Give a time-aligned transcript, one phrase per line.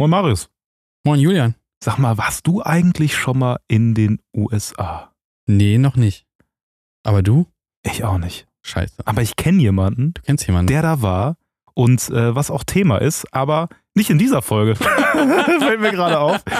[0.00, 0.48] Moin Marius.
[1.04, 1.56] Moin Julian.
[1.84, 5.12] Sag mal, warst du eigentlich schon mal in den USA?
[5.46, 6.24] Nee, noch nicht.
[7.02, 7.46] Aber du?
[7.82, 8.46] Ich auch nicht.
[8.62, 8.94] Scheiße.
[9.04, 10.68] Aber ich kenne jemanden, Du kennst jemanden.
[10.68, 11.36] der da war
[11.74, 14.74] und äh, was auch Thema ist, aber nicht in dieser Folge.
[15.58, 16.42] Fällt mir gerade auf.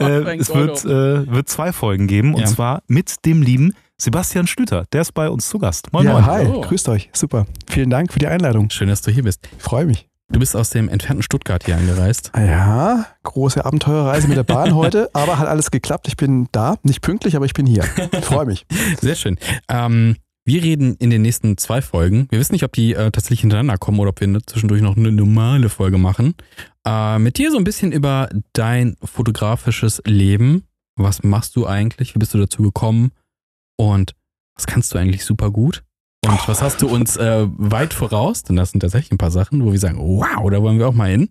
[0.00, 2.46] Äh, mein es wird, äh, wird zwei Folgen geben und Ja.
[2.46, 4.86] zwar mit dem lieben Sebastian Schlüter.
[4.92, 5.92] Der ist bei uns zu Gast.
[5.92, 6.26] Moin, ja, moin.
[6.26, 6.60] hi, Oh.
[6.62, 7.10] grüßt euch.
[7.12, 7.46] Super.
[7.68, 8.70] Vielen Dank für die Einladung.
[8.70, 9.48] Schön, dass du hier bist.
[9.56, 10.08] Ich freue mich.
[10.34, 12.32] Du bist aus dem entfernten Stuttgart hier angereist.
[12.36, 16.08] Ja, große Abenteuerreise mit der Bahn heute, aber hat alles geklappt.
[16.08, 17.84] Ich bin da, nicht pünktlich, aber ich bin hier.
[18.10, 18.66] Ich freue mich.
[19.00, 19.38] Sehr schön.
[19.68, 22.26] Ähm, wir reden in den nächsten zwei Folgen.
[22.30, 24.96] Wir wissen nicht, ob die äh, tatsächlich hintereinander kommen oder ob wir ne- zwischendurch noch
[24.96, 26.34] eine normale Folge machen.
[26.84, 30.64] Äh, mit dir so ein bisschen über dein fotografisches Leben.
[30.96, 32.16] Was machst du eigentlich?
[32.16, 33.12] Wie bist du dazu gekommen?
[33.76, 34.16] Und
[34.56, 35.83] was kannst du eigentlich super gut?
[36.24, 38.44] Und was hast du uns äh, weit voraus?
[38.44, 40.94] Denn das sind tatsächlich ein paar Sachen, wo wir sagen, wow, da wollen wir auch
[40.94, 41.28] mal hin.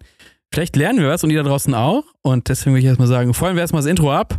[0.53, 2.03] Vielleicht lernen wir was und die da draußen auch.
[2.21, 4.37] Und deswegen will ich erstmal sagen, feuern wir erstmal das Intro ab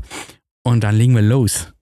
[0.62, 1.72] und dann legen wir los.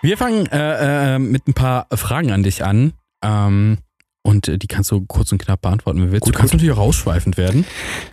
[0.00, 2.94] Wir fangen äh, äh, mit ein paar Fragen an dich an.
[3.22, 3.78] Ähm,
[4.22, 6.24] und äh, die kannst du kurz und knapp beantworten, wenn du willst.
[6.24, 6.60] Gut, du kannst gut.
[6.60, 7.64] natürlich auch ausschweifend werden.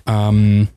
[0.08, 0.68] Ähm,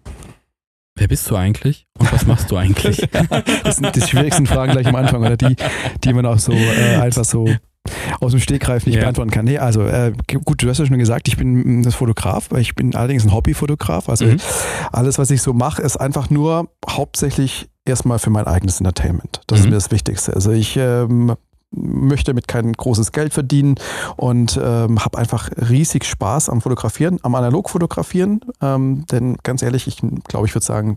[0.96, 3.08] wer bist du eigentlich und was machst du eigentlich?
[3.64, 5.56] Das sind die schwierigsten Fragen gleich am Anfang oder die,
[6.04, 7.48] die man auch so äh, einfach so
[8.20, 9.02] aus dem Stegreif nicht Ja.
[9.02, 9.44] beantworten kann.
[9.44, 10.12] Nee, also äh,
[10.44, 13.24] gut, du hast ja schon gesagt, ich bin mm, das Fotograf, weil ich bin allerdings
[13.24, 14.08] ein Hobbyfotograf.
[14.08, 14.36] Also Mhm.
[14.92, 19.40] alles, was ich so mache, ist einfach nur hauptsächlich erstmal für mein eigenes Entertainment.
[19.48, 19.64] Das Mhm.
[19.64, 20.34] ist mir das Wichtigste.
[20.34, 21.34] Also ich ähm,
[21.72, 23.76] möchte damit kein großes Geld verdienen
[24.16, 28.40] und ähm, habe einfach riesig Spaß am Fotografieren, am Analogfotografieren.
[28.60, 30.96] Ähm, denn ganz ehrlich, ich glaube, ich würde sagen,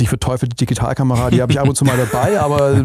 [0.00, 2.82] die verteufelte Digitalkamera, die habe ich ab und zu mal dabei, aber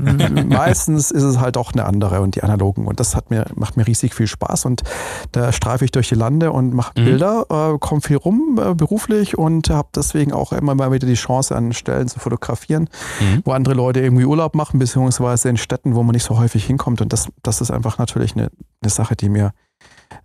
[0.47, 2.85] meistens ist es halt auch eine andere und die analogen.
[2.87, 4.83] Und das hat mir, macht mir riesig viel Spaß und
[5.31, 7.05] da streife ich durch die Lande und mache Mhm.
[7.05, 11.13] Bilder, äh, komme viel rum äh, beruflich und habe deswegen auch immer mal wieder die
[11.15, 13.41] Chance, an Stellen zu fotografieren, Mhm.
[13.45, 17.01] wo andere Leute irgendwie Urlaub machen, beziehungsweise in Städten, wo man nicht so häufig hinkommt.
[17.01, 18.49] Und das, das ist einfach natürlich eine,
[18.81, 19.51] eine Sache, die mir,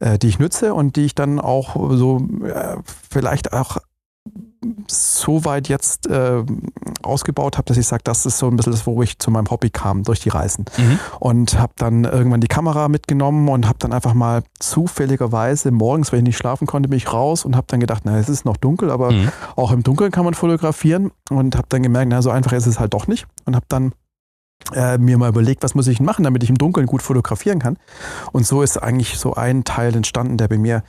[0.01, 2.77] äh, die ich nütze und die ich dann auch so äh,
[3.11, 3.79] vielleicht auch
[4.89, 6.43] so weit jetzt äh,
[7.03, 9.51] ausgebaut habe, dass ich sage, das ist so ein bisschen das, wo ich zu meinem
[9.51, 10.67] Hobby kam, durch die Reisen.
[10.77, 10.99] Mhm.
[11.19, 16.19] Und habe dann irgendwann die Kamera mitgenommen und habe dann einfach mal zufälligerweise morgens, wenn
[16.21, 18.57] ich nicht schlafen konnte, bin ich raus und habe dann gedacht, na, es ist noch
[18.57, 19.31] dunkel, aber Mhm.
[19.57, 22.79] auch im Dunkeln kann man fotografieren und habe dann gemerkt, na, so einfach ist es
[22.79, 23.93] halt doch nicht und habe dann
[24.75, 27.79] äh, mir mal überlegt, was muss ich machen, damit ich im Dunkeln gut fotografieren kann.
[28.33, 30.83] Und so ist eigentlich so ein Teil entstanden, der bei mir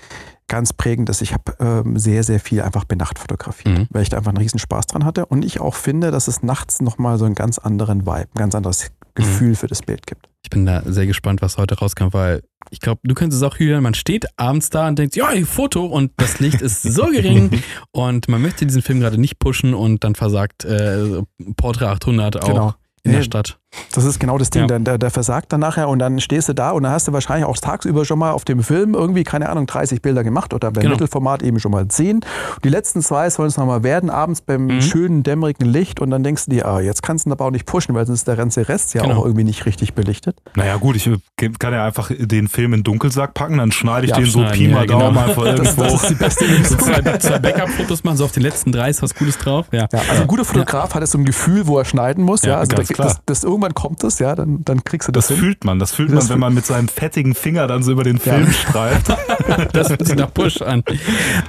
[0.52, 1.22] ganz prägend ist.
[1.22, 3.88] Ich habe ähm, sehr, sehr viel einfach bei Nacht fotografiert, Mhm.
[3.90, 6.44] weil ich da einfach einen riesen Spaß dran hatte und ich auch finde, dass es
[6.44, 10.28] nachts nochmal so einen ganz anderen Vibe, ein ganz anderes Gefühl für das Bild gibt.
[10.44, 13.58] Ich bin da sehr gespannt, was heute rauskommt, weil ich glaube, du könntest es auch,
[13.58, 17.62] Julian, man steht abends da und denkt, ja, Foto und das Licht ist so gering
[17.92, 21.22] und man möchte diesen Film gerade nicht pushen und dann versagt äh,
[21.56, 22.74] Portrait 800 auch Genau.
[23.04, 23.58] In der Nee, Stadt.
[23.96, 24.68] Das ist genau das Ding, Ja.
[24.68, 27.14] der, der, der versagt dann nachher und dann stehst du da und dann hast du
[27.14, 30.72] wahrscheinlich auch tagsüber schon mal auf dem Film irgendwie, keine Ahnung, 30 Bilder gemacht oder
[30.72, 30.96] beim Genau.
[30.96, 32.20] Mittelformat eben schon mal 10.
[32.66, 34.82] Die letzten zwei sollen es nochmal werden, abends beim Mhm.
[34.82, 37.52] schönen, dämmerigen Licht und dann denkst du dir, ah, jetzt kannst du ihn aber auch
[37.52, 39.20] nicht pushen, weil sonst ist der ganze Rest ja Genau.
[39.22, 40.38] auch irgendwie nicht richtig belichtet.
[40.56, 41.18] Naja, gut, ich äh,
[41.58, 44.68] kann ja einfach den Film in Dunkelsack packen, dann schneide ich Ja, den so Pi
[44.68, 45.00] mal ja, genau.
[45.00, 45.84] Daumen einfach Das, irgendwo.
[45.84, 46.78] das ist die beste Lösung.
[46.80, 49.68] zwei, zwei Backup-Fotos machen, so auf den letzten drei ist was Gutes drauf.
[49.72, 49.88] Ja.
[49.94, 52.42] Ja, also ein guter Fotograf hat es so ein Gefühl, wo er schneiden muss.
[52.44, 53.08] Ja, Ja, also ganz da, klar.
[53.08, 55.44] das, das, irgendwann kommt es, ja, dann, dann kriegst du das, Das hin.
[55.46, 58.04] fühlt man, das fühlt Das man, wenn man mit seinem fettigen Finger dann so über
[58.04, 58.36] den Ja.
[58.36, 59.08] Film streift.
[59.74, 60.84] Das fühlt sich nach Push an.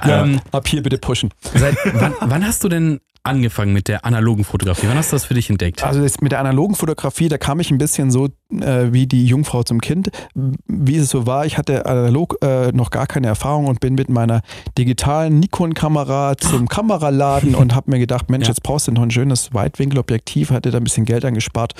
[0.05, 1.29] Ja, Ähm, ab hier bitte pushen.
[1.55, 4.87] seit, wann, wann hast du denn angefangen mit der analogen Fotografie?
[4.87, 5.83] Wann hast du das für dich entdeckt?
[5.83, 9.63] Also mit der analogen Fotografie, da kam ich ein bisschen so äh, wie die Jungfrau
[9.63, 10.09] zum Kind.
[10.67, 14.09] Wie es so war, ich hatte analog äh, noch gar keine Erfahrung und bin mit
[14.09, 14.41] meiner
[14.77, 18.51] digitalen Nikon-Kamera zum Kameraladen und habe mir gedacht, Mensch, Ja.
[18.53, 21.73] jetzt brauchst du noch ein schönes Weitwinkelobjektiv, hatte da ein bisschen Geld angespart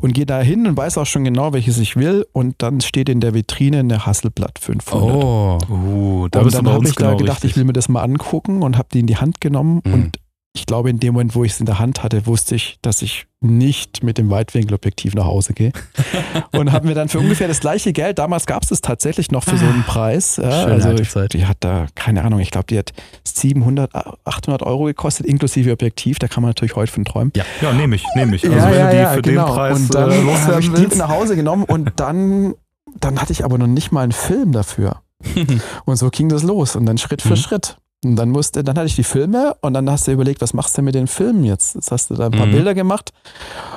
[0.00, 3.08] und gehe da hin und weiß auch schon genau, welches ich will und dann steht
[3.08, 5.14] in der Vitrine eine Hasselblatt 500.
[5.24, 5.58] Oh.
[5.70, 7.50] Uh, da und bist du dann habe ich da genau gedacht, richtig.
[7.52, 9.92] ich will mir das mal angucken und habe die in die Hand genommen Mhm.
[9.94, 10.18] und
[10.52, 13.02] ich glaube, in dem Moment, wo ich es in der Hand hatte, wusste ich, dass
[13.02, 15.72] ich nicht mit dem Weitwinkelobjektiv nach Hause gehe.
[16.52, 19.44] und habe mir dann für ungefähr das gleiche Geld, damals gab es es tatsächlich noch
[19.44, 20.38] für so einen Preis.
[20.38, 22.92] Ja, also ich, die hat da, keine Ahnung, ich glaube, die hat
[23.24, 23.94] 700,
[24.24, 26.18] 800 Euro gekostet, inklusive Objektiv.
[26.18, 27.32] Da kann man natürlich heute von träumen.
[27.36, 28.44] Ja, nehme ich, nehme ich.
[28.44, 31.36] Also wenn du die für den Preis Und dann äh, habe ich die nach Hause
[31.36, 32.54] genommen und dann,
[32.98, 35.02] dann hatte ich aber noch nicht mal einen Film dafür.
[35.84, 37.36] Und so ging das los und dann Schritt für Mhm.
[37.36, 37.76] Schritt.
[38.02, 40.76] Und dann musste, dann hatte ich die Filme und dann hast du überlegt, was machst
[40.78, 41.74] du mit den Filmen jetzt?
[41.74, 42.52] Jetzt hast du da ein paar Mhm.
[42.52, 43.12] Bilder gemacht.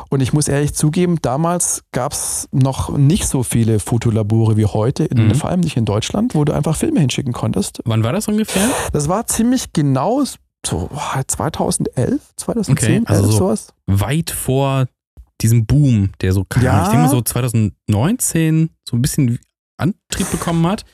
[0.10, 5.04] Und ich muss ehrlich zugeben, damals gab es noch nicht so viele Fotolabore wie heute,
[5.04, 5.36] in, Mhm.
[5.36, 7.82] vor allem nicht in Deutschland, wo du einfach Filme hinschicken konntest.
[7.84, 8.70] Wann war das ungefähr?
[8.94, 10.24] Das war ziemlich genau
[10.66, 13.68] so boah, 2011, 2010, Okay, also 11, so- sowas.
[13.88, 14.86] Weit vor
[15.42, 16.84] diesem Boom, der so, keine Ja.
[16.84, 19.40] Ich denke mal so 2019 so ein bisschen
[19.78, 20.86] Antrieb bekommen hat.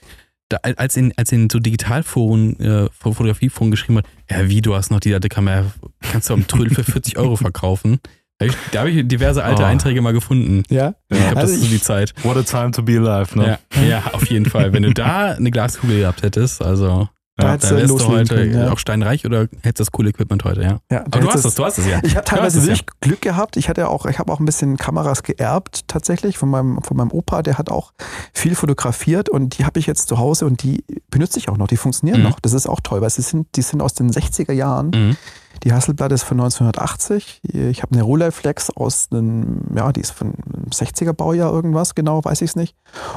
[0.49, 4.89] Da, als in, als in so Digitalforen, äh, Fotografieforen geschrieben hat, ja, wie, du hast
[4.89, 5.65] noch die alte Kamera,
[6.11, 7.99] kannst du am Trödel für 40 Euro verkaufen.
[8.39, 9.65] Da habe ich, hab ich diverse alte Oh.
[9.65, 10.63] Einträge mal gefunden.
[10.69, 10.95] Ja.
[11.09, 12.13] Ich glaube, das Also ist so ich- die Zeit.
[12.23, 13.59] What a time to be alive, ne?
[13.75, 14.73] Ja, ja, auf jeden Fall.
[14.73, 17.09] Wenn du da eine Glaskugel gehabt hättest, also
[17.39, 18.71] Da Ja, hättest dann du wärst du heute können, ja.
[18.71, 20.79] auch steinreich oder hättest das coole Equipment heute, ja.
[20.91, 21.99] Ja, Aber du hast es, du hast es ja.
[22.03, 22.71] Ich habe teilweise es ja.
[22.73, 23.57] wirklich Glück gehabt.
[23.57, 27.11] Ich hatte auch, ich habe auch ein bisschen Kameras geerbt tatsächlich von meinem, von meinem
[27.11, 27.41] Opa.
[27.41, 27.93] Der hat auch
[28.33, 31.67] viel fotografiert und die habe ich jetzt zu Hause und die benutze ich auch noch.
[31.67, 32.27] Die funktionieren Mhm.
[32.27, 32.39] noch.
[32.39, 34.91] Das ist auch toll, weil sie sind, die sind aus den 60er Jahren.
[34.93, 35.17] Mhm.
[35.63, 37.41] Die Hasselblatt ist von 1980.
[37.43, 42.23] Ich habe eine Rolleiflex aus einem, ja, die ist von einem 60er Baujahr irgendwas, genau,
[42.23, 42.75] weiß ich es nicht.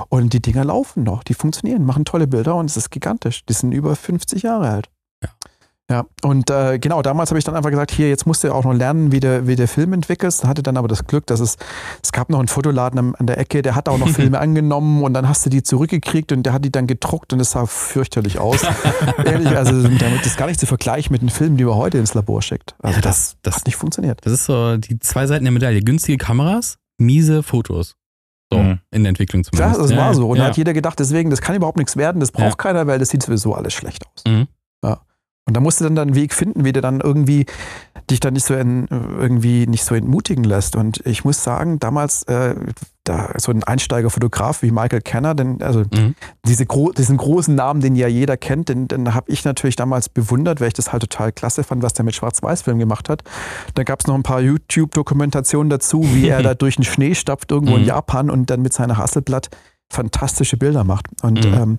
[0.08, 3.44] Und die Dinger laufen noch, die funktionieren, machen tolle Bilder und es ist gigantisch.
[3.46, 4.90] Die sind über 50 Jahre alt.
[5.92, 5.98] Ja.
[5.98, 8.64] Ja, und äh, genau, damals habe ich dann einfach gesagt, hier, jetzt musst du auch
[8.64, 10.44] noch lernen, wie der, wie der Film entwickelst.
[10.46, 11.56] Hatte dann aber das Glück, dass es,
[12.02, 15.02] es gab noch einen Fotoladen am, an der Ecke, der hat auch noch Filme angenommen
[15.02, 17.66] und dann hast du die zurückgekriegt und der hat die dann gedruckt und es sah
[17.66, 18.62] fürchterlich aus.
[19.24, 22.14] Ehrlich, also damit ist gar nicht zu vergleichen mit den Filmen, die man heute ins
[22.14, 22.74] Labor schickt.
[22.82, 24.20] Also Ja, das, das- hat nicht funktioniert.
[24.24, 25.82] Das ist so die zwei Seiten der Medaille.
[25.82, 27.96] Günstige Kameras, miese Fotos.
[28.50, 28.78] So, Mhm.
[28.90, 29.90] in der Entwicklung Ja, zumindest.
[29.92, 30.28] das war so.
[30.30, 30.48] Und da ja.
[30.50, 32.54] hat jeder gedacht, deswegen, das kann überhaupt nichts werden, das braucht Ja.
[32.56, 34.24] keiner, weil das sieht sowieso alles schlecht aus.
[34.26, 34.46] Mhm.
[35.44, 37.46] Und da musst du dann einen Weg finden, wie du dann irgendwie
[38.08, 40.76] dich dann nicht so in, irgendwie nicht so entmutigen lässt.
[40.76, 42.54] Und ich muss sagen, damals äh,
[43.02, 46.14] da so ein Einsteigerfotograf wie Michael Kenner, denn also Mhm.
[46.46, 50.08] diese gro diesen großen Namen, den ja jeder kennt, den, den habe ich natürlich damals
[50.08, 53.22] bewundert, weil ich das halt total klasse fand, was der mit Schwarz-Weiß-Film gemacht hat.
[53.74, 57.50] Da gab es noch ein paar YouTube-Dokumentationen dazu, wie er da durch den Schnee stapft
[57.50, 57.88] irgendwo in Mhm.
[57.88, 59.48] Japan und dann mit seiner Hasselblatt
[59.92, 61.06] fantastische Bilder macht.
[61.22, 61.54] Und Mhm.
[61.54, 61.78] ähm,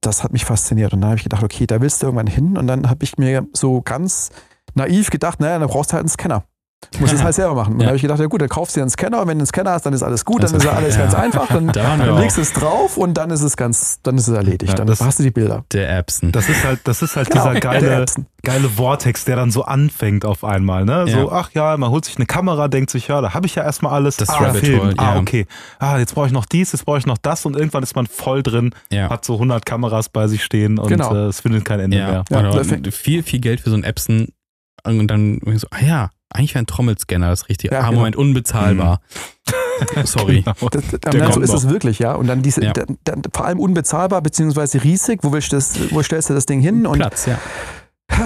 [0.00, 0.92] das hat mich fasziniert.
[0.92, 2.56] Und dann habe ich gedacht, okay, da willst du irgendwann hin.
[2.56, 4.30] Und dann habe ich mir so ganz
[4.74, 6.44] naiv gedacht, naja, dann brauchst du halt einen Scanner.
[7.00, 7.74] Muss es halt selber machen.
[7.74, 7.84] Und Ja.
[7.84, 9.42] dann habe ich gedacht, ja gut, dann kaufst du dir einen Scanner und wenn du
[9.42, 11.02] einen Scanner hast, dann ist alles gut, dann Also, ist ja alles ja.
[11.02, 11.48] ganz einfach.
[11.48, 14.34] Dann, Da dann legst du es drauf und dann ist es ganz, dann ist es
[14.34, 14.70] erledigt.
[14.70, 15.64] Ja, dann das- hast du die Bilder.
[15.72, 16.30] Der Epson.
[16.32, 18.04] Das ist halt, das ist halt Genau, dieser geile,
[18.42, 20.84] geile Vortex, der dann so anfängt auf einmal.
[20.84, 21.06] Ne?
[21.08, 21.28] So, Ja.
[21.32, 23.92] ach ja, man holt sich eine Kamera, denkt sich, ja, da habe ich ja erstmal
[23.92, 24.16] alles.
[24.16, 24.80] Das ah, Rabbit Film.
[24.80, 25.20] Hole, Ah, ja.
[25.20, 25.46] okay.
[25.80, 28.06] Ah, jetzt brauche ich noch dies, jetzt brauche ich noch das und irgendwann ist man
[28.06, 29.10] voll drin, ja.
[29.10, 31.12] hat so 100 Kameras bei sich stehen und Genau.
[31.14, 32.52] äh, es findet kein Ende Ja, mehr.
[32.64, 34.28] Ja, viel, viel Geld für so einen Epson
[34.84, 37.74] und dann so, ah ja, eigentlich wäre ein Trommelscanner das Richtige.
[37.74, 37.98] Ja, ah, genau.
[37.98, 39.00] Moment, unbezahlbar.
[40.04, 40.42] Sorry.
[40.42, 40.68] Genau.
[40.70, 42.14] Das, das, nein, so ist es wirklich, ja.
[42.14, 42.72] Und dann diese, Ja.
[42.72, 45.20] dann, dann, vor allem unbezahlbar, beziehungsweise riesig.
[45.22, 46.86] Wo, willst du das, wo stellst du das Ding hin?
[46.86, 47.38] Und Platz, ja.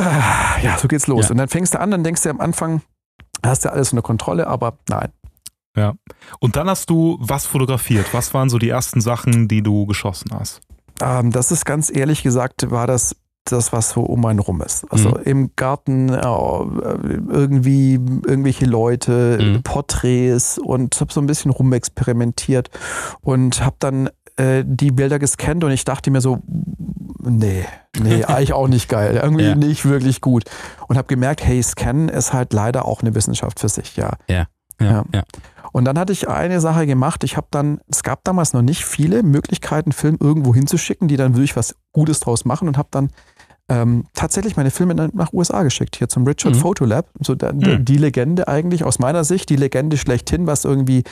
[0.62, 1.26] ja, so geht's los.
[1.26, 1.30] Ja.
[1.32, 2.82] Und dann fängst du an, dann denkst du am Anfang,
[3.44, 5.12] hast du alles unter Kontrolle, aber nein.
[6.38, 8.12] Und dann hast du was fotografiert.
[8.12, 10.60] Was waren so die ersten Sachen, die du geschossen hast?
[11.00, 14.84] Ähm, das ist ganz ehrlich gesagt, war das das, was so um einen rum ist.
[14.90, 15.16] Also Mhm.
[15.24, 16.08] im Garten
[17.28, 19.62] irgendwie irgendwelche Leute, Mhm.
[19.62, 22.70] Porträts und habe so ein bisschen rumexperimentiert
[23.20, 26.38] und habe dann äh, die Bilder gescannt und ich dachte mir so,
[27.20, 27.66] nee,
[28.00, 29.54] nee, eigentlich auch nicht geil, irgendwie Ja.
[29.54, 30.44] nicht wirklich gut.
[30.88, 34.12] Und habe gemerkt, hey, Scannen ist halt leider auch eine Wissenschaft für sich, ja.
[34.28, 34.46] Ja,
[34.80, 35.04] Ja.
[35.12, 35.22] ja.
[35.72, 37.24] Und dann hatte ich eine Sache gemacht.
[37.24, 41.34] Ich habe dann, es gab damals noch nicht viele Möglichkeiten, Film irgendwo hinzuschicken, die dann
[41.34, 43.10] wirklich was Gutes draus machen und habe dann
[43.68, 46.58] ähm, tatsächlich meine Filme nach USA geschickt, hier zum Richard Mhm.
[46.58, 47.06] Photolab.
[47.20, 47.84] So der, Mhm.
[47.84, 51.04] die Legende eigentlich, aus meiner Sicht, die Legende schlechthin, was irgendwie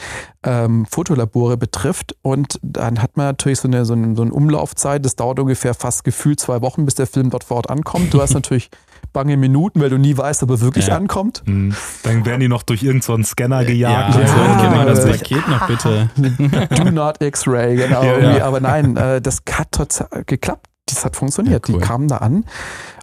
[0.42, 2.16] ähm, Fotolabore betrifft.
[2.22, 5.04] Und dann hat man natürlich so eine, so, eine, so eine Umlaufzeit.
[5.04, 8.12] Das dauert ungefähr fast gefühlt zwei Wochen, bis der Film dort vor Ort ankommt.
[8.12, 8.68] Du hast natürlich
[9.12, 10.96] bange Minuten, weil du nie weißt, ob er wirklich Ja.
[10.96, 11.42] ankommt.
[11.46, 11.74] Hm.
[12.02, 14.14] Dann werden die noch durch irgendeinen so einen Scanner Ja, gejagt.
[14.14, 14.34] ja, und so.
[14.36, 15.10] ja, gib mal das ja.
[15.12, 16.10] Paket noch bitte.
[16.84, 18.02] Do not X-Ray, genau.
[18.02, 18.44] Ja, ja.
[18.44, 20.66] Aber nein, äh, das hat total geklappt.
[20.90, 21.68] Das hat funktioniert.
[21.68, 21.80] Ja, cool.
[21.80, 22.44] Die kamen da an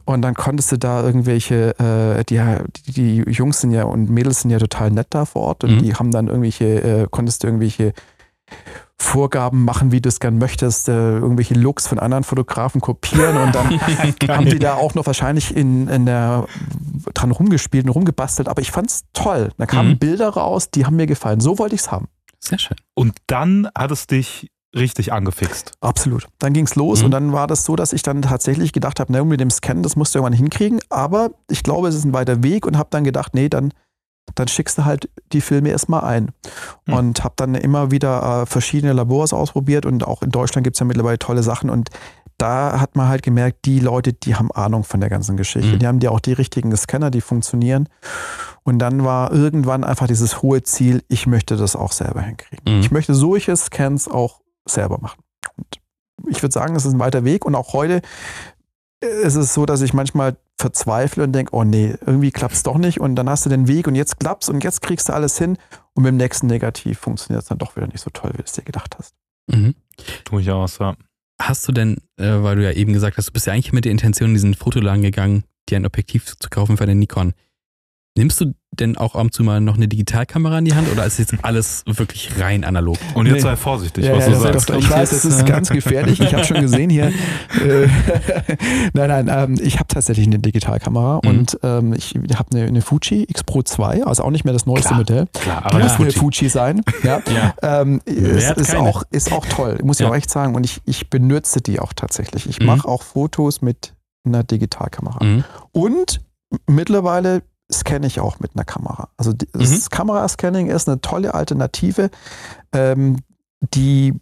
[0.06, 2.41] und dann konntest du da irgendwelche, äh, die,
[2.88, 5.75] die, die Jungs sind ja und Mädels sind ja total nett da vor Ort und
[5.77, 5.79] Mhm.
[5.84, 6.65] die haben dann irgendwelche,
[7.03, 7.94] äh, konntest du irgendwelche
[9.00, 13.53] Vorgaben machen, wie du es gern möchtest, äh, irgendwelche Looks von anderen Fotografen kopieren und
[13.53, 13.70] dann
[14.29, 16.48] haben die da auch noch wahrscheinlich in, in der
[17.13, 19.51] dran rumgespielt und rumgebastelt, aber ich fand's toll.
[19.58, 20.00] Da kamen Mhm.
[20.00, 21.41] Bilder raus, die haben mir gefallen.
[21.41, 22.08] So wollte ich's haben.
[22.39, 22.77] Sehr schön.
[22.96, 25.71] Und dann hat es dich richtig angefixt.
[25.81, 26.27] Absolut.
[26.39, 27.05] Dann ging's los Mhm.
[27.05, 29.81] und dann war das so, dass ich dann tatsächlich gedacht habe, na, mit dem Scan,
[29.81, 30.79] das musst du irgendwann hinkriegen.
[30.89, 33.74] Aber ich glaube, es ist ein weiter Weg und habe dann gedacht, nee, dann
[34.36, 36.31] dann schickst du halt die Filme erstmal ein.
[36.86, 36.93] Hm.
[36.93, 40.79] Und habe dann immer wieder äh, verschiedene Labors ausprobiert und auch in Deutschland gibt es
[40.81, 41.89] ja mittlerweile tolle Sachen und
[42.38, 45.74] da hat man halt gemerkt, die Leute, die haben Ahnung von der ganzen Geschichte.
[45.75, 45.79] Mhm.
[45.79, 47.89] Die haben ja auch die richtigen Scanner, die funktionieren.
[48.63, 52.75] Und dann war irgendwann einfach dieses hohe Ziel, ich möchte das auch selber hinkriegen.
[52.75, 52.81] Mhm.
[52.81, 55.21] Ich möchte solche Scans auch selber machen.
[55.57, 55.79] Und
[56.29, 57.45] ich würde sagen, es ist ein weiter Weg.
[57.45, 58.01] Und auch heute
[59.01, 62.77] ist es so, dass ich manchmal verzweifle und denke, oh nee, irgendwie klappt es doch
[62.77, 63.00] nicht.
[63.00, 65.57] Und dann hast du den Weg und jetzt klappt's und jetzt kriegst du alles hin.
[65.93, 68.43] Und mit dem nächsten Negativ funktioniert es dann doch wieder nicht so toll, wie du
[68.43, 69.13] es dir gedacht hast.
[69.47, 69.75] Mhm.
[70.25, 70.95] Durchaus, ja.
[71.39, 73.86] Hast du denn, äh, weil du ja eben gesagt hast, du bist ja eigentlich mit
[73.86, 77.33] der Intention in diesen Fotoladen gegangen, dir ein Objektiv zu kaufen für eine Nikon.
[78.17, 81.05] Nimmst du denn auch ab und zu mal noch eine Digitalkamera in die Hand oder
[81.05, 82.98] ist jetzt alles wirklich rein analog?
[83.15, 83.41] Und jetzt Nee.
[83.41, 84.69] sei vorsichtig, Ja, was ja, du sagst.
[84.69, 86.19] doch- ich weiß, das ist ganz gefährlich.
[86.22, 87.12] Ich habe schon gesehen hier.
[87.57, 87.88] Äh,
[88.93, 91.29] nein, nein, ähm, ich habe tatsächlich eine Digitalkamera Mhm.
[91.29, 94.65] und ähm, ich habe eine, eine Fuji X Pro 2, also auch nicht mehr das
[94.65, 95.00] neueste Klar.
[95.00, 95.27] Modell.
[95.34, 96.50] Klar, Aber muss das eine Fuji.
[96.50, 96.81] Sein.
[97.03, 97.22] Ja.
[97.34, 97.53] Ja.
[97.81, 98.79] Ähm, ist keine?
[98.79, 100.12] auch, ist auch toll, muss ich Ja.
[100.12, 100.55] auch echt sagen.
[100.55, 102.48] Und ich, ich benutze die auch tatsächlich.
[102.48, 102.67] Ich Mhm.
[102.67, 103.93] mache auch Fotos mit
[104.25, 105.24] einer Digitalkamera.
[105.24, 105.43] Mhm.
[105.72, 106.22] Und
[106.67, 109.09] mittlerweile scanne ich auch mit einer Kamera.
[109.17, 109.59] Also die- Mhm.
[109.59, 112.09] das Kamerascanning ist eine tolle Alternative,
[112.74, 113.17] ähm,
[113.74, 114.13] die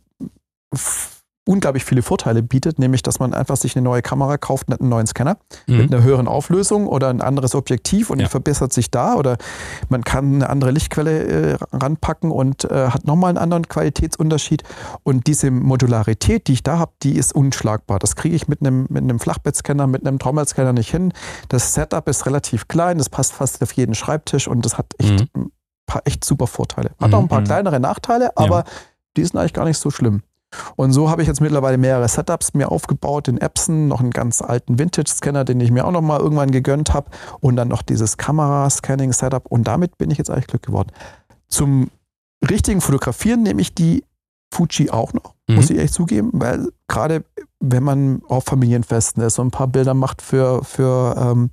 [1.47, 4.89] unglaublich viele Vorteile bietet, nämlich dass man einfach sich eine neue Kamera kauft, nicht einen
[4.89, 5.37] neuen Scanner
[5.67, 5.93] mit Mhm.
[5.95, 8.25] einer höheren Auflösung oder ein anderes Objektiv und Ja.
[8.25, 9.37] die verbessert sich da oder
[9.89, 11.23] man kann eine andere Lichtquelle
[11.53, 14.63] äh, ranpacken und äh, hat nochmal einen anderen Qualitätsunterschied
[15.03, 17.99] und diese Modularität, die ich da habe, die ist unschlagbar.
[17.99, 21.13] Das kriege ich mit einem, mit einem Flachbettscanner, mit einem Trommelscanner nicht hin.
[21.49, 25.27] Das Setup ist relativ klein, das passt fast auf jeden Schreibtisch und das hat echt
[25.35, 25.51] ein
[25.85, 26.91] paar echt super Vorteile.
[26.99, 27.45] Hat auch ein paar Mhm.
[27.45, 28.63] kleinere Nachteile, aber
[29.15, 30.23] die sind eigentlich gar nicht so schlimm.
[30.75, 34.41] Und so habe ich jetzt mittlerweile mehrere Setups mir aufgebaut in Epson, noch einen ganz
[34.41, 37.09] alten Vintage-Scanner, den ich mir auch noch mal irgendwann gegönnt habe
[37.39, 40.89] und dann noch dieses Kamera-Scanning-Setup und damit bin ich jetzt eigentlich glücklich geworden.
[41.47, 41.89] Zum
[42.49, 44.03] richtigen Fotografieren nehme ich die
[44.53, 45.55] Fuji auch noch, Mhm.
[45.55, 47.23] muss ich echt zugeben, weil gerade
[47.59, 51.49] wenn man auf Familienfesten ist und ein paar Bilder macht für, für ähm,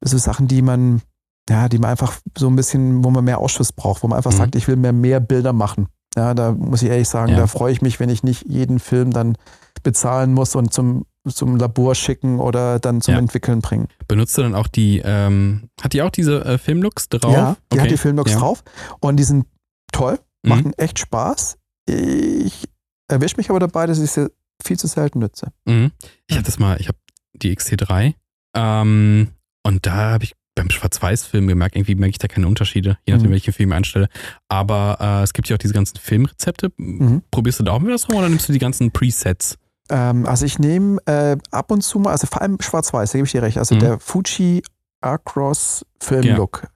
[0.00, 1.02] so Sachen, die man,
[1.48, 4.32] ja, die man einfach so ein bisschen, wo man mehr Ausschuss braucht, wo man einfach
[4.32, 4.36] Mhm.
[4.36, 5.88] sagt, ich will mehr, mehr Bilder machen.
[6.16, 7.38] Ja, da muss ich ehrlich sagen, Ja.
[7.38, 9.36] da freue ich mich, wenn ich nicht jeden Film dann
[9.82, 13.18] bezahlen muss und zum, zum Labor schicken oder dann zum Ja.
[13.20, 13.88] Entwickeln bringen.
[14.08, 17.32] Benutzt du dann auch die, ähm, hat die auch diese äh, Filmlooks drauf?
[17.32, 17.82] Ja, die Okay.
[17.82, 18.38] hat die Filmlooks Ja.
[18.38, 18.64] drauf
[19.00, 19.46] und die sind
[19.92, 20.48] toll, Mhm.
[20.48, 21.58] machen echt Spaß.
[21.88, 22.68] Ich
[23.08, 24.28] erwische mich aber dabei, dass ich sie
[24.64, 25.52] viel zu selten nütze.
[25.66, 25.92] Mhm.
[26.26, 26.98] Ich habe das mal, ich habe
[27.34, 28.14] die XT3
[28.56, 29.28] ähm,
[29.64, 33.28] und da habe ich beim Schwarz-Weiß-Film gemerkt, irgendwie merke ich da keine Unterschiede, je nachdem,
[33.28, 33.34] Mhm.
[33.34, 34.08] welchen Film ich einstelle.
[34.48, 36.72] Aber äh, es gibt ja auch diese ganzen Filmrezepte.
[36.76, 37.22] Mhm.
[37.30, 39.56] Probierst du da auch mit was rum oder nimmst du die ganzen Presets?
[39.90, 43.26] Ähm, also ich nehme äh, ab und zu mal, also vor allem schwarz-weiß, da gebe
[43.26, 43.58] ich dir recht.
[43.58, 43.80] Also Mhm.
[43.80, 44.62] der Fuji
[45.02, 46.66] Across Filmlook,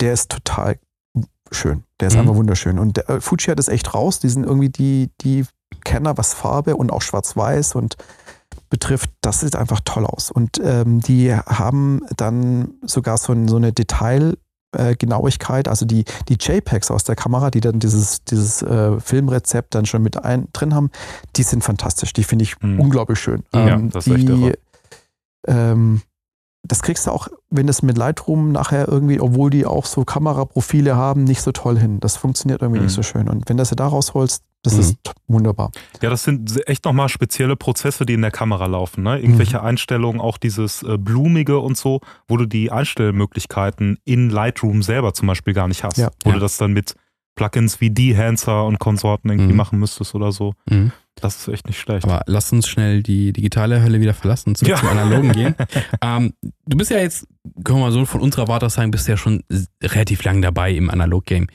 [0.00, 0.78] der ist total
[1.50, 1.84] schön.
[2.00, 2.20] Der ist Mhm.
[2.20, 2.78] einfach wunderschön.
[2.78, 4.18] Und der, äh, Fuji hat es echt raus.
[4.18, 5.46] Die sind irgendwie die, die
[5.84, 7.96] Kenner, was Farbe und auch schwarz-weiß und
[8.70, 10.30] betrifft, das sieht einfach toll aus.
[10.30, 14.36] Und ähm, die haben dann sogar so, ein, so eine Detail-
[14.72, 19.74] äh, Genauigkeit, also die, die JPEGs aus der Kamera, die dann dieses, dieses äh, Filmrezept
[19.74, 20.90] dann schon mit ein, drin haben,
[21.34, 22.12] die sind fantastisch.
[22.12, 22.78] Die finde ich Mhm.
[22.78, 23.42] unglaublich schön.
[23.52, 24.52] Ja, Ähm, das die,
[25.48, 26.02] ähm,
[26.62, 30.94] das kriegst du auch, wenn das mit Lightroom nachher irgendwie, obwohl die auch so Kameraprofile
[30.94, 31.98] haben, nicht so toll hin.
[31.98, 32.84] Das funktioniert irgendwie Mhm.
[32.86, 33.28] nicht so schön.
[33.28, 34.80] Und wenn du sie da rausholst, das Mhm.
[34.80, 35.70] ist wunderbar.
[36.02, 39.02] Ja, das sind echt nochmal spezielle Prozesse, die in der Kamera laufen.
[39.04, 39.18] Ne?
[39.18, 39.64] Irgendwelche Mhm.
[39.64, 45.28] Einstellungen, auch dieses äh, Blumige und so, wo du die Einstellmöglichkeiten in Lightroom selber zum
[45.28, 45.96] Beispiel gar nicht hast.
[45.98, 46.10] Ja.
[46.24, 46.34] Wo Ja.
[46.34, 46.94] du das dann mit
[47.36, 49.56] Plugins wie Dehancer und Konsorten irgendwie Mhm.
[49.56, 50.54] machen müsstest oder so.
[50.68, 50.92] Mhm.
[51.16, 52.04] Das ist echt nicht schlecht.
[52.04, 54.76] Aber lass uns schnell die digitale Hölle wieder verlassen, zurück Ja.
[54.78, 55.54] zum Analogen gehen.
[56.02, 56.32] ähm,
[56.66, 57.26] du bist ja jetzt,
[57.64, 59.42] können wir mal so von unserer Warte aus sagen, bist ja schon
[59.82, 61.46] relativ lang dabei im Analog-Game.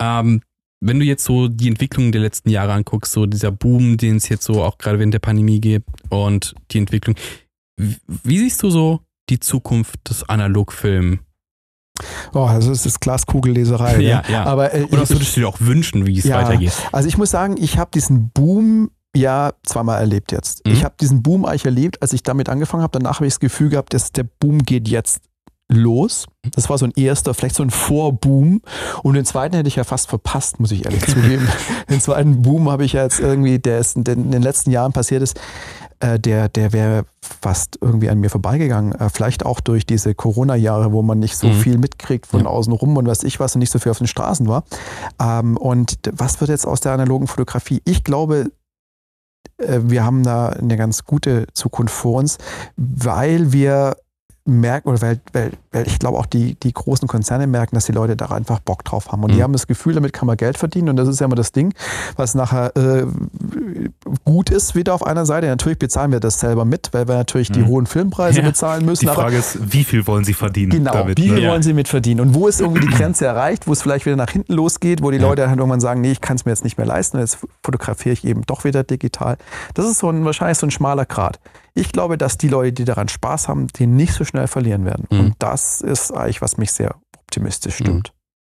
[0.00, 0.40] Ähm,
[0.86, 4.28] wenn du jetzt so die Entwicklung der letzten Jahre anguckst, so dieser Boom, den es
[4.28, 7.16] jetzt so auch gerade während der Pandemie gibt und die Entwicklung,
[7.76, 9.00] wie, siehst du so
[9.30, 11.18] die Zukunft des Analogfilms?
[12.34, 13.96] Oh, also es ist Glaskugelleserei.
[14.02, 14.24] Ja, ne?
[14.32, 14.44] ja.
[14.44, 16.42] Aber äh, Oder was würdest du dir auch wünschen, wie es Ja.
[16.42, 16.72] weitergeht?
[16.92, 20.66] also ich muss sagen, ich habe diesen Boom ja zweimal erlebt jetzt.
[20.66, 20.72] Mhm.
[20.72, 22.98] Ich habe diesen Boom eigentlich erlebt, als ich damit angefangen habe.
[22.98, 25.20] Danach habe ich das Gefühl gehabt, dass der Boom geht jetzt
[25.72, 26.26] los.
[26.54, 28.60] Das war so ein erster, vielleicht so ein Vorboom.
[29.02, 31.48] Und den zweiten hätte ich ja fast verpasst, muss ich ehrlich zugeben.
[31.88, 35.22] Den zweiten Boom habe ich ja jetzt irgendwie, der ist in den, letzten Jahren passiert
[35.22, 35.40] ist,
[36.00, 38.92] äh, der, der wäre fast irgendwie an mir vorbeigegangen.
[38.92, 41.54] Äh, vielleicht auch durch diese Corona-Jahre, wo man nicht so Mhm.
[41.54, 42.46] viel mitkriegt von Ja.
[42.46, 44.64] außen rum und was ich was und nicht so viel auf den Straßen war.
[45.20, 47.80] Ähm, und was wird jetzt aus der analogen Fotografie?
[47.86, 48.50] Ich glaube,
[49.58, 52.36] äh, wir haben da eine ganz gute Zukunft vor uns,
[52.76, 53.96] weil wir
[54.46, 57.92] merken, oder weil, weil, weil ich glaube auch die, die großen Konzerne merken, dass die
[57.92, 59.24] Leute da einfach Bock drauf haben.
[59.24, 59.36] Und Mhm.
[59.36, 60.90] die haben das Gefühl, damit kann man Geld verdienen.
[60.90, 61.72] Und das ist ja immer das Ding,
[62.16, 63.06] was nachher äh,
[64.24, 65.46] gut ist, wieder auf einer Seite.
[65.46, 67.66] Natürlich bezahlen wir das selber mit, weil wir natürlich die Mhm.
[67.68, 68.46] hohen Filmpreise Ja.
[68.46, 69.06] bezahlen müssen.
[69.06, 71.18] Die Frage ist, wie viel wollen sie verdienen Genau, damit?
[71.18, 71.48] wie viel ne?
[71.48, 72.26] Wollen sie mitverdienen?
[72.26, 75.10] Und wo ist irgendwie die Grenze erreicht, wo es vielleicht wieder nach hinten losgeht, wo
[75.10, 75.22] die Ja.
[75.28, 78.12] Leute halt irgendwann sagen, nee, ich kann es mir jetzt nicht mehr leisten, jetzt fotografiere
[78.12, 79.36] ich eben doch wieder digital.
[79.74, 81.40] Das ist so ein, wahrscheinlich so ein schmaler Grad.
[81.76, 85.06] Ich glaube, dass die Leute, die daran Spaß haben, den nicht so schnell verlieren werden.
[85.10, 85.20] Mhm.
[85.20, 88.12] Und das ist eigentlich, was mich sehr optimistisch stimmt.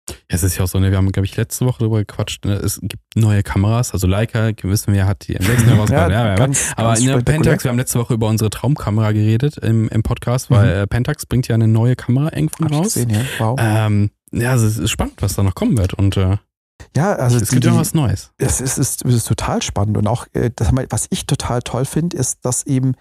[0.09, 2.43] Ja, es ist ja auch so, ne, wir haben, glaube ich, letzte Woche darüber gequatscht.
[2.43, 6.11] Ne, es gibt neue Kameras, also Leica, wissen wir, hat die M6 neu rausgebracht.
[6.11, 7.17] ja, ja, ganz, Aber ganz in der.
[7.21, 10.81] Pentax, wir haben letzte Woche über unsere Traumkamera geredet im, im Podcast, weil Mhm.
[10.83, 12.93] äh, Pentax bringt ja eine neue Kamera irgendwann Hab ich raus.
[12.95, 13.21] gesehen, ja.
[13.38, 13.57] Wow.
[13.61, 15.93] Ähm, ja, also es ist spannend, was da noch kommen wird.
[15.93, 16.38] Und äh,
[16.97, 18.31] ja, also es gibt ja die, was Neues.
[18.38, 21.61] es ist, es ist, es ist total spannend und auch, äh, das, was ich total
[21.61, 22.95] toll finde, ist, dass eben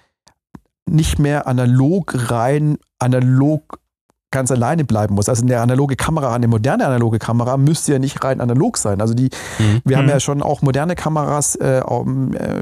[0.90, 3.78] nicht mehr analog rein, analog
[4.32, 5.28] ganz alleine bleiben muss.
[5.28, 9.00] Also eine analoge Kamera, eine moderne analoge Kamera müsste ja nicht rein analog sein.
[9.00, 9.28] Also die,
[9.58, 9.80] Mhm.
[9.84, 10.10] wir haben Mhm.
[10.10, 11.82] ja schon auch moderne Kameras, äh, äh,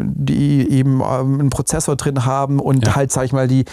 [0.02, 2.96] die eben ähm, einen Prozessor drin haben und Ja.
[2.96, 3.66] halt, sag ich mal, die,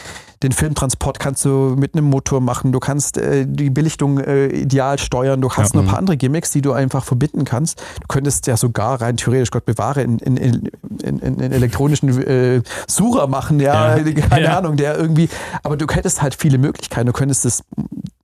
[0.43, 2.71] den Filmtransport kannst du mit einem Motor machen.
[2.71, 5.41] Du kannst äh, die Belichtung äh, ideal steuern.
[5.41, 5.77] Du hast Ja.
[5.77, 5.89] noch ein Mhm.
[5.89, 7.79] paar andere Gimmicks, die du einfach verbinden kannst.
[8.01, 13.27] Du könntest ja sogar rein theoretisch, Gott bewahre, in, in, in, in, elektronischen äh, Sucher
[13.27, 14.03] machen, ja, Ja.
[14.29, 14.57] keine Ja.
[14.57, 15.29] Ahnung, der irgendwie,
[15.63, 17.07] aber du hättest halt viele Möglichkeiten.
[17.07, 17.63] Du könntest das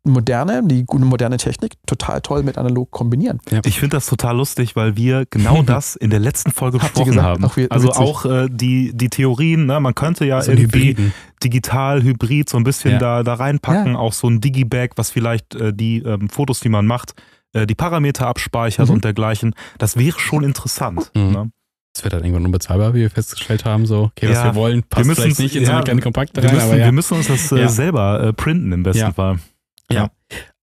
[0.04, 3.40] moderne, die gute moderne Technik total toll mit analog kombinieren.
[3.66, 7.46] Ich finde das total lustig, weil wir genau das in der letzten Folge besprochen haben.
[7.46, 8.02] Auch also witzig.
[8.02, 9.80] auch äh, die, die Theorien, ne?
[9.80, 11.14] man könnte ja So ein irgendwie Hybriden.
[11.44, 13.00] Digital, hybrid so ein bisschen Ja.
[13.00, 14.00] da, da reinpacken, Ja.
[14.00, 17.14] auch so ein Digibag, was vielleicht äh, die ähm, Fotos, die man macht,
[17.54, 18.96] äh, die Parameter abspeichert Mhm.
[18.96, 19.54] und dergleichen.
[19.78, 21.12] Das wäre schon interessant.
[21.16, 21.32] Mhm.
[21.32, 21.52] Ne?
[21.94, 23.86] Es wird dann irgendwann unbezahlbar, wie wir festgestellt haben.
[23.86, 24.46] So, okay, was Ja.
[24.46, 26.80] wir wollen, passt müssen's- vielleicht nicht in so eine ja, kleine Kompakte Wir rein, müssen,
[26.80, 26.86] ja.
[26.86, 27.68] wir müssen uns das äh, Ja.
[27.68, 29.12] selber äh, printen im besten Ja.
[29.12, 29.40] Fall.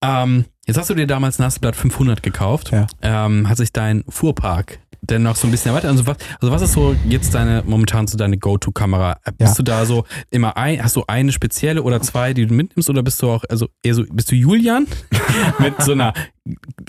[0.00, 2.70] Ähm, jetzt hast du dir damals ein Hasselblad 500 gekauft.
[2.70, 2.86] Ja.
[3.02, 4.78] Ähm, hat sich dein Fuhrpark
[5.10, 5.90] denn noch so ein bisschen erweitert?
[5.90, 9.18] Also was, also was ist so jetzt deine, momentan so deine Go-To-Kamera?
[9.38, 9.54] Bist Ja.
[9.56, 13.02] du da so immer ein, hast du eine spezielle oder zwei, die du mitnimmst oder
[13.02, 14.86] bist du auch, also eher so, bist du Julian
[15.58, 16.12] mit so einer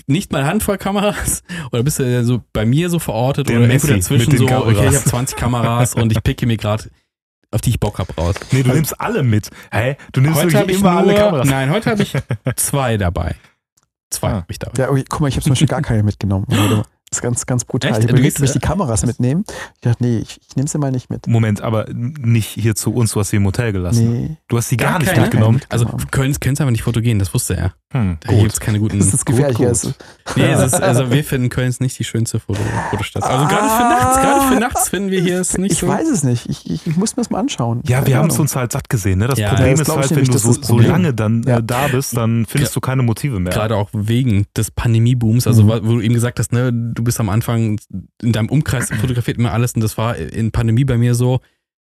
[0.06, 3.88] nicht mal Handvoll Kameras oder bist du so bei mir so verortet Der oder Messi
[3.88, 4.94] irgendwo dazwischen so, okay, ich Kameras.
[4.96, 6.84] habe 20 Kameras und ich picke mir gerade
[7.52, 8.36] auf die ich Bock hab raus.
[8.52, 9.50] Nee, du nimmst alle mit.
[9.72, 9.96] Hä?
[10.12, 11.48] Du nimmst Heute wirklich ich immer alle nur, Kameras.
[11.48, 12.12] nein, heute habe ich
[12.56, 13.34] zwei dabei.
[14.10, 14.32] Zwei Ah.
[14.34, 14.80] habe ich dabei.
[14.82, 16.46] Ja, okay, guck mal, ich habe zum Beispiel gar keine mitgenommen.
[17.10, 17.90] Das ist ganz, ganz brutal.
[17.90, 18.00] Echt?
[18.00, 19.44] Ich Du überlegt, gehst, ob ich die äh, Kameras mitnehmen.
[19.74, 21.26] Ich dachte, nee, ich, ich nehme sie mal nicht mit.
[21.26, 24.12] Moment, aber nicht hier zu uns, du hast sie im Hotel gelassen.
[24.12, 24.36] Nee.
[24.46, 25.22] Du hast sie gar, nicht keine.
[25.22, 25.60] mitgenommen.
[25.68, 27.74] Also ist aber nicht fotogen, das wusste er.
[27.92, 28.52] Hm, Da gibt gut.
[28.52, 28.98] es keine guten.
[29.00, 29.56] Das ist gefährlich.
[29.56, 29.66] gut.
[29.66, 29.92] Also,
[30.36, 33.24] Nee, es ist, also wir finden Köln ist nicht die schönste Foto, Fotostadt.
[33.24, 33.88] Also gerade für Ah.
[33.88, 35.88] nachts, gerade für nachts finden wir hier es nicht ich so.
[35.88, 36.48] weiß es nicht.
[36.48, 37.80] Ich, ich, ich muss mir das mal anschauen.
[37.86, 39.18] Ja, Keine wir haben es uns halt satt gesehen.
[39.18, 39.26] Ne?
[39.26, 39.48] Das Ja.
[39.48, 41.58] Problem Ja, das ist halt, wenn du so, so lange dann Ja.
[41.58, 43.52] äh, da bist, dann findest du keine Motive mehr.
[43.52, 45.68] Gerade auch wegen des Pandemiebooms, also Mhm.
[45.82, 47.80] wo du eben gesagt hast, ne, du bist am Anfang
[48.22, 51.40] in deinem Umkreis fotografiert immer alles und das war in Pandemie bei mir so,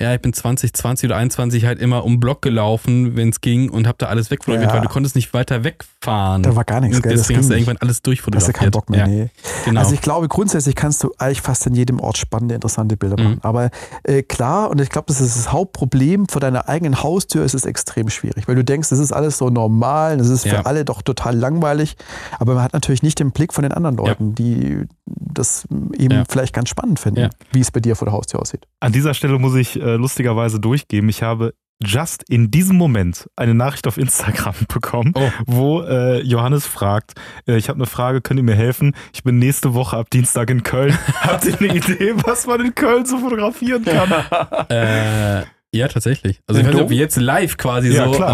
[0.01, 3.85] ja, ich bin 2020 oder 21 halt immer um Block gelaufen, wenn es ging und
[3.87, 4.75] hab da alles wegfotografiert, Ja.
[4.75, 6.41] weil du konntest nicht weiter wegfahren.
[6.43, 7.11] Da war gar nichts, gell?
[7.11, 8.55] Das Deswegen hast du irgendwann alles Hast du durchfotografiert.
[8.55, 9.29] keinen Bock mehr, Ja, nee.
[9.65, 9.81] genau.
[9.81, 13.23] Also ich glaube, grundsätzlich kannst du eigentlich fast an jedem Ort spannende, interessante Bilder Mhm.
[13.25, 13.39] machen.
[13.41, 13.69] Aber
[14.03, 17.65] äh, klar, und ich glaube, das ist das Hauptproblem, vor deiner eigenen Haustür ist es
[17.65, 20.61] extrem schwierig, weil du denkst, das ist alles so normal, das ist für Ja.
[20.61, 21.97] alle doch total langweilig,
[22.39, 24.85] aber man hat natürlich nicht den Blick von den anderen Leuten, die
[25.17, 25.67] das
[25.97, 26.23] eben Ja.
[26.29, 27.29] vielleicht ganz spannend finden, Ja.
[27.51, 28.65] wie es bei dir vor der Haustür aussieht.
[28.79, 31.09] An dieser Stelle muss ich äh, lustigerweise durchgeben.
[31.09, 35.29] Ich habe just in diesem Moment eine Nachricht auf Instagram bekommen, Oh.
[35.45, 37.13] wo äh, Johannes fragt,
[37.47, 38.93] äh, ich habe eine Frage, könnt ihr mir helfen?
[39.13, 40.97] Ich bin nächste Woche ab Dienstag in Köln.
[41.21, 44.09] Habt ihr eine Idee, was man in Köln so fotografieren kann?
[44.69, 46.41] Äh, ja, tatsächlich.
[46.47, 48.27] Also Den ich weiß nicht, ob wir jetzt live quasi Ja, so äh,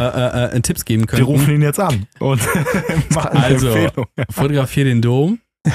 [0.53, 1.23] äh, äh, Tipps geben Wir können.
[1.23, 2.41] rufen ihn jetzt an und
[3.13, 4.05] machen eine Also, Empfehlung.
[4.31, 5.39] Fotografier den Dom.
[5.65, 5.71] Tu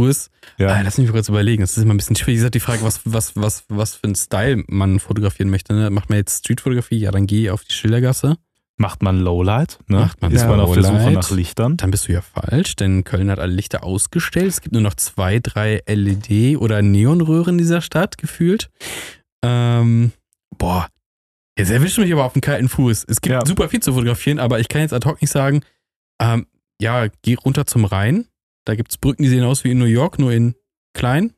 [0.00, 0.30] es.
[0.58, 0.68] Ja.
[0.68, 1.62] Ah, lass mich mal kurz überlegen.
[1.62, 2.34] Das ist immer ein bisschen schwierig.
[2.34, 5.74] Wie gesagt, die Frage, was, was, was, was für ein Style man fotografieren möchte.
[5.74, 5.90] Ne?
[5.90, 6.98] Macht man jetzt Streetfotografie?
[6.98, 8.36] Ja, dann geh auf die Schildergasse.
[8.78, 9.98] Macht man Lowlight, ne?
[9.98, 11.14] Macht man ist man auf der Suche Lowlight.
[11.14, 11.76] nach Lichtern.
[11.76, 14.48] Dann bist du ja falsch, denn Köln hat alle Lichter ausgestellt.
[14.48, 18.70] Es gibt nur noch zwei, drei LED- oder Neonröhren in dieser Stadt, gefühlt.
[19.44, 20.12] Ähm,
[20.56, 20.88] boah,
[21.58, 23.04] jetzt erwischt mich aber auf den kalten Fuß.
[23.08, 23.44] Es gibt Ja.
[23.46, 25.60] super viel zu fotografieren, aber ich kann jetzt ad hoc nicht sagen,
[26.20, 26.46] ähm,
[26.80, 28.26] ja, geh runter zum Rhein.
[28.64, 30.54] Da gibt es Brücken, die sehen aus wie in New York, nur in
[30.94, 31.32] klein.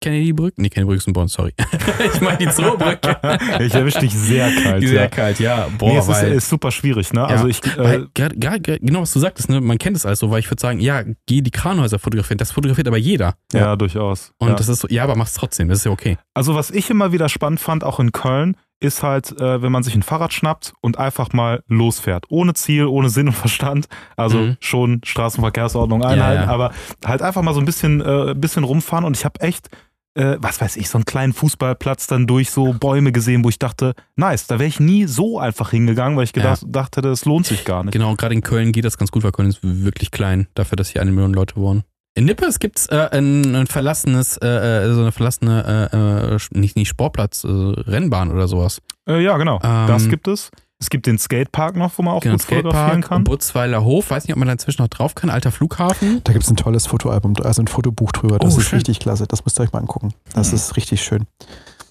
[0.00, 0.62] Kennedy-Brücke?
[0.62, 1.52] Nee, Kennedy-Brücke ist in Bonn, sorry.
[2.14, 3.18] ich meine die Zoobrücke.
[3.60, 4.86] Ich erwische dich sehr kalt.
[4.86, 5.08] Sehr ja.
[5.08, 5.68] kalt, ja.
[5.76, 7.24] Boah, nee, es ist, weil, ist super schwierig, ne?
[7.26, 9.60] Also ich, äh, weil, gerade, gerade, gerade, genau was du sagtest, ne?
[9.60, 12.38] man kennt es also, weil ich würde sagen, ja, geh die Kranhäuser fotografieren.
[12.38, 13.34] Das fotografiert aber jeder.
[13.52, 14.32] ja, durchaus.
[14.38, 14.54] Und ja.
[14.54, 16.16] das ist so, ja, aber mach's trotzdem, das ist ja okay.
[16.34, 19.82] Also was ich immer wieder spannend fand, auch in Köln, ist halt, äh, wenn man
[19.82, 22.26] sich ein Fahrrad schnappt und einfach mal losfährt.
[22.28, 23.88] Ohne Ziel, ohne Sinn und Verstand.
[24.16, 24.56] Also Mhm.
[24.60, 26.48] schon Straßenverkehrsordnung einhalten, ja.
[26.48, 26.72] aber
[27.04, 29.04] halt einfach mal so ein bisschen, äh, bisschen rumfahren.
[29.04, 29.68] Und ich habe echt,
[30.14, 33.58] äh, was weiß ich, so einen kleinen Fußballplatz dann durch so Bäume gesehen, wo ich
[33.58, 37.46] dachte, nice, da wäre ich nie so einfach hingegangen, weil ich gedacht, dachte, das lohnt
[37.46, 37.92] sich gar nicht.
[37.92, 40.88] Genau, gerade in Köln geht das ganz gut, weil Köln ist wirklich klein, dafür, dass
[40.88, 41.82] hier eine Million Leute wohnen.
[42.18, 46.74] In Nippes gibt's äh, ein, ein verlassenes, äh, äh, so eine verlassene, äh, äh, nicht,
[46.74, 48.80] nicht Sportplatz, äh, Rennbahn oder sowas.
[49.08, 49.60] Äh, ja, genau.
[49.62, 50.50] Ähm, das gibt es.
[50.80, 53.22] Es gibt den Skatepark noch, wo man auch Genau, gut fotografieren kann.
[53.22, 56.20] Butzweiler Hof, weiß nicht, ob man da inzwischen noch drauf kann, alter Flughafen.
[56.24, 58.38] Da gibt es ein tolles Fotoalbum, also ein Fotobuch drüber.
[58.40, 58.78] Das Oh, ist schön.
[58.78, 59.28] richtig klasse.
[59.28, 60.12] Das müsst ihr euch mal angucken.
[60.34, 60.54] Das Mhm.
[60.56, 61.24] ist richtig schön.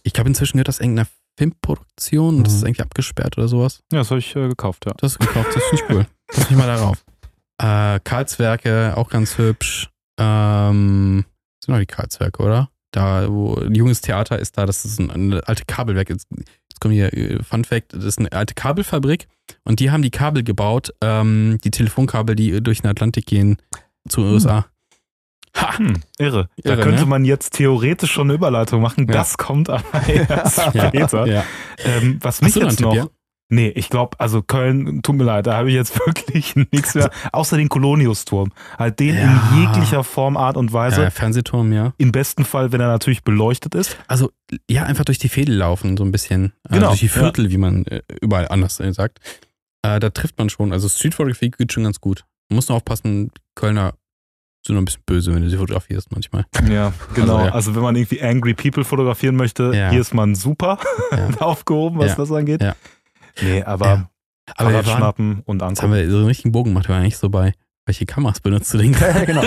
[0.04, 2.58] Ich glaube, inzwischen gehört das irgendeiner Filmproduktion und das Mhm.
[2.60, 3.80] ist irgendwie abgesperrt oder sowas.
[3.94, 4.94] Ja, das habe ich äh, gekauft, ja.
[4.98, 6.06] Das ist gekauft, das finde ich cool.
[6.36, 7.04] Lass mich mal darauf.
[7.62, 9.90] Äh, Karlswerke, auch ganz hübsch.
[10.18, 11.26] Ähm,
[11.64, 12.70] sind noch die Karlswerke, oder?
[12.92, 16.10] Da, wo ein junges Theater ist da, das ist ein, ein alte Kabelwerk.
[16.10, 19.28] Jetzt, jetzt kommt hier äh, Fun Fact, das ist eine alte Kabelfabrik
[19.64, 23.58] und die haben die Kabel gebaut, ähm, die Telefonkabel, die durch den Atlantik gehen
[24.08, 24.34] zu den Hm.
[24.36, 24.66] USA.
[25.56, 25.78] Ha!
[25.80, 26.50] Hm, irre.
[26.64, 27.08] Da Irre, könnte ne?
[27.08, 29.08] man jetzt theoretisch schon eine Überleitung machen.
[29.08, 29.14] Ja.
[29.14, 31.26] Das kommt aber erst Ja, später.
[31.26, 31.44] ja.
[31.84, 32.94] Ähm, was Hast mich jetzt noch.
[32.94, 33.10] Tipp?
[33.50, 37.10] Nee, ich glaube, also Köln, tut mir leid, da habe ich jetzt wirklich nichts mehr.
[37.32, 38.52] Außer den Koloniusturm.
[38.78, 39.24] Halt den Ja.
[39.54, 41.04] in jeglicher Form, Art und Weise.
[41.04, 41.94] Ja, Fernsehturm, ja.
[41.98, 43.98] Im besten Fall, wenn er natürlich beleuchtet ist.
[44.08, 44.32] Also,
[44.70, 46.52] ja, einfach durch die Fädel laufen, so ein bisschen.
[46.70, 49.20] Äh, Genau, durch die Viertel, wie man äh, überall anders äh, sagt.
[49.82, 50.74] Äh, da trifft man schon.
[50.74, 52.26] Also, Streetfotografie geht schon ganz gut.
[52.50, 53.94] Man muss nur aufpassen, Kölner
[54.66, 56.46] sind noch ein bisschen böse, wenn du sie fotografierst manchmal.
[56.70, 57.38] Ja, genau.
[57.38, 57.76] Also, Also, ja.
[57.78, 59.90] wenn man irgendwie Angry People fotografieren möchte, Ja.
[59.92, 60.80] hier ist man super
[61.12, 61.30] Ja.
[61.40, 62.16] aufgehoben, was Ja.
[62.16, 62.62] das angeht.
[63.42, 64.10] Nee, aber Ja.
[64.56, 65.94] Aber schnappen und jetzt haben angucken.
[65.94, 67.54] wir so einen richtigen Bogen gemacht, wir waren eigentlich so bei,
[67.88, 68.96] welche Kameras benutzt du denn?
[69.08, 69.44] Ja, genau.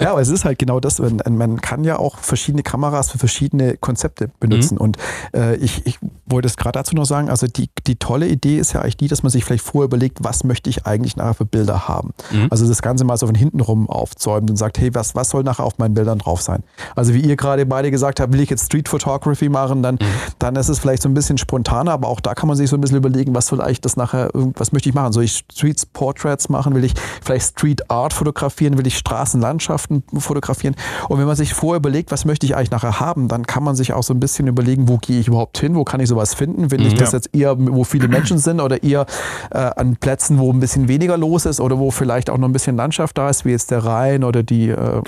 [0.00, 0.98] ja, aber es ist halt genau das.
[0.98, 4.76] Man, man kann ja auch verschiedene Kameras für verschiedene Konzepte benutzen.
[4.78, 4.98] Und
[5.34, 8.74] äh, ich, ich wollte es gerade dazu noch sagen, also die, die tolle Idee ist
[8.74, 11.44] ja eigentlich die, dass man sich vielleicht vorher überlegt, was möchte ich eigentlich nachher für
[11.44, 12.12] Bilder haben.
[12.30, 12.48] Mhm.
[12.50, 15.42] Also das Ganze mal so von hinten rum aufzäumt und sagt, hey, was, was soll
[15.42, 16.62] nachher auf meinen Bildern drauf sein?
[16.94, 19.98] Also wie ihr gerade beide gesagt habt, will ich jetzt Street Photography machen, dann,
[20.38, 22.76] dann ist es vielleicht so ein bisschen spontaner, aber auch da kann man sich so
[22.76, 25.12] ein bisschen überlegen, was soll eigentlich das nachher, was möchte ich machen?
[25.12, 26.74] Soll ich Street Portraits machen?
[26.74, 26.89] Will ich
[27.22, 28.78] vielleicht Street Art fotografieren?
[28.78, 30.74] Will ich Straßenlandschaften fotografieren?
[31.08, 33.74] Und wenn man sich vorher überlegt, was möchte ich eigentlich nachher haben, dann kann man
[33.76, 35.74] sich auch so ein bisschen überlegen, wo gehe ich überhaupt hin?
[35.74, 36.70] Wo kann ich sowas finden?
[36.70, 36.98] Will ich Mhm.
[36.98, 37.18] das Ja.
[37.18, 39.06] jetzt eher, wo viele Menschen sind oder eher
[39.50, 42.52] äh, an Plätzen, wo ein bisschen weniger los ist oder wo vielleicht auch noch ein
[42.52, 45.02] bisschen Landschaft da ist, wie jetzt der Rhein oder die äh.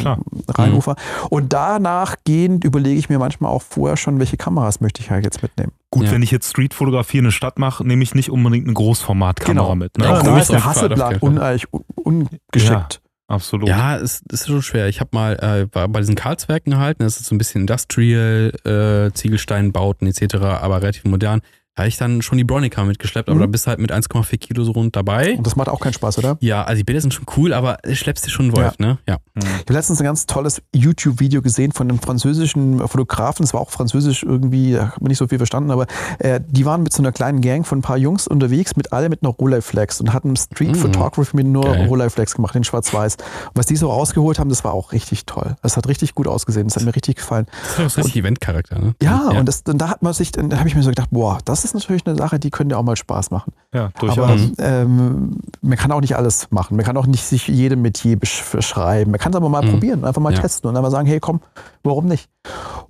[0.48, 0.96] Rheinufer.
[1.30, 5.24] Und danach gehend überlege ich mir manchmal auch vorher schon, welche Kameras möchte ich halt
[5.24, 5.72] jetzt mitnehmen.
[5.92, 6.12] Gut, Ja.
[6.12, 9.74] wenn ich jetzt Streetfotografie in eine Stadt mache, nehme ich nicht unbedingt eine Großformatkamera Genau.
[9.76, 9.98] mit.
[9.98, 10.06] Ne?
[10.06, 13.00] Ja, für da mich ist auf Hasselblatt jeden un, ungeschickt.
[13.28, 13.68] Absolut.
[13.68, 14.88] Ja, es es ist schon schwer.
[14.88, 18.52] Ich habe mal äh, war bei diesen Karlswerken gehalten, das ist so ein bisschen Industrial,
[18.64, 21.40] äh, Ziegelsteinbauten etc., aber relativ modern.
[21.74, 23.40] Da habe ich dann schon die Bronica mitgeschleppt, aber Mhm.
[23.40, 25.36] da bist du halt mit 1,4 Kilo so rund dabei.
[25.38, 26.36] Und das macht auch keinen Spaß, oder?
[26.40, 28.98] Ja, also die Bilder sind schon cool, aber du schleppst dir schon einen Wolf, ne?
[29.08, 29.14] Ja.
[29.14, 29.42] Hm.
[29.42, 33.42] Ich habe letztens ein ganz tolles YouTube-Video gesehen von einem französischen Fotografen.
[33.44, 35.86] Es war auch französisch irgendwie, da habe ich nicht so viel verstanden, aber
[36.18, 39.08] äh, die waren mit so einer kleinen Gang von ein paar Jungs unterwegs, mit alle
[39.08, 40.74] mit einer Rolleiflex und hatten Street Mm.
[40.74, 41.86] Photography mit nur Geil.
[41.86, 43.16] Rolleiflex gemacht, in Schwarz-Weiß.
[43.16, 43.22] Und
[43.54, 45.56] Was die so rausgeholt haben, das war auch richtig toll.
[45.62, 46.66] Das hat richtig gut ausgesehen.
[46.68, 47.46] Das hat mir richtig gefallen.
[47.78, 48.94] Das ist doch richtig Eventcharakter, ne?
[49.02, 51.38] Ja, und, das, und da hat man sich, dann habe ich mir so gedacht, boah,
[51.46, 53.52] das ist natürlich eine Sache, die könnte auch mal Spaß machen.
[53.74, 54.40] Ja, Aber durchaus.
[54.58, 56.76] ähm, man kann auch nicht alles machen.
[56.76, 59.10] Man kann auch nicht sich jedem Metier besch- beschreiben.
[59.10, 59.70] Man kann es aber mal Mhm.
[59.70, 60.40] probieren, einfach mal Ja.
[60.40, 61.40] testen und einfach sagen, hey, komm,
[61.82, 62.28] warum nicht?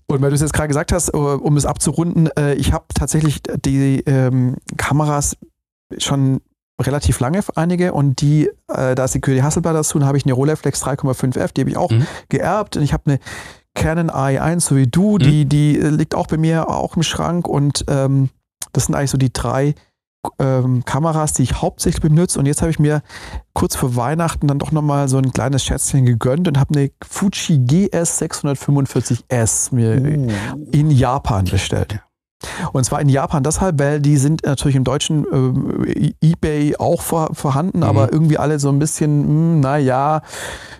[0.06, 2.84] Und weil du es jetzt gerade gesagt hast, äh, um es abzurunden, äh, ich habe
[2.94, 5.36] tatsächlich die ähm, Kameras
[5.98, 6.40] schon
[6.80, 10.24] relativ lange, einige, und die, äh, da ist die Curly Hasselblad dazu, dann habe ich
[10.24, 12.06] eine Rolleiflex 3,5F, die habe ich auch Mhm.
[12.28, 13.18] geerbt und ich habe eine
[13.74, 17.46] Canon i1, so wie du, die, die äh, liegt auch bei mir auch im Schrank
[17.48, 18.30] und ähm,
[18.72, 19.74] das sind eigentlich so die drei
[20.38, 22.38] ähm, Kameras, die ich hauptsächlich benutze.
[22.38, 23.02] Und jetzt habe ich mir
[23.54, 27.58] kurz vor Weihnachten dann doch nochmal so ein kleines Schätzchen gegönnt und habe eine Fuji
[27.58, 29.94] GS 645S mir
[30.70, 32.00] in Japan bestellt.
[32.72, 35.84] Und zwar in Japan deshalb, weil die sind natürlich im deutschen ähm,
[36.20, 37.84] Ebay auch vor, vorhanden, Mhm.
[37.84, 40.22] aber irgendwie alle so ein bisschen, hm, naja,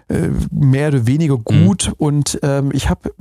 [0.09, 1.92] äh, mehr oder weniger gut.
[1.98, 3.12] Und ähm, ich habe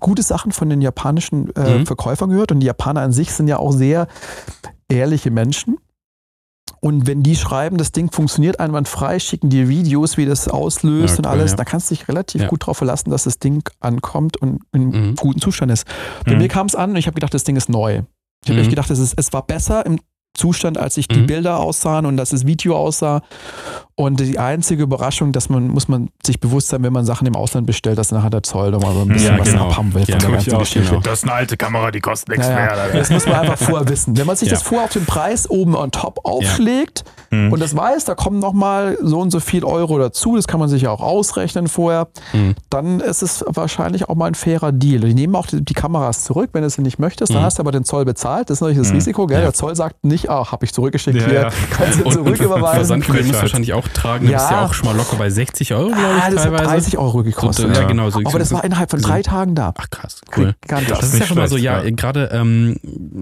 [0.00, 1.86] gute Sachen von den japanischen äh, Mhm.
[1.86, 4.06] Verkäufern gehört und die Japaner an sich sind ja auch sehr
[4.88, 5.78] ehrliche Menschen.
[6.82, 11.18] Und wenn die schreiben, das Ding funktioniert einwandfrei, schicken dir Videos, wie das auslöst Ja,
[11.18, 11.56] und alles, ja.
[11.58, 12.48] da kannst du dich relativ Ja.
[12.48, 15.14] gut darauf verlassen, dass das Ding ankommt und in Mhm.
[15.16, 15.84] gutem Zustand ist.
[16.24, 16.38] Bei Mhm.
[16.38, 18.02] mir kam es an und ich habe gedacht, das Ding ist neu.
[18.42, 18.60] Ich habe Mhm.
[18.60, 20.00] echt gedacht, es, ist, es war besser im
[20.34, 21.26] Zustand, als sich die Mhm.
[21.26, 23.22] Bilder aussahen und dass das Video aussah.
[23.96, 27.36] Und die einzige Überraschung, dass man, muss man sich bewusst sein, wenn man Sachen im
[27.36, 29.66] Ausland bestellt, dass nachher der Zoll nochmal so ein bisschen Ja, was genau.
[29.68, 30.88] abhaben will von Ja, der tue ganzen ich auch, Geschichte.
[30.88, 31.00] genau.
[31.02, 32.92] Das ist eine alte Kamera, die kostet nichts Naja, mehr.
[32.98, 34.16] das muss man einfach vorher wissen.
[34.16, 34.54] Wenn man sich Ja.
[34.54, 37.52] das vorher auf den Preis oben on top aufschlägt Mhm.
[37.52, 40.70] und das weiß, da kommen nochmal so und so viel Euro dazu, das kann man
[40.70, 42.54] sich ja auch ausrechnen vorher, Mhm.
[42.70, 45.00] dann ist es wahrscheinlich auch mal ein fairer Deal.
[45.00, 47.44] Die nehmen auch die, die Kameras zurück, wenn du sie nicht möchtest, dann Mhm.
[47.44, 48.48] hast du aber den Zoll bezahlt.
[48.48, 48.94] Das ist natürlich das Mhm.
[48.94, 49.38] Risiko, gell?
[49.38, 49.44] Ja.
[49.44, 51.50] Der Zoll sagt nicht, ah, habe ich zurückgeschickt, Ja, hier, ja.
[51.70, 52.74] kannst du Und, und zurücküberweisen.
[52.74, 54.28] Versandgebühren musst du wahrscheinlich auch tragen.
[54.28, 54.38] Ja.
[54.38, 56.64] bist ja auch schon mal locker bei 60 Euro, glaube ich, Ah, das hat teilweise.
[56.64, 57.66] 30 Euro gekostet.
[57.66, 57.86] So, ja, Ja.
[57.88, 58.10] genau.
[58.10, 59.72] So, Aber das war innerhalb von drei Tagen da.
[59.78, 60.54] Ach krass, cool.
[60.60, 60.88] Gigantisch.
[60.98, 61.90] Das ist ja immer so, schlecht, ja, ja.
[61.90, 62.76] gerade, ähm,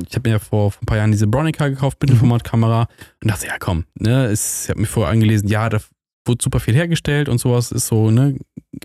[0.09, 2.89] ich habe mir ja vor, vor ein paar Jahren diese Bronica gekauft, Mittelformatkamera
[3.23, 5.79] und dachte, ja komm, ne, es, ich habe mir vorher angelesen, ja, da
[6.27, 8.37] wurde super viel hergestellt und sowas ist so, ne,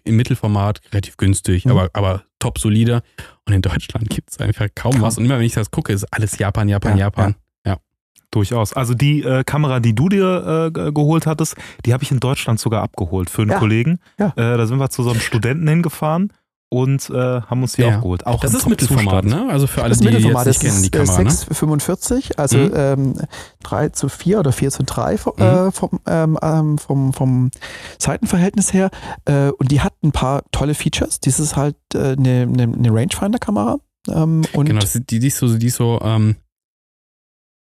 [0.05, 1.71] im Mittelformat relativ günstig, Mhm.
[1.71, 3.01] aber, aber top solide.
[3.45, 5.01] Und in Deutschland gibt es einfach kaum, Kaum.
[5.01, 5.17] was.
[5.17, 7.35] Und immer wenn ich das gucke, ist alles Japan, Japan, Ja, Japan.
[8.33, 8.73] Durchaus.
[8.73, 12.19] Also die äh, Kamera, die du dir äh, ge- geholt hattest, die habe ich in
[12.19, 13.59] Deutschland sogar abgeholt für einen Ja.
[13.59, 13.99] Kollegen.
[14.19, 14.27] Ja.
[14.35, 16.33] Äh, da sind wir zu so einem Studenten hingefahren
[16.69, 17.89] und äh, haben uns die Ja.
[17.97, 18.25] auch geholt.
[18.25, 19.47] Auch Das ist Mittelformat, ne?
[19.51, 21.29] Also für alle, Das die jetzt Mittelformat nicht das kennen, die ist Kamera, ne?
[21.29, 22.71] 645, also Mhm.
[22.75, 23.13] ähm,
[23.61, 27.51] 3 zu 4 oder 4 zu 3 vom, äh, vom, ähm, ähm, vom, vom
[27.99, 28.89] Seitenverhältnis her.
[29.25, 31.19] Äh, und die hat ein paar tolle Features.
[31.19, 33.77] Dies ist halt äh, eine, eine, eine Rangefinder-Kamera.
[34.09, 36.35] Ähm, Genau, die, die ist so, die ist so, ähm,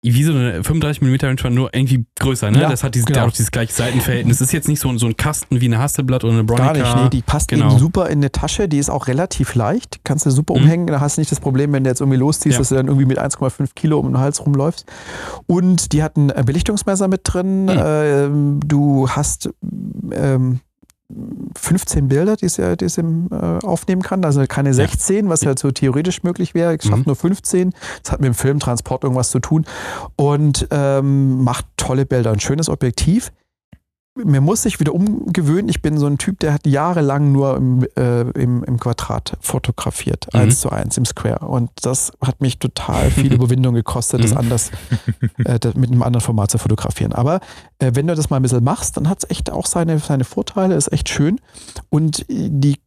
[0.04, 2.60] wie so eine 35 mm Rangefinder, nur irgendwie größer, ne?
[2.60, 3.26] Ja, das hat dieses, genau.
[3.26, 4.38] auch dieses gleiche Seitenverhältnis.
[4.38, 6.72] Das ist jetzt nicht so, ein- so ein Kasten wie eine Hasselblatt oder eine Bronica.
[6.72, 7.70] Gar nicht, nee, die passt genau.
[7.70, 10.60] eben super in eine Tasche, die ist auch relativ leicht, kannst du super Mhm.
[10.62, 12.58] umhängen, da hast du nicht das Problem, wenn du jetzt irgendwie losziehst, Ja.
[12.58, 14.86] dass du dann irgendwie mit 1,5 Kilo um den Hals rumläufst.
[15.46, 17.70] Und die hat ein äh, Belichtungsmesser mit drin, Mhm.
[17.80, 19.50] ähm, du hast
[20.12, 20.58] ähm,
[21.56, 25.70] 15 Bilder, die sie, die sie äh, aufnehmen kann, also keine 16, was halt so
[25.70, 27.04] theoretisch möglich wäre, es schafft Mhm.
[27.06, 27.72] nur 15,
[28.02, 29.64] das hat mit dem Filmtransport irgendwas zu tun.
[30.16, 33.32] Und ähm, macht tolle Bilder, ein schönes Objektiv
[34.14, 35.68] mir muss sich wieder umgewöhnen.
[35.68, 40.28] Ich bin so ein Typ, der hat jahrelang nur im, äh, im, im Quadrat fotografiert,
[40.32, 40.40] Mhm.
[40.40, 41.46] eins zu eins im Square.
[41.48, 44.36] Und das hat mich total viel Überwindung gekostet, das Mhm.
[44.38, 44.70] anders
[45.44, 47.12] äh, das mit einem anderen Format zu fotografieren.
[47.12, 47.40] Aber
[47.78, 50.24] äh, wenn du das mal ein bisschen machst, dann hat es echt auch seine, seine
[50.24, 51.40] Vorteile, ist echt schön.
[51.88, 52.78] Und die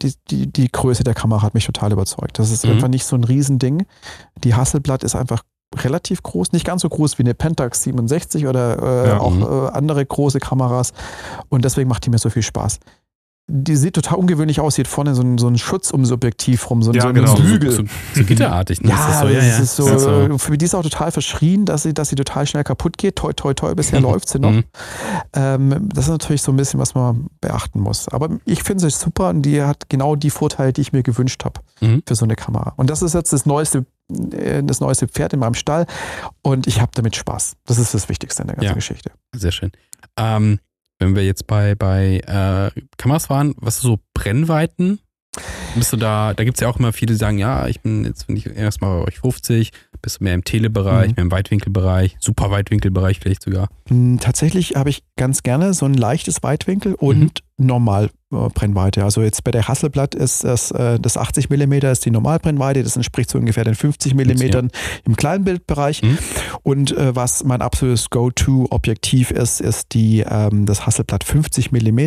[0.00, 2.38] die, die, die Größe der Kamera hat mich total überzeugt.
[2.38, 2.72] Das ist Mhm.
[2.72, 3.86] einfach nicht so ein Riesending.
[4.44, 5.42] Die Hasselblatt ist einfach
[5.76, 9.42] relativ groß, nicht ganz so groß wie eine Pentax 67 oder äh, Ja, auch mhm.
[9.42, 10.92] äh, andere große Kameras.
[11.48, 12.78] Und deswegen macht die mir so viel Spaß.
[13.50, 16.82] Die sieht total ungewöhnlich aus, sieht vorne so ein, so ein Schutz ums Objektiv rum,
[16.82, 17.34] so, ein- Ja, so ein genau.
[17.34, 17.82] so, so,
[18.14, 18.90] so gitterartig, ne?
[18.90, 19.88] Ja, Ist das das so?
[19.88, 22.62] ist so, ist für die ist auch total verschrien, dass sie, dass sie total schnell
[22.64, 23.16] kaputt geht.
[23.16, 24.50] Toi, toi, toi, bisher läuft sie noch.
[24.50, 24.64] Mhm.
[25.34, 28.08] Ähm, das ist natürlich so ein bisschen, was man beachten muss.
[28.08, 31.42] Aber ich finde sie super und die hat genau die Vorteile, die ich mir gewünscht
[31.46, 32.02] habe Mhm.
[32.06, 32.74] für so eine Kamera.
[32.76, 35.86] Und das ist jetzt das neueste, äh, das neueste Pferd in meinem Stall
[36.42, 37.56] und ich habe damit Spaß.
[37.66, 38.74] Das ist das Wichtigste in der ganzen Ja.
[38.74, 39.10] Geschichte.
[39.34, 39.70] Sehr schön.
[40.16, 40.60] Ähm,
[40.98, 44.98] wenn wir jetzt bei, bei äh, Kameras waren, was ist so Brennweiten?
[45.76, 48.04] Bist du da, da gibt es ja auch immer viele, die sagen, ja, ich bin
[48.04, 49.70] jetzt, wenn ich erstmal bei euch 50,
[50.02, 51.14] bist du mehr im Telebereich, Mhm.
[51.16, 53.68] mehr im Weitwinkelbereich, super Weitwinkelbereich vielleicht sogar.
[53.88, 59.04] Hm, Tatsächlich habe ich ganz gerne so ein leichtes Weitwinkel und normal äh, Brennweite.
[59.04, 62.96] Also jetzt bei der Hasselblatt ist das, äh, das 80 mm ist die Normalbrennweite, das
[62.96, 64.68] entspricht so ungefähr den 50 mm
[65.04, 66.02] im Kleinbildbereich.
[66.02, 66.18] Mhm.
[66.62, 71.98] Und äh, was mein absolutes Go-To-Objektiv ist, ist die, ähm, das Hasselblatt 50 mm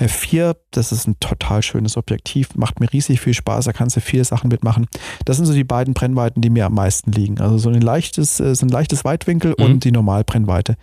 [0.00, 0.56] F4.
[0.70, 4.24] Das ist ein total schönes Objektiv, macht mir riesig viel Spaß, da kannst du viele
[4.24, 4.86] Sachen mitmachen.
[5.24, 7.40] Das sind so die beiden Brennweiten, die mir am meisten liegen.
[7.40, 9.64] Also so ein leichtes, äh, so ein leichtes Weitwinkel Mhm.
[9.64, 10.76] und die Normalbrennweite.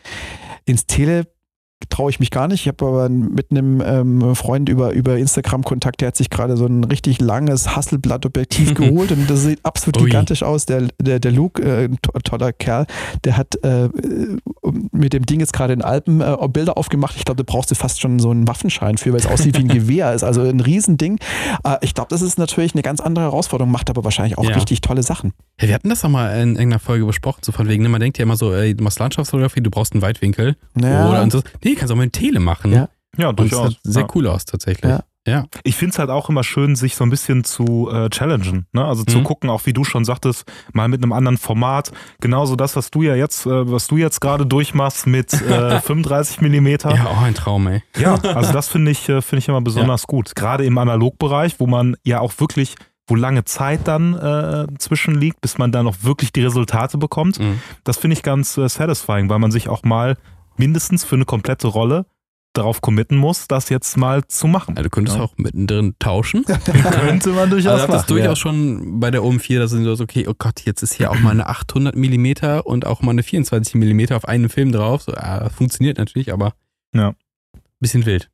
[0.65, 1.25] Ins Tele
[1.87, 2.61] traue ich mich gar nicht.
[2.61, 6.57] Ich habe aber mit einem ähm, Freund über, über Instagram Kontakt, der hat sich gerade
[6.57, 10.05] so ein richtig langes Hasselblatt-Objektiv geholt und das sieht absolut Ui.
[10.05, 10.65] gigantisch aus.
[10.65, 11.89] Der, der, der Luke, äh,
[12.23, 12.85] toller Kerl,
[13.23, 13.87] der hat äh,
[14.91, 17.15] mit dem Ding jetzt gerade in Alpen äh, Bilder aufgemacht.
[17.15, 19.61] Ich glaube, da brauchst du fast schon so einen Waffenschein für, weil es aussieht wie
[19.63, 20.23] ein Gewehr ist.
[20.23, 21.17] Also ein Riesending.
[21.63, 24.55] Äh, ich glaube, das ist natürlich eine ganz andere Herausforderung, macht aber wahrscheinlich auch Ja.
[24.55, 25.31] richtig tolle Sachen.
[25.61, 28.01] Ja, wir hatten das doch mal in irgendeiner Folge besprochen, so von wegen, ne, man
[28.01, 30.55] denkt ja immer so, ey, du machst Landschaftsfotografie, du brauchst einen Weitwinkel.
[30.77, 31.41] Oder und so.
[31.63, 32.71] Nee, kannst auch mit dem Tele machen.
[32.71, 32.89] Ja.
[33.17, 33.69] Ja, durchaus.
[33.69, 34.07] sieht sehr ja.
[34.15, 34.89] cool aus tatsächlich.
[34.89, 35.03] Ja.
[35.27, 35.45] Ja.
[35.63, 38.65] Ich finde es halt auch immer schön, sich so ein bisschen zu äh, challengen.
[38.71, 38.83] Ne?
[38.83, 39.23] Also zu Mhm.
[39.25, 41.91] gucken, auch wie du schon sagtest, mal mit einem anderen Format.
[42.21, 46.41] Genauso das, was du ja jetzt, äh, was du jetzt gerade durchmachst mit äh, 35
[46.41, 46.95] Millimeter.
[46.95, 47.83] Ja, auch ein Traum, ey.
[47.99, 50.35] Ja, also das finde ich, äh, finde ich immer besonders gut.
[50.35, 55.41] Gerade im Analogbereich, wo man ja auch wirklich, wo lange Zeit dann äh, zwischen liegt,
[55.41, 57.39] bis man dann noch wirklich die Resultate bekommt.
[57.39, 57.59] Mhm.
[57.83, 60.15] Das finde ich ganz äh, satisfying, weil man sich auch mal
[60.59, 62.05] mindestens für eine komplette Rolle
[62.53, 64.75] darauf committen muss, das jetzt mal zu machen.
[64.75, 65.23] Ja, du könntest Ja.
[65.23, 66.43] auch mittendrin tauschen.
[66.91, 68.35] Könnte man durchaus Also hat das machen, durchaus ja.
[68.35, 71.31] schon bei der OM4, dass du so, okay, oh Gott, jetzt ist hier auch mal
[71.31, 75.03] eine 800 Millimeter und auch mal eine 24 Millimeter auf einen Film drauf.
[75.03, 76.53] So, ah, funktioniert natürlich, aber
[76.93, 77.13] Ja.
[77.79, 78.29] bisschen wild.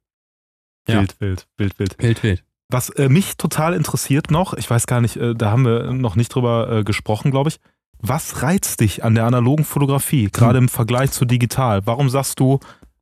[0.88, 1.96] Wild, wild, wild, wild.
[2.02, 2.44] Wild, wild.
[2.70, 6.16] Was äh, mich total interessiert noch, ich weiß gar nicht, äh, da haben wir noch
[6.16, 7.60] nicht drüber äh, gesprochen, glaube ich.
[8.08, 11.82] Was reizt dich an der analogen Fotografie, gerade im Vergleich zu digital?
[11.86, 12.60] Warum sagst du,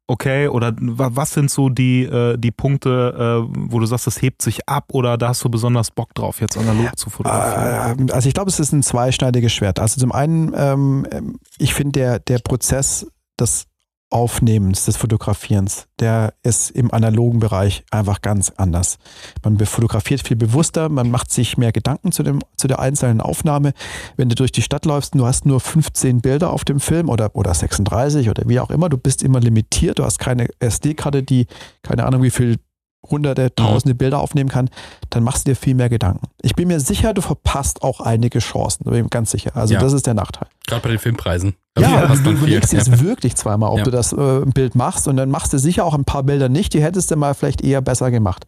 [0.07, 4.21] okay, oder wa- was sind so die, äh, die Punkte, äh, wo du sagst, das
[4.21, 7.99] hebt sich ab oder da hast du besonders Bock drauf, jetzt analog zu fotografieren?
[8.01, 9.79] Ähm, Also ich glaube, es ist ein zweischneidiges Schwert.
[9.79, 13.07] Also zum einen, ähm, ich finde der, der Prozess
[13.39, 13.65] des
[14.13, 18.99] Aufnehmens, des Fotografierens, der ist im analogen Bereich einfach ganz anders.
[19.43, 23.73] Man fotografiert viel bewusster, man macht sich mehr Gedanken zu, dem, zu der einzelnen Aufnahme.
[24.15, 27.09] Wenn du durch die Stadt läufst und du hast nur 15 Bilder auf dem Film
[27.09, 31.23] oder, oder 36 oder wie auch immer, du bist immer limitiert, du hast keine SD-Karte,
[31.23, 31.47] die
[31.81, 32.59] keine Ahnung wie viel
[33.09, 34.69] hunderte, tausende Bilder aufnehmen kann,
[35.09, 36.27] dann machst du dir viel mehr Gedanken.
[36.41, 39.51] Ich bin mir sicher, du verpasst auch einige Chancen, da bin ich ganz sicher.
[39.55, 39.79] Also Ja.
[39.79, 40.47] das ist der Nachteil.
[40.67, 41.55] Gerade bei den Filmpreisen.
[41.77, 43.83] Ja, du überlegst dir jetzt wirklich zweimal, ob Ja.
[43.85, 46.73] du das äh, Bild machst und dann machst du sicher auch ein paar Bilder nicht,
[46.73, 48.45] die hättest du mal vielleicht eher besser gemacht.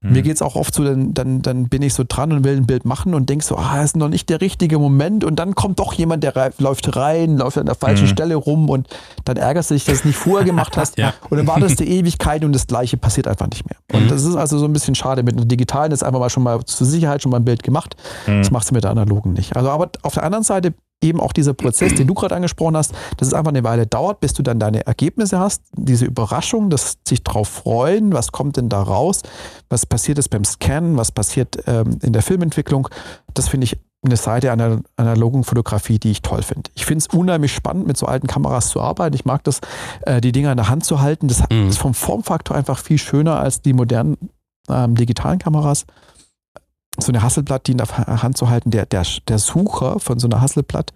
[0.00, 0.12] Hm.
[0.12, 2.56] Mir geht es auch oft so, dann, dann, dann bin ich so dran und will
[2.56, 5.56] ein Bild machen und denk so, ah, ist noch nicht der richtige Moment und dann
[5.56, 8.10] kommt doch jemand, der läuft rein, läuft an der falschen Mhm.
[8.10, 8.86] Stelle rum und
[9.24, 11.14] dann ärgerst du dich, dass du es nicht vorher gemacht hast Ja.
[11.30, 13.76] und dann wartest du Ewigkeit und das Gleiche passiert einfach nicht mehr.
[13.92, 14.08] Und Mhm.
[14.08, 15.24] das ist also so ein bisschen schade.
[15.24, 17.96] Mit einem digitalen ist einfach mal schon mal zur Sicherheit schon mal ein Bild gemacht.
[18.26, 18.38] Hm.
[18.38, 19.56] Das machst du mit der analogen nicht.
[19.56, 22.92] Also aber auf der anderen Seite eben auch dieser Prozess, den du gerade angesprochen hast,
[23.16, 26.98] dass es einfach eine Weile dauert, bis du dann deine Ergebnisse hast, diese Überraschung, das
[27.06, 29.22] sich drauf freuen, was kommt denn da raus,
[29.68, 32.88] was passiert ist beim Scannen, was passiert ähm, in der Filmentwicklung,
[33.34, 36.70] das finde ich eine Seite einer analogen Fotografie, die ich toll finde.
[36.74, 39.14] Ich finde es unheimlich spannend, mit so alten Kameras zu arbeiten.
[39.16, 39.60] Ich mag das,
[40.02, 41.26] äh, die Dinger in der Hand zu halten.
[41.26, 41.68] Das Mhm.
[41.68, 44.16] ist vom Formfaktor einfach viel schöner als die modernen
[44.68, 45.84] ähm, digitalen Kameras
[46.98, 50.26] so eine Hasselblatt, die in der Hand zu halten, der, der, der Sucher von so
[50.28, 50.92] einer Hasselblatt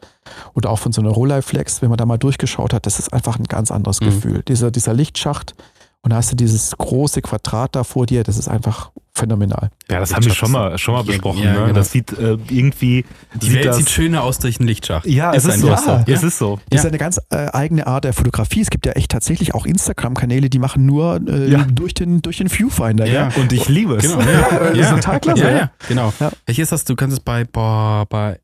[0.55, 3.38] oder auch von so einer Rolleiflex, wenn man da mal durchgeschaut hat, das ist einfach
[3.38, 4.07] ein ganz anderes Mhm.
[4.07, 4.43] Gefühl.
[4.43, 5.55] Dieser, dieser Lichtschacht
[6.03, 9.71] und da hast du dieses große Quadrat da vor dir, das ist einfach phänomenal.
[9.91, 11.43] Ja, das haben wir schon mal, schon mal Ja, besprochen.
[11.43, 11.61] ja, ne?
[11.61, 11.73] genau.
[11.75, 13.05] Das sieht äh, irgendwie.
[13.35, 15.07] Die sieht Welt das, sieht schöner aus durch einen Lichtschacht.
[15.07, 15.69] Ja, es ist so.
[15.69, 16.03] Ja.
[16.07, 16.59] Es ist so.
[16.71, 16.88] Das ist Ja.
[16.88, 18.62] eine ganz äh, eigene Art der Fotografie.
[18.62, 21.65] Es gibt ja echt tatsächlich auch Instagram-Kanäle, die machen nur äh, Ja.
[21.65, 23.07] durch, den, durch den Viewfinder.
[23.07, 23.29] Ja.
[23.37, 24.03] Und ich liebe es.
[24.03, 24.71] Genau, ja.
[24.71, 25.43] Das ist total klasse.
[25.43, 25.57] Ja, ja.
[25.59, 26.12] ja, genau.
[26.19, 26.33] Ja.
[26.47, 26.95] Welches hast du?
[26.95, 28.41] Du kannst es bei, boah, bei,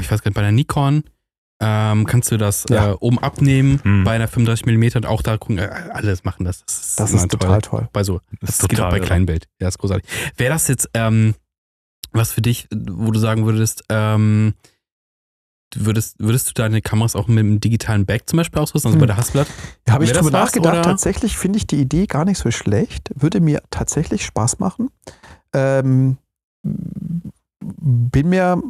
[0.00, 1.04] ich weiß gar nicht, bei der Nikon
[1.60, 2.92] ähm, kannst du das Ja.
[2.92, 4.04] äh, oben abnehmen, Hm.
[4.04, 6.64] bei einer 35 mm und auch da gucken, äh, alles machen das.
[6.64, 7.88] Das ist, Das ist total toll.
[7.92, 9.06] Bei so, Das das, ist geht auch total bei irre.
[9.06, 9.46] Kleinbild.
[9.60, 10.08] Ja, ist großartig.
[10.36, 11.34] Wäre das jetzt ähm,
[12.12, 14.54] was für dich, wo du sagen würdest, ähm,
[15.76, 19.00] würdest, würdest du deine Kameras auch mit einem digitalen Back zum Beispiel ausrüsten, also Hm.
[19.00, 19.46] bei der Hasselblatt?
[19.84, 20.72] Da habe ich was, nachgedacht.
[20.74, 20.82] oder?
[20.82, 23.10] Tatsächlich finde ich die Idee gar nicht so schlecht.
[23.14, 24.88] Würde mir tatsächlich Spaß machen.
[25.54, 26.16] Ähm,
[26.62, 28.60] bin mir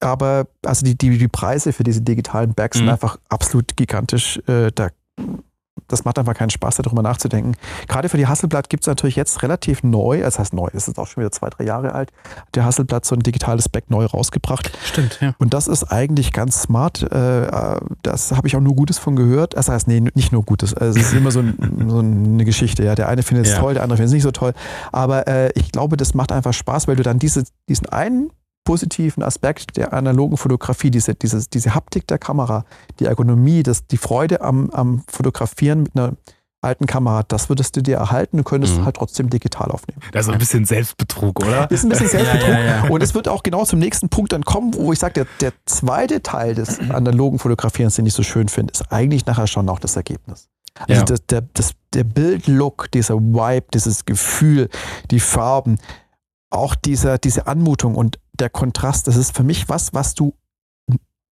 [0.00, 2.92] aber, also die, die, die Preise für diese digitalen Bags sind Mhm.
[2.92, 4.38] einfach absolut gigantisch.
[4.48, 4.88] Äh, da,
[5.88, 7.54] das macht einfach keinen Spaß, darüber nachzudenken.
[7.88, 10.98] Gerade für die Hasselblatt gibt es natürlich jetzt relativ neu, das heißt neu, es ist
[10.98, 14.04] auch schon wieder zwei, drei Jahre alt, hat der Hasselblatt so ein digitales Back neu
[14.04, 14.70] rausgebracht.
[14.84, 15.34] Stimmt, ja.
[15.38, 17.02] Und das ist eigentlich ganz smart.
[17.02, 19.56] Äh, Das habe ich auch nur Gutes von gehört.
[19.56, 20.74] Das heißt, nee, nicht nur Gutes.
[20.74, 21.56] Also Es ist immer so, ein,
[21.88, 22.84] so eine Geschichte.
[22.84, 23.58] Ja, der eine findet es Ja.
[23.58, 24.52] toll, der andere findet es nicht so toll.
[24.92, 28.30] Aber äh, ich glaube, das macht einfach Spaß, weil du dann diese, diesen einen
[28.70, 32.64] positiven Aspekt der analogen Fotografie, diese, diese, diese Haptik der Kamera,
[33.00, 36.12] die Ergonomie, das, die Freude am, am Fotografieren mit einer
[36.62, 38.36] alten Kamera, das würdest du dir erhalten.
[38.36, 38.84] Du könntest Mhm.
[38.84, 40.00] halt trotzdem digital aufnehmen.
[40.12, 41.68] Das ist ein bisschen Selbstbetrug, oder?
[41.72, 42.48] Ist ein bisschen Selbstbetrug.
[42.48, 42.88] Ja, ja, ja.
[42.90, 45.52] Und es wird auch genau zum nächsten Punkt dann kommen, wo ich sage, der, der
[45.66, 49.80] zweite Teil des analogen Fotografierens, den ich so schön finde, ist eigentlich nachher schon auch
[49.80, 50.48] das Ergebnis.
[50.88, 54.68] Also das, der, das, der Bildlook, dieser Vibe, dieses Gefühl,
[55.10, 55.78] die Farben,
[56.50, 60.34] auch dieser, diese Anmutung und der Kontrast, das ist für mich was, was du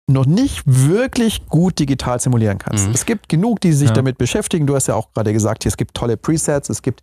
[0.07, 2.89] noch nicht wirklich gut digital simulieren kannst.
[2.89, 2.93] Mhm.
[2.95, 3.95] Es gibt genug, die sich Ja.
[3.95, 4.67] damit beschäftigen.
[4.67, 7.03] Du hast ja auch gerade gesagt, hier, es gibt tolle Presets, es gibt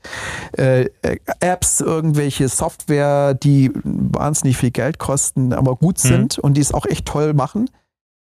[0.56, 6.08] äh, äh, Apps, irgendwelche Software, die wahnsinnig viel Geld kosten, aber gut Mhm.
[6.10, 7.72] sind und die es auch echt toll machen.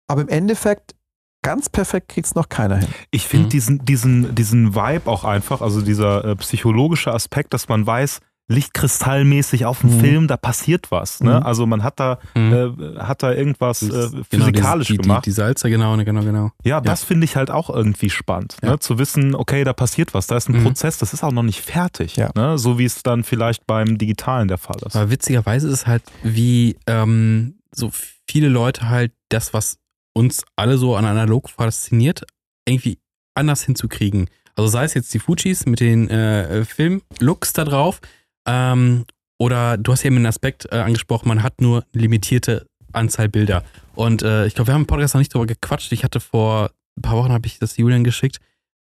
[0.08, 0.94] Aber im Endeffekt,
[1.42, 2.88] ganz perfekt kriegt es noch keiner hin.
[3.10, 3.50] Ich finde Mhm.
[3.50, 9.64] diesen, diesen, diesen Vibe auch einfach, also dieser äh, psychologische Aspekt, dass man weiß, lichtkristallmäßig
[9.66, 10.00] auf dem Mhm.
[10.00, 11.20] Film, da passiert was.
[11.20, 11.36] Ne?
[11.40, 11.46] Mhm.
[11.46, 12.52] Also man hat da, Mhm.
[12.52, 15.26] äh, hat da irgendwas äh, Genau, physikalisch die, die, gemacht.
[15.26, 16.50] Die, die Salzer, genau, genau, genau.
[16.64, 18.70] ja, das finde ich halt auch irgendwie spannend, Ja.
[18.72, 18.78] ne?
[18.78, 20.64] zu wissen, okay, da passiert was, da ist ein Mhm.
[20.64, 22.30] Prozess, das ist auch noch nicht fertig, Ja.
[22.34, 22.58] ne?
[22.58, 24.96] so wie es dann vielleicht beim Digitalen der Fall ist.
[24.96, 27.90] Aber witzigerweise ist es halt, wie ähm, so
[28.28, 29.78] viele Leute halt das, was
[30.14, 32.24] uns alle so an analog fasziniert,
[32.68, 32.98] irgendwie
[33.34, 34.28] anders hinzukriegen.
[34.56, 38.00] Also sei es jetzt die Fujis mit den äh, Filmlooks da drauf,
[38.46, 39.04] ähm,
[39.38, 43.64] oder du hast ja eben einen Aspekt äh, angesprochen, man hat nur limitierte Anzahl Bilder.
[43.94, 45.92] Und äh, ich glaube, wir haben im Podcast noch nicht darüber gequatscht.
[45.92, 48.38] Ich hatte vor ein paar Wochen, habe ich das Julian geschickt,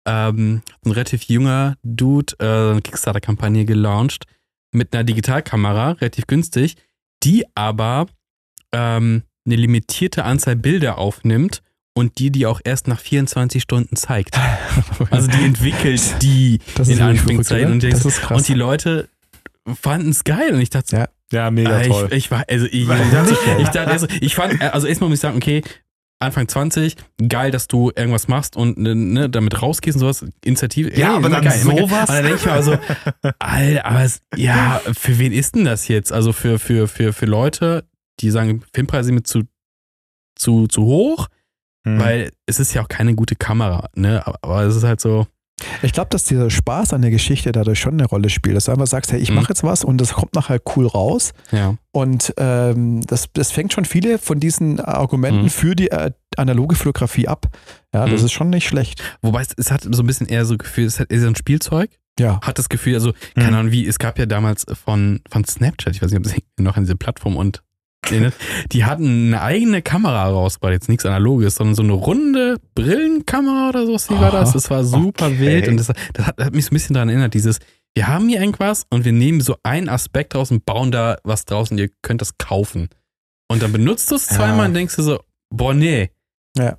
[0.06, 4.24] ähm, ein relativ junger Dude äh, eine Kickstarter-Kampagne gelauncht
[4.72, 6.76] mit einer Digitalkamera, relativ günstig,
[7.22, 8.06] die aber
[8.72, 11.62] ähm, eine limitierte Anzahl Bilder aufnimmt
[11.94, 14.38] und die die auch erst nach 24 Stunden zeigt.
[15.10, 17.72] Also die entwickelt die in Anführungszeichen.
[17.72, 17.88] Und, oder?
[17.88, 18.38] ich, Das ist krass.
[18.38, 19.08] und die Leute
[19.76, 21.08] fanden es geil und ich dachte, so, Ja.
[21.32, 22.08] Ja, mega Ah, toll.
[22.10, 25.18] Ich, ich war, also ich, ich, dachte, ich, dachte, also, ich fand, also erstmal muss
[25.18, 25.62] ich sagen, okay,
[26.22, 26.96] Anfang 20,
[27.28, 30.94] geil, dass du irgendwas machst und ne, ne, damit rausgehst und sowas, Initiative.
[30.98, 31.58] Ja, ey, aber dann geil.
[31.58, 32.08] sowas?
[32.10, 32.76] Und dann denke ich mir also,
[33.38, 36.12] Alter, aber es, ja, für wen ist denn das jetzt?
[36.12, 37.84] Also für, für, für, für Leute,
[38.20, 39.44] die sagen, Filmpreise sind mir zu,
[40.36, 41.28] zu, zu hoch,
[41.86, 41.98] Hm.
[41.98, 44.26] weil es ist ja auch keine gute Kamera, ne?
[44.26, 45.26] Aber, aber es ist halt so,
[45.82, 48.56] Ich glaube, dass dieser Spaß an der Geschichte dadurch schon eine Rolle spielt.
[48.56, 49.36] Dass du einfach sagst, hey, ich Mhm.
[49.36, 51.32] mache jetzt was und das kommt nachher cool raus.
[51.52, 51.76] ja.
[51.92, 55.50] Und ähm, das, das fängt schon viele von diesen Argumenten Mhm.
[55.50, 57.46] für die äh, analoge Fotografie ab.
[57.92, 58.26] Ja, das Mhm.
[58.26, 59.02] ist schon nicht schlecht.
[59.22, 61.36] Wobei es, es hat so ein bisschen eher so Gefühl, es hat eher so ein
[61.36, 61.90] Spielzeug.
[62.18, 62.38] Ja.
[62.42, 66.02] hat das Gefühl, also, keine Ahnung wie, es gab ja damals von, von Snapchat, ich
[66.02, 67.62] weiß nicht, ob es noch an diese Plattform und
[68.72, 73.86] die hatten eine eigene Kamera rausgebracht, jetzt nichts Analoges, sondern so eine runde Brillenkamera oder
[73.86, 74.52] sowas, wie war das?
[74.52, 75.38] Das war super Okay.
[75.40, 77.58] wild und das, das hat, hat mich so ein bisschen daran erinnert, dieses,
[77.94, 81.44] wir haben hier irgendwas und wir nehmen so einen Aspekt raus und bauen da was
[81.44, 82.88] draus und ihr könnt das kaufen.
[83.48, 84.36] Und dann benutzt du es Ja.
[84.36, 85.20] zweimal und denkst du so,
[85.52, 86.10] boah, nee.
[86.56, 86.78] Ja.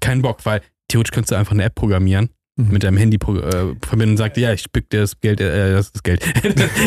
[0.00, 2.30] Kein Bock, weil theoretisch könntest du einfach eine App programmieren
[2.66, 2.72] Mhm.
[2.72, 5.92] mit deinem Handy äh, verbinden und sagt, ja, ich spick dir das Geld, äh, das,
[5.92, 6.24] das Geld.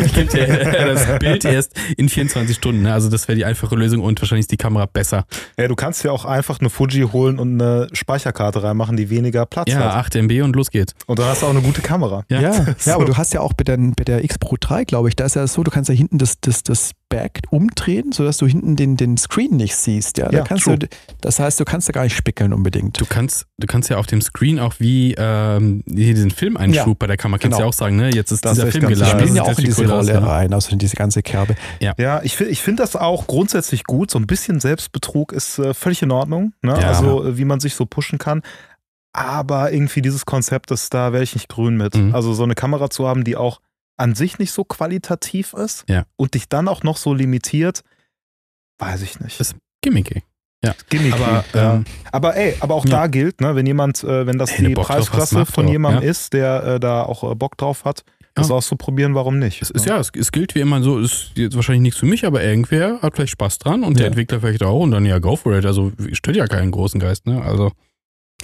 [0.05, 2.81] ich gebe dir äh, das Bild erst in 24 Stunden.
[2.83, 2.93] Ne?
[2.93, 5.25] Also das wäre die einfache Lösung und wahrscheinlich ist die Kamera besser.
[5.57, 9.45] Ja, du kannst ja auch einfach eine Fuji holen und eine Speicherkarte reinmachen, die weniger
[9.45, 10.05] Platz Ja, hat.
[10.05, 10.93] 8 MB und los geht's.
[11.07, 12.23] Und dann hast du auch eine gute Kamera.
[12.29, 12.41] Ja.
[12.41, 12.91] Ja, ja, So.
[12.91, 15.25] aber du hast ja auch bei der, bei der X Pro 3, glaube ich, da
[15.25, 18.75] ist ja so, du kannst ja hinten das, das, das Back umdrehen, sodass du hinten
[18.75, 20.17] den, den Screen nicht siehst.
[20.17, 20.79] Ja, da Ja, kannst true.
[20.79, 20.87] du,
[21.21, 22.99] das heißt, du kannst da gar nicht spickeln unbedingt.
[22.99, 25.13] Du kannst, du kannst ja auf dem Screen auch wie
[25.63, 27.59] ähm, diesen Filmeinschub Ja, bei der Kamera, kannst du genau.
[27.65, 28.09] ja auch sagen, ne?
[28.13, 29.09] Jetzt ist Das dieser ist Film Die geladen.
[29.11, 29.19] klar.
[29.21, 30.19] spielen ja auch in diese cool Rolle ja.
[30.19, 31.55] rein, also in diese ganze Kerbe.
[31.79, 34.11] Ja, ich, fi- ich finde das auch grundsätzlich gut.
[34.11, 36.53] So ein bisschen Selbstbetrug ist äh, völlig in Ordnung.
[36.61, 36.71] Ne?
[36.79, 36.87] Ja.
[36.89, 38.41] Also, äh, wie man sich so pushen kann.
[39.15, 41.95] Aber irgendwie dieses Konzept, das, da wäre ich nicht grün mit.
[41.95, 42.15] Mhm.
[42.15, 43.61] Also, so eine Kamera zu haben, die auch
[43.95, 46.05] an sich nicht so qualitativ ist Ja.
[46.15, 47.81] und dich dann auch noch so limitiert,
[48.79, 49.39] weiß ich nicht.
[49.39, 50.23] Das- Gimmicky.
[50.89, 51.73] Gimmicky, Aber, ja.
[51.75, 52.91] ähm, aber ey, aber auch ja.
[52.91, 56.09] da gilt, ne, wenn jemand, äh, wenn das der die Preisklasse macht von jemandem ja.
[56.09, 58.03] ist, der äh, da auch äh, Bock drauf hat,
[58.35, 58.55] das Ja.
[58.55, 59.61] auszuprobieren, warum nicht?
[59.61, 62.25] Es ist ja, es, es gilt wie immer so, ist jetzt wahrscheinlich nichts für mich,
[62.25, 64.07] aber irgendwer hat vielleicht Spaß dran und der Ja.
[64.07, 65.65] Entwickler vielleicht auch und dann ja, go for it.
[65.65, 67.41] Also stört ja keinen großen Geist, ne?
[67.43, 67.71] Also.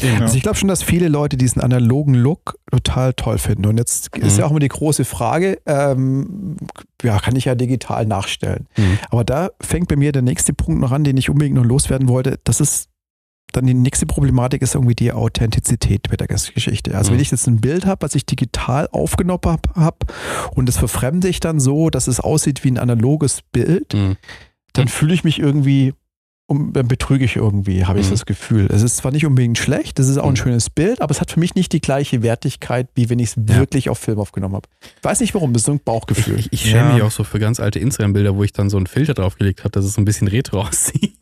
[0.01, 0.19] Ja.
[0.21, 3.65] Also ich glaube schon, dass viele Leute diesen analogen Look total toll finden.
[3.65, 4.39] Und jetzt ist Mhm.
[4.39, 6.55] ja auch immer die große Frage, ähm,
[7.03, 8.67] ja, kann ich ja digital nachstellen.
[8.77, 8.97] Mhm.
[9.09, 12.07] Aber da fängt bei mir der nächste Punkt noch an, den ich unbedingt noch loswerden
[12.07, 12.39] wollte.
[12.45, 12.87] Das ist
[13.51, 16.95] dann die nächste Problematik ist irgendwie die Authentizität bei der Geschichte.
[16.95, 17.15] Also Mhm.
[17.15, 20.13] wenn ich jetzt ein Bild habe, was ich digital aufgenommen habe hab,
[20.55, 24.17] und das verfremde ich dann so, dass es aussieht wie ein analoges Bild, Mhm.
[24.73, 24.89] dann Mhm.
[24.89, 25.93] fühle ich mich irgendwie,
[26.49, 28.11] um, dann betrüge ich irgendwie, habe ich Mhm.
[28.11, 28.67] das Gefühl.
[28.71, 30.35] Es ist zwar nicht unbedingt schlecht, es ist auch ein Mhm.
[30.37, 33.35] schönes Bild, aber es hat für mich nicht die gleiche Wertigkeit, wie wenn ich es
[33.35, 33.55] Ja.
[33.59, 34.67] wirklich auf Film aufgenommen habe.
[34.97, 36.39] Ich weiß nicht warum, das ist so ein Bauchgefühl.
[36.39, 36.93] Ich, ich schäme Ja.
[36.95, 39.69] mich auch so für ganz alte Instagram-Bilder, wo ich dann so einen Filter draufgelegt habe,
[39.71, 41.13] dass es so ein bisschen retro aussieht.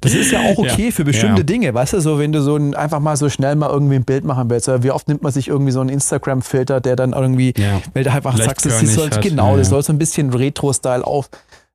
[0.00, 1.44] Das ist ja auch okay für bestimmte Ja.
[1.44, 4.04] Dinge, weißt du, so wenn du so ein, einfach mal so schnell mal irgendwie ein
[4.04, 4.68] Bild machen willst.
[4.68, 7.80] Oder wie oft nimmt man sich irgendwie so einen Instagram-Filter, der dann irgendwie, Ja.
[7.94, 9.70] weil du einfach sagst, das Leichtkörnig soll genau, ja, das ja.
[9.70, 11.30] soll so ein bisschen Retro-Style auf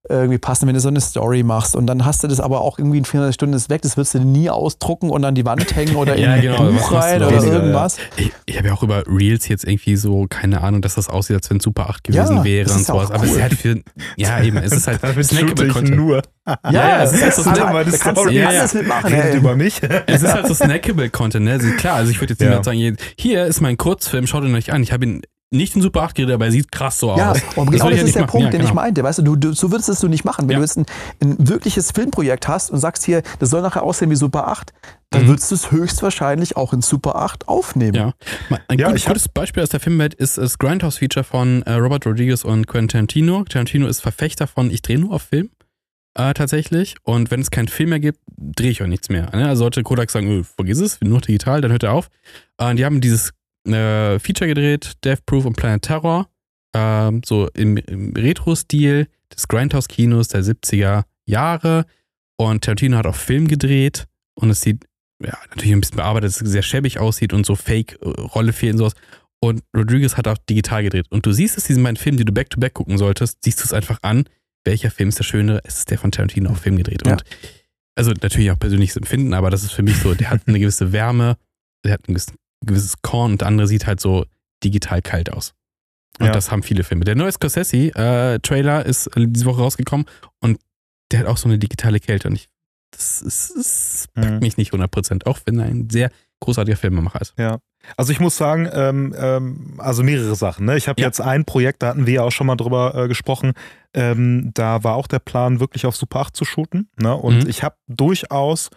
[0.10, 2.78] irgendwie passen, wenn du so eine Story machst und dann hast du das aber auch
[2.78, 5.76] irgendwie in 400 Stunden ist weg, das wirst du nie ausdrucken und an die Wand
[5.76, 7.46] hängen oder Ja, in genau, ein Buch rein oder daraus?
[7.46, 7.56] Ja, ja.
[7.60, 7.98] irgendwas.
[8.18, 11.36] Ich, ich habe ja auch über Reels jetzt irgendwie so, keine Ahnung, dass das aussieht,
[11.38, 13.12] als wenn es Super 8 gewesen Ja, wäre und sowas.
[13.12, 13.42] Aber es ist cool.
[13.42, 13.82] halt für,
[14.18, 15.96] ja eben, es ist halt Damit shoote snackable ich Content.
[15.98, 16.22] nur.
[16.48, 18.30] Ja, ja, es ist halt so Alter, snack- meine da kannst du.
[18.30, 19.12] Ja, alles mitmachen.
[19.14, 19.82] Redet über mich.
[20.06, 21.54] Es ist halt so snackable Content, ne?
[21.54, 22.50] Also klar, also ich würde jetzt Ja.
[22.50, 24.84] niemand sagen, hier ist mein Kurzfilm, schaut ihn euch an.
[24.84, 25.22] Ich habe ihn
[25.52, 27.38] nicht in Super 8 geredet, aber er sieht krass so Ja, aus.
[27.38, 28.32] aber Das genau würde ich das ja ist der machen.
[28.32, 28.70] Punkt, Ja, den genau.
[28.70, 29.04] ich meinte.
[29.04, 30.48] Weißt du, du, du, so würdest es du nicht machen.
[30.48, 30.58] Wenn Ja.
[30.58, 30.86] du jetzt ein,
[31.22, 34.74] ein wirkliches Filmprojekt hast und sagst hier, das soll nachher aussehen wie Super 8,
[35.12, 35.28] dann Mhm.
[35.30, 37.96] würdest du es höchstwahrscheinlich auch in Super 8 aufnehmen.
[37.96, 38.14] Ja.
[38.68, 42.44] Ein Ja, gutes, gutes Beispiel aus der Filmwelt ist das Grindhouse-Feature von äh, Robert Rodriguez
[42.44, 43.44] und Quentin Tarantino.
[43.46, 45.50] Tarantino ist Verfechter von Ich drehe nur auf Film.
[46.18, 46.96] Äh, tatsächlich.
[47.04, 49.30] Und wenn es keinen Film mehr gibt, drehe ich auch nichts mehr.
[49.36, 49.48] Ne?
[49.48, 52.10] Also sollte Kodak sagen, öh, vergiss es, nur noch digital, dann hört er auf.
[52.58, 53.32] Äh, die haben dieses
[53.74, 56.28] äh, Feature gedreht, Death Proof und Planet Terror.
[56.74, 61.86] ähm, so im, im Retro-Stil des Grindhouse-Kinos der 70er Jahre.
[62.38, 64.06] Und Tarantino hat auch Film gedreht
[64.36, 64.86] und es sieht
[65.24, 68.80] ja, natürlich ein bisschen bearbeitet, dass es sehr schäbig aussieht und so Fake-Rolle fehlen und
[68.80, 68.94] sowas.
[69.40, 71.06] und Rodriguez hat auch digital gedreht.
[71.10, 73.74] Und du siehst es, diesen beiden Filmen, die du back-to-back gucken solltest, siehst du es
[73.74, 74.26] einfach an,
[74.66, 75.62] welcher Film ist der schönere?
[75.64, 77.04] Es ist der von Tarantino auf Film gedreht.
[77.06, 77.14] Ja.
[77.14, 77.24] Und
[77.96, 80.92] also natürlich auch persönliches Empfinden, aber das ist für mich so, der hat eine gewisse
[80.92, 81.38] Wärme,
[81.86, 82.34] der hat ein gewisses,
[82.66, 84.26] gewisses Korn und der andere sieht halt so
[84.64, 85.54] digital kalt aus.
[86.20, 86.32] Und Ja.
[86.32, 87.04] das haben viele Filme.
[87.06, 90.06] Der neue Scorsese-Trailer ist diese Woche rausgekommen
[90.40, 90.60] und
[91.12, 92.28] der hat auch so eine digitale Kälte.
[92.30, 92.48] Und ich,
[92.92, 94.40] das, ist, das packt Mhm.
[94.40, 96.10] mich nicht 100%, auch wenn er ein sehr
[96.40, 97.34] großartiger Filmemacher ist.
[97.98, 100.66] Also ich muss sagen, ähm, ähm, also mehrere Sachen.
[100.66, 100.76] Ne?
[100.78, 101.08] Ich habe Ja.
[101.08, 103.54] jetzt ein Projekt, da hatten wir ja auch schon mal drüber äh, gesprochen.
[103.94, 106.90] Ähm, da war auch der Plan, wirklich auf Super 8 zu shooten.
[106.98, 107.14] Ne?
[107.16, 107.50] Und Mhm.
[107.50, 108.70] ich habe durchaus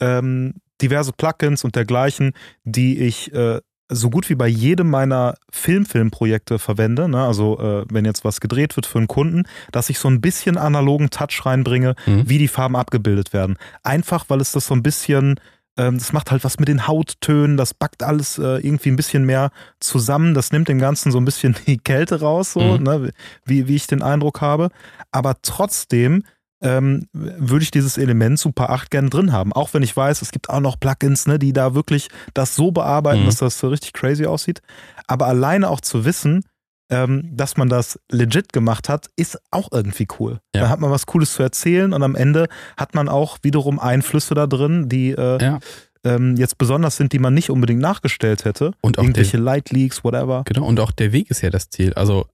[0.00, 2.32] ähm, diverse Plugins und dergleichen,
[2.64, 3.60] die ich äh,
[3.92, 7.08] so gut wie bei jedem meiner Film-Film-Projekte verwende.
[7.08, 7.24] Ne?
[7.24, 10.56] Also äh, wenn jetzt was gedreht wird für einen Kunden, dass ich so ein bisschen
[10.56, 12.28] analogen Touch reinbringe, Mhm.
[12.28, 13.56] wie die Farben abgebildet werden.
[13.82, 15.40] Einfach, weil es das so ein bisschen,
[15.76, 19.24] ähm, das macht halt was mit den Hauttönen, das backt alles äh, irgendwie ein bisschen
[19.24, 19.50] mehr
[19.80, 22.82] zusammen, das nimmt dem Ganzen so ein bisschen die Kälte raus, so, Mhm.
[22.84, 23.10] ne,
[23.44, 24.68] wie, wie ich den Eindruck habe.
[25.10, 26.22] Aber trotzdem
[26.62, 29.52] ähm, würde ich dieses Element Super 8 gern drin haben.
[29.52, 32.70] Auch wenn ich weiß, es gibt auch noch Plugins, ne, die da wirklich das so
[32.70, 33.26] bearbeiten, Mhm.
[33.26, 34.60] dass das so richtig crazy aussieht.
[35.06, 36.44] Aber alleine auch zu wissen,
[36.92, 40.40] ähm, dass man das legit gemacht hat, ist auch irgendwie cool.
[40.54, 40.62] Ja.
[40.62, 44.34] Da hat man was Cooles zu erzählen und am Ende hat man auch wiederum Einflüsse
[44.34, 45.60] da drin, die äh, Ja.
[46.04, 48.72] ähm, jetzt besonders sind, die man nicht unbedingt nachgestellt hätte.
[48.82, 50.42] Und auch Irgendwelche Light Leaks, whatever.
[50.46, 51.94] Genau, und auch der Weg ist ja das Ziel.
[51.94, 52.26] Also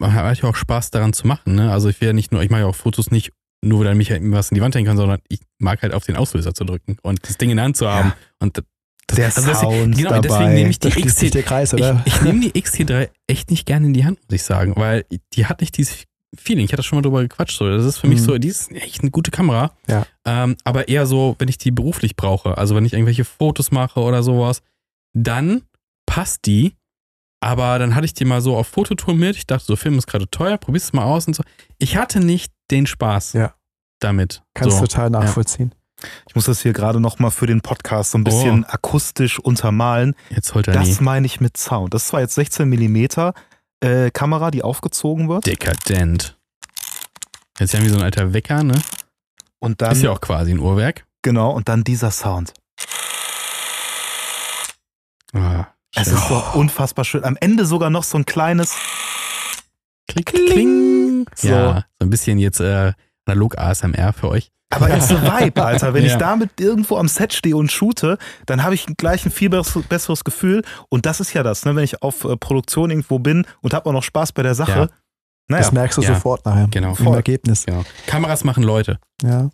[0.00, 1.54] man hat ja auch Spaß daran zu machen.
[1.54, 1.70] Ne?
[1.70, 3.30] Also ich will ja nicht nur, ich mache ja auch Fotos nicht
[3.64, 6.04] nur, weil mich halt was in die Wand hängen kann, sondern ich mag halt auf
[6.04, 8.12] den Auslöser zu drücken und das Ding in der Hand zu haben.
[8.38, 8.58] Und
[9.08, 10.20] das, Der also deswegen- Sound genau, dabei.
[10.20, 12.02] deswegen nehme ich die XT, Kreis, ich, oder?
[12.04, 15.04] ich nehme die XT3 echt nicht gerne in die Hand, muss ich sagen, weil
[15.34, 16.04] die hat nicht dieses
[16.36, 16.64] Feeling.
[16.66, 17.56] Ich hatte schon mal drüber gequatscht.
[17.56, 17.68] So.
[17.68, 18.24] Das ist für mich Mhm.
[18.24, 19.72] so, die ist echt eine gute Kamera.
[19.88, 20.06] Ja.
[20.26, 24.00] Ähm, aber eher so, wenn ich die beruflich brauche, also wenn ich irgendwelche Fotos mache
[24.00, 24.60] oder sowas,
[25.14, 25.62] dann
[26.04, 26.74] passt die.
[27.40, 29.36] Aber dann hatte ich die mal so auf Fototour mit.
[29.36, 31.42] Ich dachte, so Film ist gerade teuer, probier's es mal aus und so.
[31.78, 33.54] Ich hatte nicht den Spaß Ja.
[34.00, 34.42] damit.
[34.54, 34.86] Kannst so.
[34.86, 35.74] total nachvollziehen.
[36.28, 40.14] Ich muss das hier gerade nochmal für den Podcast so ein bisschen akustisch untermalen.
[40.28, 40.88] Jetzt holt er nie.
[40.90, 41.94] Das meine ich mit Sound.
[41.94, 43.06] Das ist zwar jetzt 16 mm
[43.80, 45.46] äh, Kamera, die aufgezogen wird.
[45.46, 46.36] Dekadent.
[47.58, 48.74] Jetzt haben wir so ein alter Wecker, ne?
[49.58, 51.06] Und dann, ist ja auch quasi ein Uhrwerk.
[51.22, 52.52] genau, und dann dieser Sound.
[55.32, 57.24] Ah, Es ist doch unfassbar schön.
[57.24, 58.74] Am Ende sogar noch so ein kleines.
[60.08, 60.95] Klick, kling.
[61.34, 61.48] So.
[61.48, 62.92] Ja, so ein bisschen jetzt äh,
[63.26, 64.50] analog ASMR für euch.
[64.70, 65.94] Aber it's a Vibe, Alter.
[65.94, 66.12] Wenn Ja.
[66.12, 69.86] ich damit irgendwo am Set stehe und shoote, dann habe ich gleich ein viel besseres,
[69.86, 70.62] besseres Gefühl.
[70.88, 71.76] Und das ist ja das, ne?
[71.76, 74.78] wenn ich auf äh, Produktion irgendwo bin und habe auch noch Spaß bei der Sache.
[74.78, 74.88] Ja.
[75.48, 76.14] Naja, Das merkst du Ja.
[76.14, 76.66] sofort nachher.
[76.70, 76.88] Genau.
[76.90, 77.14] Im Voll.
[77.16, 77.64] Ergebnis.
[77.66, 77.84] Genau.
[78.06, 78.98] Kameras machen Leute.
[79.22, 79.48] Ja.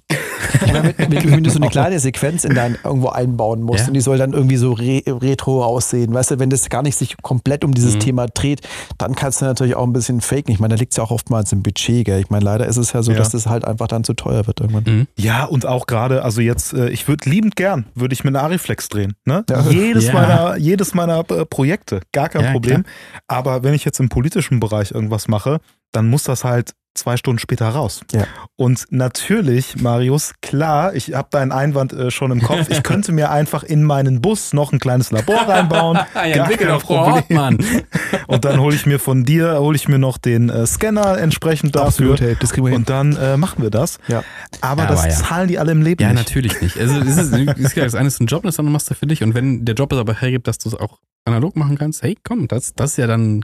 [0.69, 3.87] Oder wenn, wenn, wenn du so eine kleine Sequenz in dein irgendwo einbauen musst Ja.
[3.89, 6.97] und die soll dann irgendwie so re retro aussehen, weißt du, wenn das gar nicht
[6.97, 8.01] sich komplett um dieses Mhm.
[8.01, 8.61] Thema dreht,
[8.99, 10.51] dann kannst du natürlich auch ein bisschen faken.
[10.53, 12.21] Ich meine, da liegt es ja auch oftmals im Budget, gell?
[12.21, 13.19] Ich meine, leider ist es ja so, Ja.
[13.19, 14.85] dass das halt einfach dann zu teuer wird irgendwann.
[14.85, 15.07] Mhm.
[15.17, 18.45] Ja, und auch gerade, also jetzt, äh, ich würde liebend gern, würde ich mit einer
[18.45, 19.13] Ariflex drehen.
[19.27, 19.45] Ne?
[19.49, 19.61] Ja.
[19.69, 20.13] Jedes, Ja.
[20.15, 22.85] meiner, jedes meiner äh, Projekte, gar kein Ja, Problem.
[23.29, 25.61] Aber wenn ich jetzt im politischen Bereich irgendwas mache,
[25.93, 28.03] dann muss das halt zwei Stunden später raus.
[28.13, 28.25] Ja.
[28.57, 32.69] Und natürlich, Marius, klar, ich habe deinen Einwand äh, schon im Kopf.
[32.69, 35.99] Ich könnte mir einfach in meinen Bus noch ein kleines Labor reinbauen.
[36.13, 37.59] Gar kein Problem.
[38.27, 41.75] Und dann hole ich mir von dir, hole ich mir noch den äh, Scanner entsprechend
[41.77, 42.17] dafür.
[42.19, 42.81] hey, das kriegen wir hin.
[42.81, 43.99] Und dann äh, machen wir das.
[44.09, 44.23] Ja.
[44.61, 45.15] Aber Ja, das aber ja.
[45.17, 46.19] zahlen die alle im Leben Ja, nicht.
[46.27, 46.79] natürlich nicht.
[46.79, 49.07] Also es ist, ist ja das eine ist ein Job, das andere machst du für
[49.07, 49.23] dich.
[49.23, 52.19] Und wenn der Job es aber hergibt, dass du es auch analog machen kannst, hey,
[52.23, 53.43] komm, das, das ist ja dann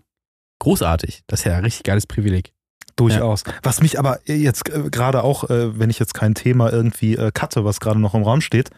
[0.58, 1.22] großartig.
[1.26, 2.52] Das ist ja ein richtig geiles Privileg.
[2.96, 3.44] Durchaus.
[3.62, 7.30] Was mich aber jetzt äh, gerade auch, äh, wenn ich jetzt kein Thema irgendwie äh,
[7.32, 8.70] cutte, was gerade noch im Raum steht,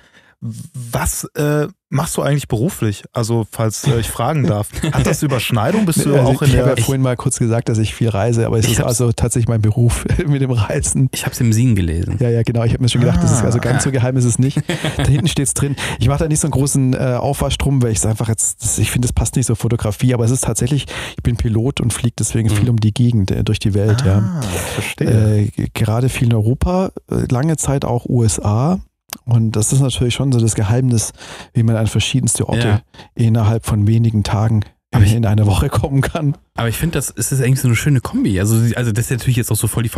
[0.43, 3.05] was äh, machst du eigentlich beruflich?
[3.13, 4.69] Also, falls äh, ich fragen darf.
[4.93, 5.85] Hat das Überschneidung?
[5.85, 6.79] Bist du Also auch in ich habe der.
[6.79, 9.49] ja vorhin mal kurz gesagt, dass ich viel reise, aber es Ich ist also tatsächlich
[9.49, 11.11] mein Beruf mit dem Reisen.
[11.13, 12.17] Ich habe es im Singen gelesen.
[12.21, 12.65] Ja, ja, genau.
[12.65, 13.45] Ich habe mir schon gedacht, das ist Ah.
[13.47, 14.59] also ganz so geheim ist es nicht.
[14.97, 15.77] Da hinten steht's drin.
[15.99, 18.63] Ich mache da nicht so einen großen äh, Aufwasch drum, weil ich es einfach jetzt,
[18.63, 20.87] das, ich finde, das passt nicht zur Fotografie, aber es ist tatsächlich,
[21.17, 22.55] ich bin Pilot und fliege deswegen Mhm.
[22.55, 24.41] viel um die Gegend, äh, durch die Welt, ja.
[24.41, 24.43] ah,
[24.75, 25.51] verstehe.
[25.57, 28.81] Äh, gerade viel in Europa, äh, lange Zeit auch USA.
[29.25, 31.13] Und das ist natürlich schon so das Geheimnis,
[31.55, 32.81] wie man an verschiedenste Orte Ja.
[33.15, 34.61] innerhalb von wenigen Tagen
[34.93, 36.37] Aber ich- in eine Woche kommen kann.
[36.57, 38.39] Aber ich finde, das ist eigentlich so eine schöne Kombi.
[38.41, 39.91] Also, also das ist natürlich jetzt auch so voll die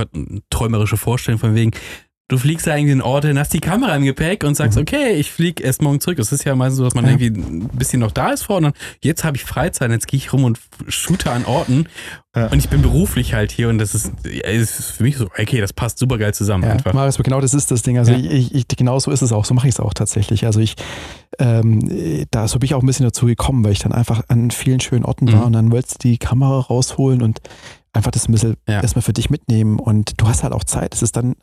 [0.51, 1.71] träumerische Vorstellung von wegen,
[2.29, 4.77] du fliegst da irgendwie in den Ort hin, hast die Kamera im Gepäck und sagst,
[4.79, 4.83] Mhm.
[4.83, 6.18] okay, ich fliege erst morgen zurück.
[6.18, 7.11] Es ist ja meistens so, dass man Ja.
[7.11, 10.33] irgendwie ein bisschen noch da ist vorne und jetzt habe ich Freizeit, jetzt gehe ich
[10.33, 10.59] rum und
[10.89, 11.89] shoote an Orten
[12.35, 12.47] Ja.
[12.47, 15.75] und ich bin beruflich halt hier und das ist, ist für mich so, okay, das
[15.75, 16.95] passt super geil zusammen Ja, einfach.
[16.95, 17.99] Marius, genau das ist das Ding.
[17.99, 19.45] Also ich, ich, genau so ist es auch.
[19.45, 20.47] So mache ich es auch tatsächlich.
[20.47, 20.77] Also ich,
[21.39, 24.51] ähm, da so bin ich auch ein bisschen dazu gekommen, weil ich dann einfach an
[24.51, 25.33] vielen schönen Orten Mhm.
[25.33, 27.41] war und dann wolltest du die Kamera rausholen und
[27.93, 30.95] einfach das ein bisschen erstmal für dich mitnehmen und du hast halt auch Zeit.
[30.95, 31.35] Es ist dann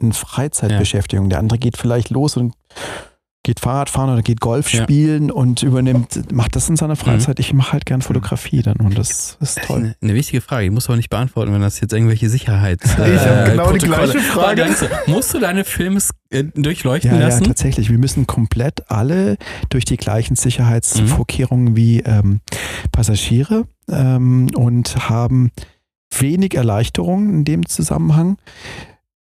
[0.00, 1.28] eine Freizeitbeschäftigung.
[1.28, 2.54] Der andere geht vielleicht los und
[3.46, 4.80] geht Fahrrad fahren oder geht Golf Ja.
[4.80, 4.84] Mhm.
[4.84, 7.38] spielen und übernimmt, macht das in seiner Freizeit.
[7.40, 9.76] Ich mache halt gern Fotografie dann und das ist Das ist toll.
[9.80, 12.84] eine, eine wichtige Frage, die musst du aber nicht beantworten, wenn das jetzt irgendwelche Sicherheits.
[12.98, 14.66] Ich hab genau die Protokolle- gleiche Frage.
[15.08, 17.44] Musst du deine Filme äh, durchleuchten Ja, ja, lassen?
[17.44, 17.90] tatsächlich.
[17.90, 19.36] Wir müssen komplett alle
[19.68, 22.40] durch die gleichen Sicherheitsvorkehrungen wie ähm,
[22.92, 25.50] Passagiere ähm, und haben
[26.18, 28.38] wenig Erleichterungen in dem Zusammenhang.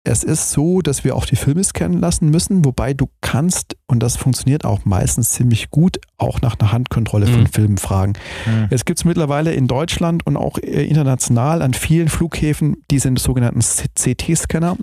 [0.04, 4.00] Es ist so, dass wir auch die Filme scannen lassen müssen, wobei du kannst, und
[4.02, 7.46] das funktioniert auch meistens ziemlich gut, auch nach einer Handkontrolle von Mhm.
[7.46, 8.14] Filmen fragen.
[8.46, 8.66] Mhm.
[8.70, 13.60] Jetzt gibt es mittlerweile in Deutschland und auch äh, international an vielen Flughäfen diese sogenannten
[13.60, 14.76] CT-Scanner.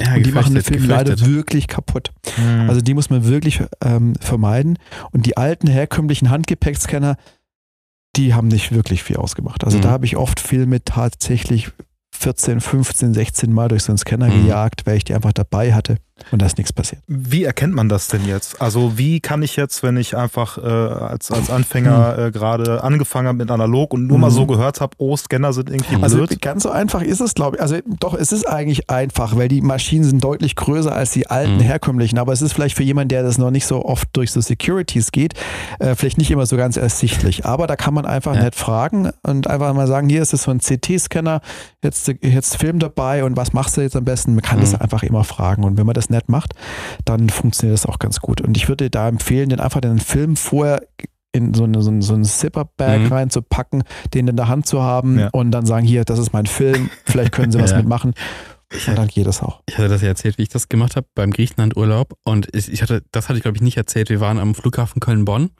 [0.00, 2.10] ja, und die machen den Film leider wirklich kaputt.
[2.36, 2.68] Mhm.
[2.68, 4.78] Also die muss man wirklich ähm, vermeiden.
[5.12, 7.16] Und die alten herkömmlichen Handgepäckscanner,
[8.16, 9.62] die haben nicht wirklich viel ausgemacht.
[9.62, 9.82] Also Mhm.
[9.82, 11.70] da habe ich oft Filme tatsächlich
[12.18, 14.42] 14, 15, 16 Mal durch so einen Scanner Mhm.
[14.44, 15.96] gejagt, weil ich die einfach dabei hatte
[16.30, 17.02] und da ist nichts passiert.
[17.06, 18.60] Wie erkennt man das denn jetzt?
[18.60, 23.28] Also wie kann ich jetzt, wenn ich einfach äh, als, als Anfänger äh, gerade angefangen
[23.28, 24.34] habe mit analog und nur mal Mhm.
[24.34, 26.40] so gehört habe, oh, Scanner sind irgendwie Also blöd.
[26.42, 27.62] ganz so einfach ist es, glaube ich.
[27.62, 31.56] Also doch, es ist eigentlich einfach, weil die Maschinen sind deutlich größer als die alten
[31.56, 31.60] Mhm.
[31.60, 32.18] herkömmlichen.
[32.18, 35.12] Aber es ist vielleicht für jemanden, der das noch nicht so oft durch so Securities
[35.12, 35.34] geht,
[35.78, 37.46] äh, vielleicht nicht immer so ganz ersichtlich.
[37.46, 38.42] Aber da kann man einfach Ja.
[38.42, 41.40] nett fragen und einfach mal sagen, hier ist es so ein CT-Scanner,
[41.82, 44.34] jetzt, jetzt Film dabei und was machst du jetzt am besten?
[44.34, 44.62] Man kann Mhm.
[44.62, 45.64] das einfach immer fragen.
[45.64, 46.54] Und wenn man das nett macht,
[47.04, 48.40] dann funktioniert das auch ganz gut.
[48.40, 50.82] Und ich würde da empfehlen, den einfach den Film vorher
[51.32, 53.12] in so, eine, so, ein, so ein Zipper-Bag Mhm.
[53.12, 53.82] reinzupacken,
[54.14, 55.28] den in der Hand zu haben Ja.
[55.32, 57.76] und dann sagen, hier, das ist mein Film, vielleicht können Sie was Ja.
[57.78, 58.14] mitmachen.
[58.86, 59.60] Und dann geht das auch.
[59.66, 62.14] Ich hatte das ja erzählt, wie ich das gemacht habe beim Griechenland-Urlaub.
[62.24, 64.10] Und ich, ich hatte, das hatte ich, glaube ich, nicht erzählt.
[64.10, 65.50] Wir waren am Flughafen Köln-Bonn.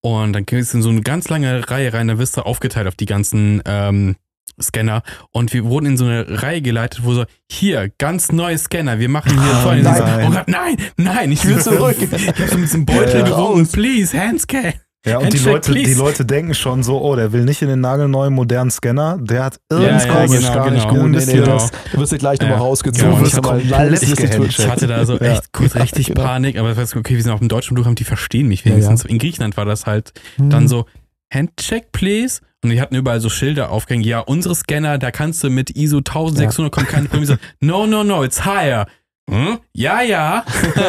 [0.00, 2.08] Und dann ging es in so eine ganz lange Reihe rein.
[2.08, 4.16] Da wirst du aufgeteilt auf die ganzen ähm,
[4.60, 5.02] Scanner.
[5.32, 8.98] Und wir wurden in so eine Reihe geleitet, wo so, hier, ganz neue Scanner.
[8.98, 9.82] Wir machen hier Oh voll.
[9.82, 10.26] nein.
[10.26, 11.96] Oh Gott, nein, nein, ich will zurück.
[12.00, 13.36] ich habe so mit diesem Beutel Ja, ja.
[13.36, 13.66] gewunken.
[13.68, 14.72] Please, Handscan.
[15.06, 15.94] Ja, und die Handshake, Leute, die.
[15.94, 19.60] Leute denken schon so, oh, der will nicht in den nagelneuen modernen Scanner, der hat
[19.70, 21.02] irgendwas ja, das ist genau, gar nicht genau.
[21.02, 21.10] gut.
[21.12, 22.62] Nee, Nee, nee, das, da wirst du gleich nochmal Ja.
[22.62, 23.14] rausgezogen.
[23.14, 23.26] Genau.
[23.26, 24.02] Ich hab mal komplett.
[24.02, 25.20] Ich hatte da so Ja.
[25.34, 26.22] echt kurz richtig Genau.
[26.24, 28.72] Panik, aber ich weiß, okay, wir sind auf dem deutschen Flughafen, die verstehen mich Ja,
[28.72, 29.04] wenigstens.
[29.04, 29.10] ja.
[29.10, 30.50] In Griechenland war das halt Hm.
[30.50, 30.84] dann so,
[31.32, 32.40] Handcheck, please.
[32.64, 34.04] Und die hatten überall so Schilder aufgehängt.
[34.04, 37.26] Ja, unsere Scanner, da kannst du mit ISO 1600 kommen, keine Probleme.
[37.26, 38.86] So, no, no, no, it's higher.
[39.28, 39.58] Hm?
[39.74, 40.44] Ja, ja.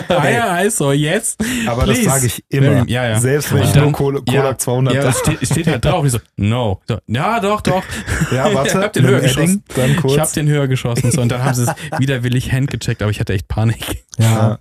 [0.09, 1.35] higher, ISO, yes.
[1.67, 2.09] Aber das Please.
[2.09, 2.87] sage ich immer.
[2.87, 3.19] Ja, ja.
[3.19, 6.05] Selbst wenn ich dann- nur Kodak ja, 200 Ja, es steht, steht halt drauf.
[6.05, 6.79] Ich so, no.
[6.87, 7.83] So, ja, doch, doch.
[8.31, 9.63] Ja, warte, Ich hab den höher geschossen.
[9.75, 10.13] dann kurz.
[10.13, 11.11] Ich hab den höher geschossen.
[11.11, 14.03] So, und dann haben sie es widerwillig handgecheckt, aber ich hatte echt Panik.
[14.17, 14.25] Ja.
[14.25, 14.59] Ja.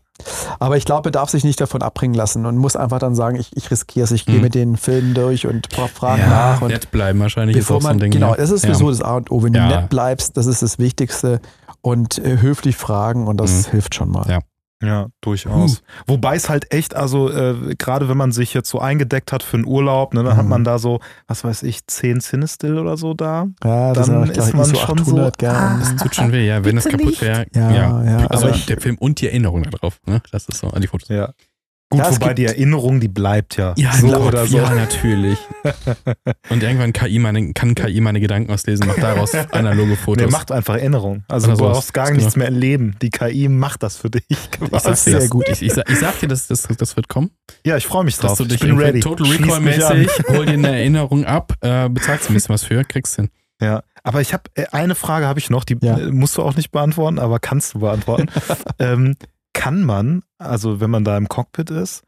[0.58, 3.36] Aber ich glaube, er darf sich nicht davon abbringen lassen und muss einfach dann sagen,
[3.38, 4.42] ich, ich riskiere es, ich gehe Mhm.
[4.42, 6.60] mit den Filmen durch und fra- frage nach.
[6.60, 8.10] Und nett bleiben wahrscheinlich ist bevor so man, ein Ding.
[8.10, 8.36] genau, ja.
[8.36, 8.74] das ist Ja.
[8.74, 9.44] sowieso das A und O.
[9.44, 9.68] Wenn Ja.
[9.68, 11.40] du nett bleibst, das ist das Wichtigste.
[11.88, 14.26] Und äh, höflich fragen und das hilft schon mal.
[14.28, 14.38] Ja.
[14.80, 15.82] Ja, durchaus.
[16.06, 19.56] Wobei es halt echt, also äh, gerade wenn man sich jetzt so eingedeckt hat für
[19.56, 20.50] einen Urlaub, ne, dann hat Mhm.
[20.50, 23.48] man da so, was weiß ich, 10 Cinestill oder so da.
[23.64, 25.80] Ja, das Dann gleich ist man ISO schon 800 so, gern.
[25.80, 26.64] Das tut schon weh, ja.
[26.64, 27.46] Wenn das Bitte kaputt wäre.
[27.56, 29.98] Ja, ja, Also aber ich- der Film und die Erinnerung darauf.
[30.06, 30.22] Ne?
[30.30, 31.08] Das ist so an die Fotos.
[31.08, 31.32] Ja.
[31.90, 33.72] Gut, Ja, es wobei gibt- die Erinnerung, die bleibt ja.
[33.78, 34.58] Ja, so glaub, oder so.
[34.58, 35.38] ja, natürlich.
[36.50, 40.18] Und irgendwann KI meine, kann KI meine Gedanken auslesen, macht daraus analoge Fotos.
[40.22, 41.24] Der macht einfach Erinnerung.
[41.28, 42.18] Also Oder du brauchst gar Genau.
[42.18, 42.94] nichts mehr erleben.
[43.00, 44.22] Die KI macht das für dich.
[44.28, 44.38] ich
[44.70, 45.48] sag dir, sehr das, gut.
[45.48, 47.30] Ich, ich, sag, ich sag dir, das, das, das wird kommen.
[47.64, 48.38] Ja, ich freue mich Dass drauf.
[48.38, 49.00] du dich ich bin ready.
[49.00, 53.30] Total Recall-mäßig, hol dir eine Erinnerung ab, äh, bezahlst ein bisschen was für, kriegst hin.
[53.62, 55.96] Ja, aber ich habe eine Frage habe ich noch, die Ja.
[55.98, 58.26] äh, musst du auch nicht beantworten, aber kannst du beantworten.
[58.78, 59.16] ähm,
[59.58, 62.02] kann man, also wenn man da im Cockpit ist,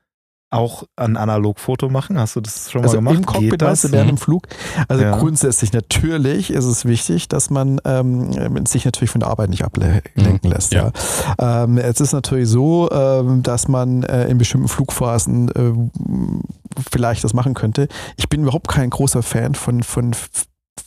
[0.53, 2.19] auch ein Analogfoto machen?
[2.19, 3.15] Hast du das schon mal Also gemacht?
[3.19, 3.91] im Cockpit, Geht weißt das?
[3.93, 4.49] du, während dem Flug.
[4.89, 5.17] Also Ja.
[5.17, 10.41] grundsätzlich natürlich ist es wichtig, dass man ähm, sich natürlich von der Arbeit nicht ablenken
[10.43, 10.51] Mhm.
[10.51, 10.73] lässt.
[10.73, 10.91] Ja.
[11.39, 17.33] Ähm, es ist natürlich so, ähm, dass man äh, in bestimmten Flugphasen äh, vielleicht das
[17.33, 17.87] machen könnte.
[18.17, 20.13] Ich bin überhaupt kein großer Fan von, von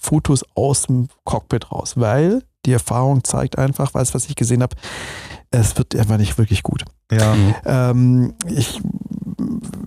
[0.01, 4.75] Fotos aus dem Cockpit raus, weil die Erfahrung zeigt einfach, weiß was ich gesehen habe,
[5.51, 6.83] es wird einfach nicht wirklich gut.
[7.11, 7.35] Ja.
[7.35, 7.53] Mhm.
[7.65, 8.81] Ähm, ich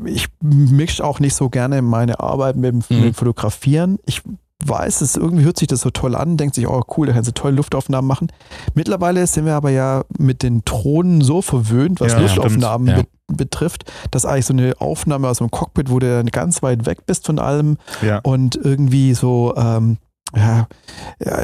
[0.05, 2.97] ich mische auch nicht so gerne meine Arbeit mit dem, Mhm.
[2.97, 3.99] mit dem Fotografieren.
[4.07, 4.23] Ich
[4.65, 7.29] weiß es, irgendwie hört sich das so toll an, denkt sich, oh cool, da kannst
[7.29, 8.29] du tolle Luftaufnahmen machen.
[8.75, 13.91] Mittlerweile sind wir aber ja mit den Drohnen so verwöhnt, was Ja, Luftaufnahmen be betrifft,
[14.13, 17.27] dass eigentlich so eine Aufnahme aus dem Cockpit, wo du dann ganz weit weg bist
[17.27, 18.21] von allem Ja.
[18.23, 19.99] und irgendwie so ähm,
[20.35, 20.67] ja,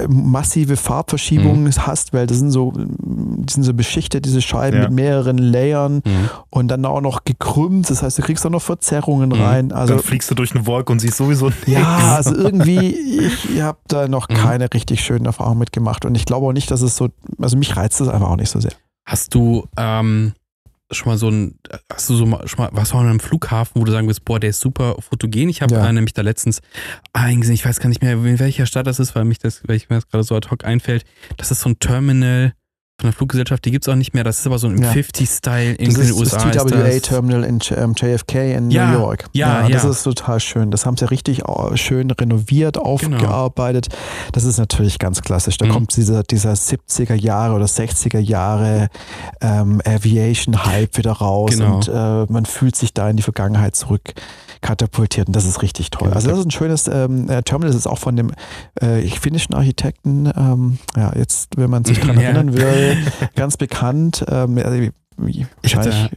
[0.09, 4.83] massive Farbverschiebungen hast, weil das sind so, die sind so beschichtet, diese Scheiben Ja.
[4.85, 6.31] mit mehreren Layern Mhm.
[6.51, 7.89] und dann auch noch gekrümmt.
[7.91, 9.41] Das heißt, du kriegst auch noch Verzerrungen Mhm.
[9.41, 9.73] rein.
[9.73, 11.67] Also dann fliegst du durch eine Wolke und siehst sowieso nichts.
[11.69, 14.35] ja, also irgendwie, ich habe da noch Mhm.
[14.35, 17.09] keine richtig schönen Erfahrungen mitgemacht und ich glaube auch nicht, dass es so,
[17.41, 18.73] also mich reizt das einfach auch nicht so sehr.
[19.07, 20.33] Hast du ähm,
[20.93, 21.59] schon mal so ein,
[21.93, 24.25] hast du so mal, schon mal, warst du an einem Flughafen, wo du sagen willst,
[24.25, 25.49] boah, der ist super fotogen?
[25.49, 25.93] Ich habe Ja.
[25.93, 26.61] nämlich da letztens
[27.13, 29.77] eingesehen, ich weiß gar nicht mehr, in welcher Stadt das ist, weil mich das, weil
[29.77, 31.05] ich mir das gerade so ad hoc einfällt.
[31.37, 32.55] Das ist so ein Terminal
[33.03, 34.23] von der Fluggesellschaft, die gibt es auch nicht mehr.
[34.25, 34.91] Das ist aber so ein Ja.
[34.93, 36.37] 50-Style in Das den ist USA.
[36.37, 36.73] das ist das.
[36.73, 39.25] TWA-Terminal in J- ähm, JFK in Ja, New York.
[39.33, 39.91] ja, Das ja.
[39.91, 40.71] ist total schön.
[40.71, 43.89] Das haben sie richtig au- schön renoviert, aufgearbeitet.
[44.33, 45.57] Das ist natürlich ganz klassisch.
[45.59, 45.71] Da Mhm.
[45.71, 48.89] kommt dieser, dieser 70er Jahre oder 60er Jahre
[49.41, 51.77] ähm, Aviation-Hype wieder raus Genau.
[51.77, 54.13] und äh, man fühlt sich da in die Vergangenheit zurück
[54.61, 56.05] katapultiert und das ist richtig toll.
[56.07, 56.15] Genau.
[56.15, 58.31] Also das ist ein schönes ähm, äh, Terminal, das ist auch von dem
[58.81, 62.92] äh, finnischen Architekten, ähm, ja jetzt, wenn man sich daran erinnern will,
[63.35, 64.25] ganz bekannt.
[64.29, 66.11] Ähm, also, wie- Ich hatte-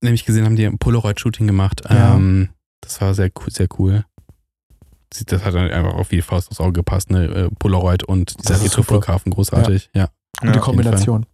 [0.00, 1.82] nämlich gesehen, haben die ein Polaroid-Shooting gemacht.
[1.88, 2.14] Ja.
[2.14, 2.50] Ähm,
[2.80, 4.04] das war sehr cool, sehr cool.
[5.28, 7.24] Das hat dann einfach auf die Faust aufs Auge gepasst, ne?
[7.26, 9.90] Äh, Polaroid und dieser Retro-Flughafen, großartig.
[9.94, 10.08] Ja.
[10.42, 10.58] die Ja.
[10.58, 11.26] Kombination.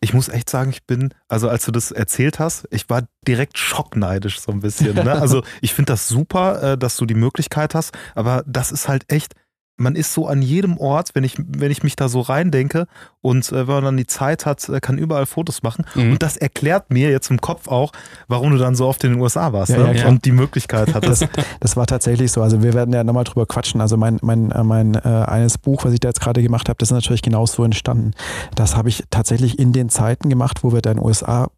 [0.00, 3.56] Ich muss echt sagen, ich bin, also als du das erzählt hast, ich war direkt
[3.58, 4.94] schockneidisch so ein bisschen.
[4.96, 5.12] Ne?
[5.20, 9.04] Also ich finde das super, äh, dass du die Möglichkeit hast, aber das ist halt
[9.12, 9.34] echt,
[9.76, 12.86] man ist so an jedem Ort, wenn ich, wenn ich mich da so reindenke
[13.20, 15.84] und äh, wenn man dann die Zeit hat, äh, kann überall Fotos machen.
[15.94, 16.12] Mhm.
[16.12, 17.92] Und das erklärt mir jetzt im Kopf auch,
[18.28, 19.98] warum du dann so oft in den USA warst Ja, ne?
[19.98, 21.22] ja, und die Möglichkeit hattest.
[21.22, 22.42] Das, das war tatsächlich so.
[22.42, 23.80] Also wir werden ja nochmal drüber quatschen.
[23.80, 26.76] Also mein, mein, äh, mein äh, eines Buch, was ich da jetzt gerade gemacht habe,
[26.78, 28.12] das ist natürlich genau so entstanden.
[28.54, 31.48] Das habe ich tatsächlich in den Zeiten gemacht, wo wir da in den USA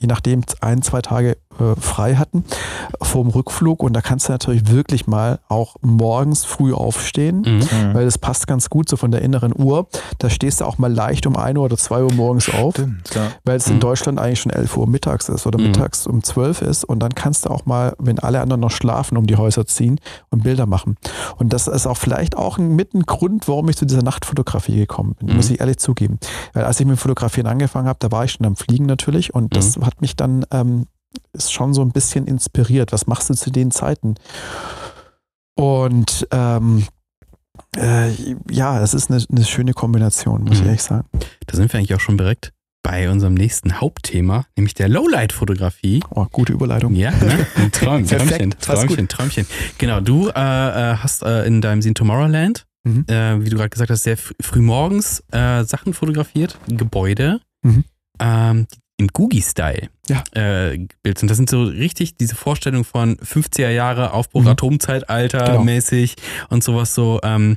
[0.00, 2.44] je nachdem ein, zwei Tage äh, frei hatten
[3.02, 3.82] vorm Rückflug.
[3.82, 7.42] Und da kannst du natürlich wirklich mal auch morgens früh aufstehen.
[7.46, 7.52] Mhm.
[7.88, 7.94] Mhm.
[7.94, 9.88] Weil das passt ganz gut so von der inneren Uhr.
[10.18, 12.74] Da stehst du auch mal leicht um 1 Uhr oder 2 Uhr morgens auf.
[12.74, 13.28] Stimmt, ja.
[13.44, 13.74] Weil es Mhm.
[13.74, 15.66] in Deutschland eigentlich schon 11 Uhr mittags ist oder Mhm.
[15.68, 16.84] mittags um 12 ist.
[16.84, 20.00] Und dann kannst du auch mal, wenn alle anderen noch schlafen, um die Häuser ziehen
[20.30, 20.96] und Bilder machen.
[21.36, 24.76] Und das ist auch vielleicht auch ein, mit ein Grund, warum ich zu dieser Nachtfotografie
[24.76, 25.36] gekommen bin, Mhm.
[25.36, 26.18] muss ich ehrlich zugeben.
[26.52, 29.34] Weil als ich mit dem Fotografieren angefangen habe, da war ich schon am Fliegen natürlich
[29.34, 29.86] und das Mhm.
[29.86, 30.86] hat mich dann ähm,
[31.32, 32.92] ist schon so ein bisschen inspiriert.
[32.92, 34.14] Was machst du zu den Zeiten?
[35.56, 36.84] Und ähm,
[37.76, 38.10] äh,
[38.50, 40.66] ja, es ist eine, eine schöne Kombination, muss ich Mhm.
[40.66, 41.08] ehrlich sagen.
[41.46, 42.52] Da sind wir eigentlich auch schon direkt
[42.82, 46.02] bei unserem nächsten Hauptthema, nämlich der Lowlight-Fotografie.
[46.10, 46.94] Oh, gute Überleitung.
[46.94, 47.46] Ja, ne?
[47.56, 49.46] Ein Traum, Träumchen, Träumchen, Träumchen.
[49.76, 53.04] Genau, du äh, äh, hast äh, in deinem Scene Tomorrowland, Mhm.
[53.08, 57.84] äh, wie du gerade gesagt hast, sehr fr früh morgens äh, Sachen fotografiert, Gebäude, Mhm.
[58.20, 58.66] Ähm,
[58.98, 60.22] im Googie-Style Ja.
[60.34, 61.30] äh, gebildet sind.
[61.30, 64.48] Das sind so richtig diese Vorstellung von 50er Jahre Aufbruch Mhm.
[64.48, 65.64] Atomzeitalter Genau.
[65.64, 66.16] mäßig
[66.50, 67.56] und sowas so, ähm,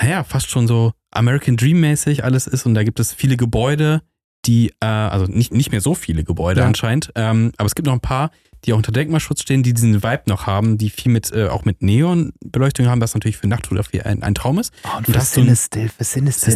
[0.00, 4.02] naja, fast schon so American Dream mäßig alles ist und da gibt es viele Gebäude,
[4.46, 6.66] die, äh, also nicht, nicht mehr so viele Gebäude Ja.
[6.66, 8.30] anscheinend, ähm, aber es gibt noch ein paar,
[8.64, 11.64] die auch unter Denkmalschutz stehen, die diesen Vibe noch haben, die viel mit, äh, auch
[11.64, 14.72] mit Neonbeleuchtung haben, was natürlich für Nachtfotografie ein, ein Traum ist.
[14.84, 16.04] Oh, und Und für das so ein- Cinestill, für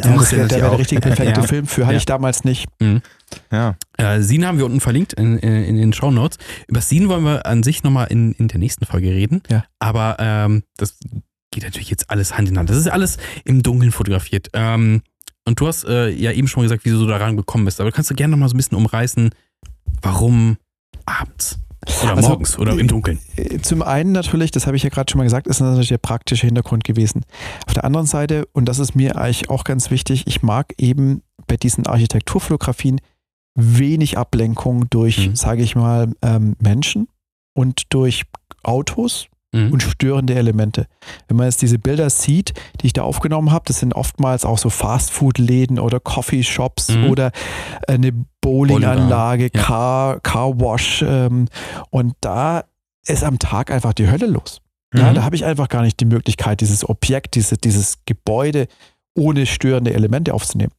[0.09, 1.47] Ja, muss das wäre der, richtige perfekte Ja.
[1.47, 1.85] Film für.
[1.85, 1.99] Hatte Ja.
[1.99, 2.67] ich damals nicht.
[3.51, 3.77] Ja.
[3.99, 6.39] Äh, Sin haben wir unten verlinkt in, in, in den Shownotes.
[6.69, 9.43] Über Sin wollen wir an sich nochmal in, in der nächsten Folge reden.
[9.51, 9.65] Ja.
[9.79, 10.99] Aber ähm, das
[11.51, 12.69] geht natürlich jetzt alles Hand in Hand.
[12.69, 14.49] Das ist alles im Dunkeln fotografiert.
[14.55, 15.03] Ähm,
[15.45, 17.81] und du hast äh, ja eben schon mal gesagt, wie du da rangekommen bist.
[17.81, 19.31] Aber kannst du gerne nochmal so ein bisschen umreißen,
[20.03, 20.57] warum
[21.07, 21.59] abends?
[22.03, 23.19] Oder Also, morgens oder im Dunkeln?
[23.37, 25.99] Äh, Zum einen natürlich, das habe ich ja gerade schon mal gesagt, ist natürlich der
[25.99, 27.23] praktische Hintergrund gewesen.
[27.67, 31.23] Auf der anderen Seite, und das ist mir eigentlich auch ganz wichtig, ich mag eben
[31.47, 33.01] bei diesen Architekturfotografien
[33.55, 35.37] wenig Ablenkung durch, Mhm.
[35.37, 37.09] sage ich mal, ähm, Menschen
[37.55, 38.23] und durch
[38.63, 39.73] Autos Mhm.
[39.73, 40.87] und störende Elemente.
[41.29, 44.57] Wenn man jetzt diese Bilder sieht, die ich da aufgenommen habe, das sind oftmals auch
[44.59, 47.11] so Fastfood-Läden oder Coffeeshops Mhm.
[47.11, 47.33] oder
[47.87, 49.63] eine Bowlinganlage, Ja.
[49.63, 51.49] Car, Car Wash ähm,
[51.91, 52.65] und da
[53.07, 54.61] ist am Tag einfach die Hölle los.
[54.95, 55.15] Ja, Mhm.
[55.17, 58.67] da habe ich einfach gar nicht die Möglichkeit, dieses Objekt, diese, dieses Gebäude
[59.15, 60.73] ohne störende Elemente aufzunehmen.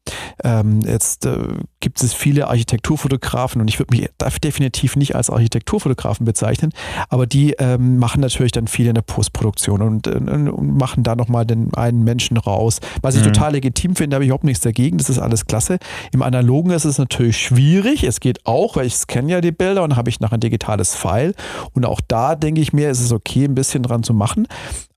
[0.43, 1.37] ähm, jetzt äh,
[1.79, 4.09] gibt es viele Architekturfotografen und ich würde mich
[4.43, 6.71] definitiv nicht als Architekturfotografen bezeichnen,
[7.09, 11.15] aber die ähm, machen natürlich dann viel in der Postproduktion und, und, und machen da
[11.15, 12.79] nochmal den einen Menschen raus.
[13.01, 13.33] Was ich mhm.
[13.33, 15.77] total legitim finde, habe ich überhaupt nichts dagegen, das ist alles klasse.
[16.11, 19.83] Im Analogen ist es natürlich schwierig, es geht auch, weil ich scanne ja die Bilder
[19.83, 21.35] und habe ich nachher ein digitales File
[21.73, 24.47] und auch da denke ich mir, ist es okay, ein bisschen dran zu machen,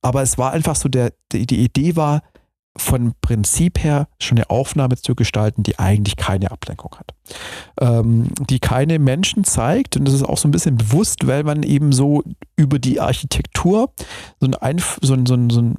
[0.01, 2.23] aber es war einfach so, der, die, die Idee war,
[2.77, 7.15] von Prinzip her schon eine Aufnahme zu gestalten, die eigentlich keine Ablenkung hat.
[7.81, 11.63] Ähm, die keine Menschen zeigt, und das ist auch so ein bisschen bewusst, weil man
[11.63, 12.23] eben so
[12.57, 13.93] über die Architektur
[14.41, 15.77] so ein, Einf so ein, so ein, so ein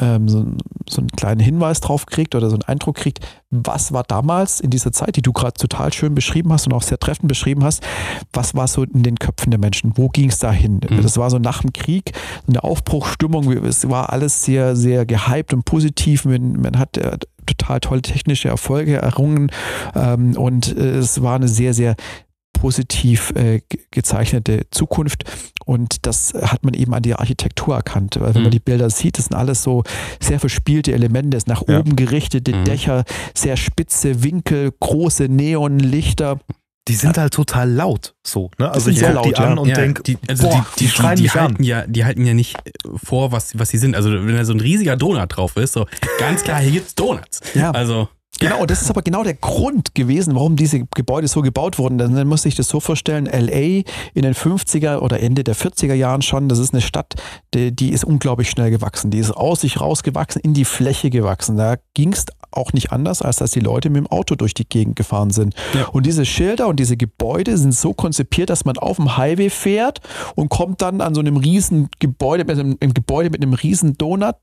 [0.00, 0.44] ähm, so,
[0.88, 3.20] so, einen kleinen Hinweis drauf kriegt oder so einen Eindruck kriegt,
[3.50, 6.82] was war damals in dieser Zeit, die du gerade total schön beschrieben hast und auch
[6.82, 7.82] sehr treffend beschrieben hast,
[8.32, 9.92] was war so in den Köpfen der Menschen?
[9.96, 10.80] Wo ging es da hin?
[10.88, 11.02] Mhm.
[11.02, 12.12] Das war so nach dem Krieg
[12.48, 13.50] eine Aufbruchstimmung.
[13.64, 16.24] Es war alles sehr, sehr gehypt und positiv.
[16.24, 19.50] Man, man hat äh, total tolle technische Erfolge errungen
[19.94, 21.96] ähm, und äh, es war eine sehr, sehr
[22.60, 25.24] positiv äh, gezeichnete Zukunft.
[25.64, 28.16] Und das hat man eben an der Architektur erkannt.
[28.20, 28.44] Weil wenn mhm.
[28.44, 29.82] man die Bilder sieht, das sind alles so
[30.20, 31.78] sehr verspielte Elemente, das nach ja.
[31.78, 32.64] oben gerichtete mhm.
[32.64, 33.04] Dächer,
[33.34, 36.38] sehr spitze Winkel, große Neonlichter.
[36.86, 38.50] Die sind halt total laut, so.
[38.58, 38.70] Ne?
[38.70, 39.62] Also ich gucke die an ja.
[39.62, 41.62] und ja, denke, die, also boah, die, die, die, die halten an.
[41.62, 42.70] ja, die halten ja nicht äh,
[43.02, 43.94] vor, was, was sie sind.
[43.94, 45.86] Also wenn da so ein riesiger Donut drauf ist, so
[46.18, 47.40] ganz klar, hier gibt's Donuts.
[47.54, 47.70] Ja.
[47.70, 48.08] Also
[48.38, 51.98] Genau, das ist aber genau der Grund gewesen, warum diese Gebäude so gebaut wurden.
[51.98, 53.82] Dann muss ich das so vorstellen, LA
[54.14, 57.14] in den 50er oder Ende der 40er Jahren schon, das ist eine Stadt,
[57.52, 59.10] die, die ist unglaublich schnell gewachsen.
[59.10, 61.58] Die ist aus sich rausgewachsen, in die Fläche gewachsen.
[61.58, 64.68] Da ging es auch nicht anders, als dass die Leute mit dem Auto durch die
[64.68, 65.54] Gegend gefahren sind.
[65.74, 65.88] Ja.
[65.88, 70.00] Und diese Schilder und diese Gebäude sind so konzipiert, dass man auf dem Highway fährt
[70.34, 73.98] und kommt dann an so einem riesen Gebäude, mit einem, einem Gebäude mit einem riesen
[73.98, 74.36] Donut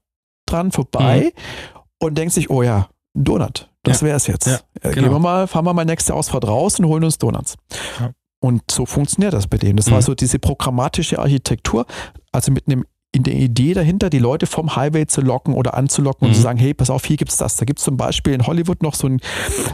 [0.46, 1.80] dran vorbei mhm.
[2.00, 3.70] und denkt sich, oh ja, Donut.
[3.84, 4.08] Das ja.
[4.08, 4.48] wäre es jetzt.
[4.48, 4.94] Ja, äh, genau.
[4.94, 7.56] Gehen wir mal, fahren wir mal nächste Ausfahrt raus und holen uns Donuts.
[8.00, 8.12] Ja.
[8.40, 9.78] Und so funktioniert das bei denen.
[9.78, 9.94] Das mhm.
[9.94, 11.86] war so diese programmatische Architektur,
[12.32, 16.28] also mit einem in der Idee dahinter, die Leute vom Highway zu locken oder anzulocken
[16.28, 16.32] mhm.
[16.32, 17.56] und zu sagen, hey, pass auf, hier gibt es das.
[17.56, 19.22] Da gibt es zum Beispiel in Hollywood noch so ein,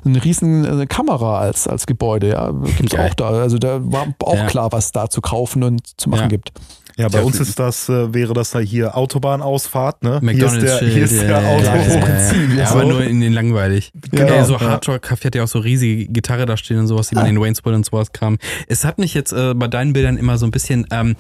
[0.06, 2.30] eine riesen eine Kamera als, als Gebäude.
[2.30, 3.30] Ja, gibt es auch da.
[3.30, 4.46] Also da war auch ja.
[4.46, 6.28] klar, was da zu kaufen und zu machen ja.
[6.28, 6.54] gibt.
[6.98, 10.20] Ja, bei ja, uns ist das, äh, wäre das da hier Autobahnausfahrt, ne?
[10.22, 12.56] McDonald's hier ist der, hier ist der ja, Auto.
[12.56, 13.92] Ja, aber nur in den langweilig.
[14.12, 14.34] Genau.
[14.34, 17.16] Ja, so Hardrock Café hat ja auch so riesige Gitarre da stehen und sowas, die
[17.16, 18.38] man in Waynesville und sowas kam.
[18.68, 21.16] Es hat mich jetzt äh, bei deinen Bildern immer so ein bisschen, ähm,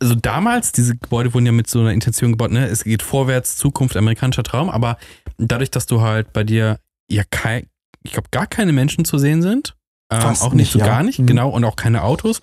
[0.00, 2.66] also damals, diese Gebäude wurden ja mit so einer Intention gebaut, ne?
[2.66, 4.96] Es geht vorwärts, Zukunft, amerikanischer Traum, aber
[5.36, 6.78] dadurch, dass du halt bei dir
[7.10, 7.66] ja kein,
[8.02, 9.76] ich glaube, gar keine Menschen zu sehen sind,
[10.10, 11.26] ähm, auch nicht, nicht so gar nicht, mhm.
[11.26, 12.40] genau, und auch keine Autos,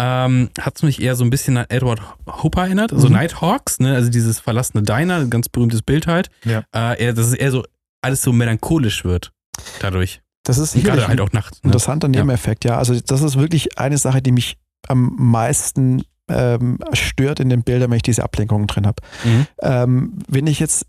[0.00, 3.14] ähm, hat es mich eher so ein bisschen an Edward Hooper erinnert, also mhm.
[3.14, 3.94] Nighthawks, ne?
[3.94, 6.30] also dieses verlassene Diner, ganz berühmtes Bild halt.
[6.44, 6.64] Ja.
[6.74, 7.64] Äh, eher, dass es eher so
[8.02, 9.32] alles so melancholisch wird
[9.80, 10.22] dadurch.
[10.44, 11.62] Das ist gerade halt auch nachts.
[11.62, 11.68] Ne?
[11.68, 12.76] Interessanter Nebeneffekt, ja.
[12.76, 14.56] Also das ist wirklich eine Sache, die mich
[14.88, 19.02] am meisten ähm, stört in den Bildern, wenn ich diese Ablenkungen drin habe.
[19.24, 19.46] Mhm.
[19.60, 20.86] Ähm, wenn ich jetzt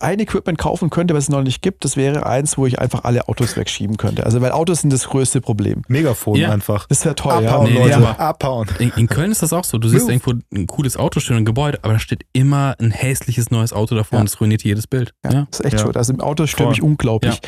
[0.00, 3.04] ein Equipment kaufen könnte, was es noch nicht gibt, das wäre eins, wo ich einfach
[3.04, 4.24] alle Autos wegschieben könnte.
[4.24, 5.82] Also weil Autos sind das größte Problem.
[5.88, 6.50] Megafon ja.
[6.50, 6.86] einfach.
[6.88, 7.72] Das wäre toll, abhauen, ja.
[7.72, 8.18] Nee, Leute, ja.
[8.18, 8.68] abhauen.
[8.78, 9.78] In, in, Köln ist das auch so.
[9.78, 13.50] Du siehst irgendwo ein cooles Auto stehen, ein Gebäude, aber da steht immer ein hässliches
[13.50, 14.20] neues Auto davor ja.
[14.20, 15.12] und es ruiniert jedes Bild.
[15.24, 15.94] Ja, das ist echt schön.
[15.96, 17.40] Also im Auto stört mich unglaublich.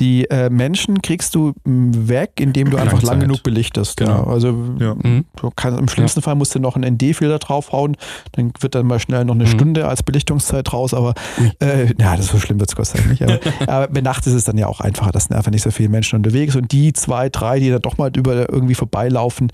[0.00, 3.96] Die äh, Menschen kriegst du weg, indem du einfach lang genug belichtest.
[3.96, 4.24] Genau.
[4.24, 5.24] Also mhm.
[5.36, 7.96] du kannst, im schlimmsten Fall musst du noch einen ND-Filter draufhauen,
[8.32, 9.48] dann wird dann mal schnell noch eine mhm.
[9.48, 11.14] Stunde als Belichtungszeit raus, aber
[11.62, 13.22] äh, ja, das ist so schlimm wird es Gott sei Dank nicht.
[13.22, 13.40] Aber,
[13.86, 15.12] aber nachts ist es dann ja auch einfacher.
[15.12, 16.56] Das sind einfach nicht so viele Menschen unterwegs.
[16.56, 19.50] Und die zwei, drei, die da doch mal über irgendwie vorbeilaufen,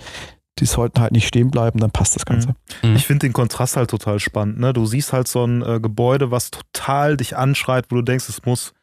[0.59, 2.49] die sollten halt nicht stehen bleiben, dann passt das Ganze.
[2.83, 2.95] Mhm.
[2.95, 4.59] Ich finde den Kontrast halt total spannend.
[4.59, 4.73] Ne?
[4.73, 8.45] Du siehst halt so ein äh, Gebäude, was total dich anschreit, wo du denkst, es
[8.45, 8.73] muss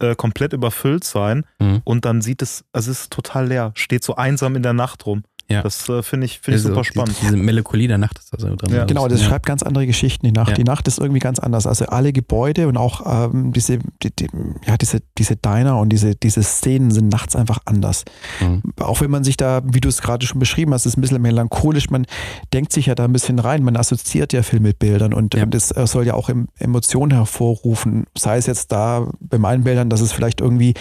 [0.00, 1.44] äh, komplett überfüllt sein.
[1.58, 1.82] Mhm.
[1.84, 5.06] Und dann sieht es, also es ist total leer, steht so einsam in der Nacht
[5.06, 5.24] rum.
[5.48, 5.62] Ja.
[5.62, 7.16] Das äh, finde ich, find ich super spannend.
[7.22, 8.74] Diese Melancholie der Nacht ist da so drin.
[8.74, 8.84] Ja.
[8.84, 9.28] Genau, das ja.
[9.28, 10.50] schreibt ganz andere Geschichten, die Nacht.
[10.50, 10.54] Ja.
[10.54, 11.68] Die Nacht ist irgendwie ganz anders.
[11.68, 14.28] Also alle Gebäude und auch ähm, diese, die, die,
[14.66, 18.04] ja, diese, diese Diner und diese, diese Szenen sind nachts einfach anders.
[18.40, 18.62] Mhm.
[18.80, 21.22] Auch wenn man sich da, wie du es gerade schon beschrieben hast, ist ein bisschen
[21.22, 22.06] melancholisch, man
[22.52, 25.54] denkt sich ja da ein bisschen rein, man assoziiert ja viel mit Bildern und, und
[25.54, 26.28] das äh, soll ja auch
[26.58, 28.06] Emotionen hervorrufen.
[28.18, 30.74] Sei es jetzt da bei meinen Bildern, dass es vielleicht irgendwie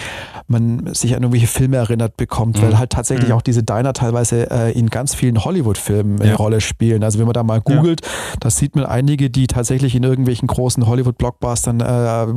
[0.47, 2.63] man sich an irgendwelche Filme erinnert bekommt, mhm.
[2.63, 3.35] weil halt tatsächlich mhm.
[3.35, 6.35] auch diese Diner teilweise äh, in ganz vielen Hollywood-Filmen eine Ja.
[6.37, 7.03] Rolle spielen.
[7.03, 8.01] Also wenn man da mal googelt,
[8.39, 11.83] da sieht man einige, die tatsächlich in irgendwelchen großen Hollywood-Blockbustern äh,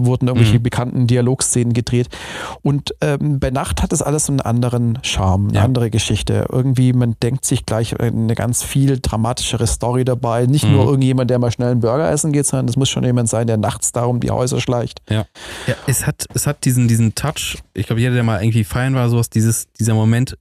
[0.04, 0.62] wurden irgendwelche Mhm.
[0.62, 2.08] bekannten Dialogszenen gedreht.
[2.62, 5.64] Und ähm, bei Nacht hat das alles einen anderen Charme, eine Ja.
[5.64, 6.46] andere Geschichte.
[6.50, 10.46] Irgendwie, man denkt sich gleich eine ganz viel dramatischere Story dabei.
[10.46, 10.72] Nicht Mhm.
[10.72, 13.46] nur irgendjemand, der mal schnell einen Burger essen geht, sondern es muss schon jemand sein,
[13.46, 15.00] der nachts da um die Häuser schleicht.
[15.08, 15.24] Ja,
[15.86, 19.08] es hat, es hat diesen, diesen Touch, ich glaube, jeder, der mal irgendwie feiern war,
[19.08, 20.36] sowas, dieses, dieser Moment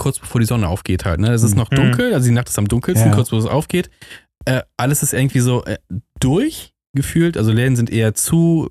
[0.00, 1.20] kurz bevor die Sonne aufgeht halt.
[1.20, 1.30] Ne?
[1.32, 1.58] Es ist Mhm.
[1.58, 3.14] noch dunkel, also die Nacht ist am dunkelsten, Ja.
[3.14, 3.90] kurz bevor es aufgeht.
[4.46, 5.76] Äh, alles ist irgendwie so äh,
[6.18, 8.68] durch gefühlt, also Läden sind eher zu,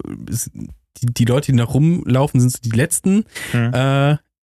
[0.97, 3.23] die, die Leute, die noch rumlaufen, sind so die letzten
[3.53, 3.71] Mhm.
[3.73, 4.17] äh,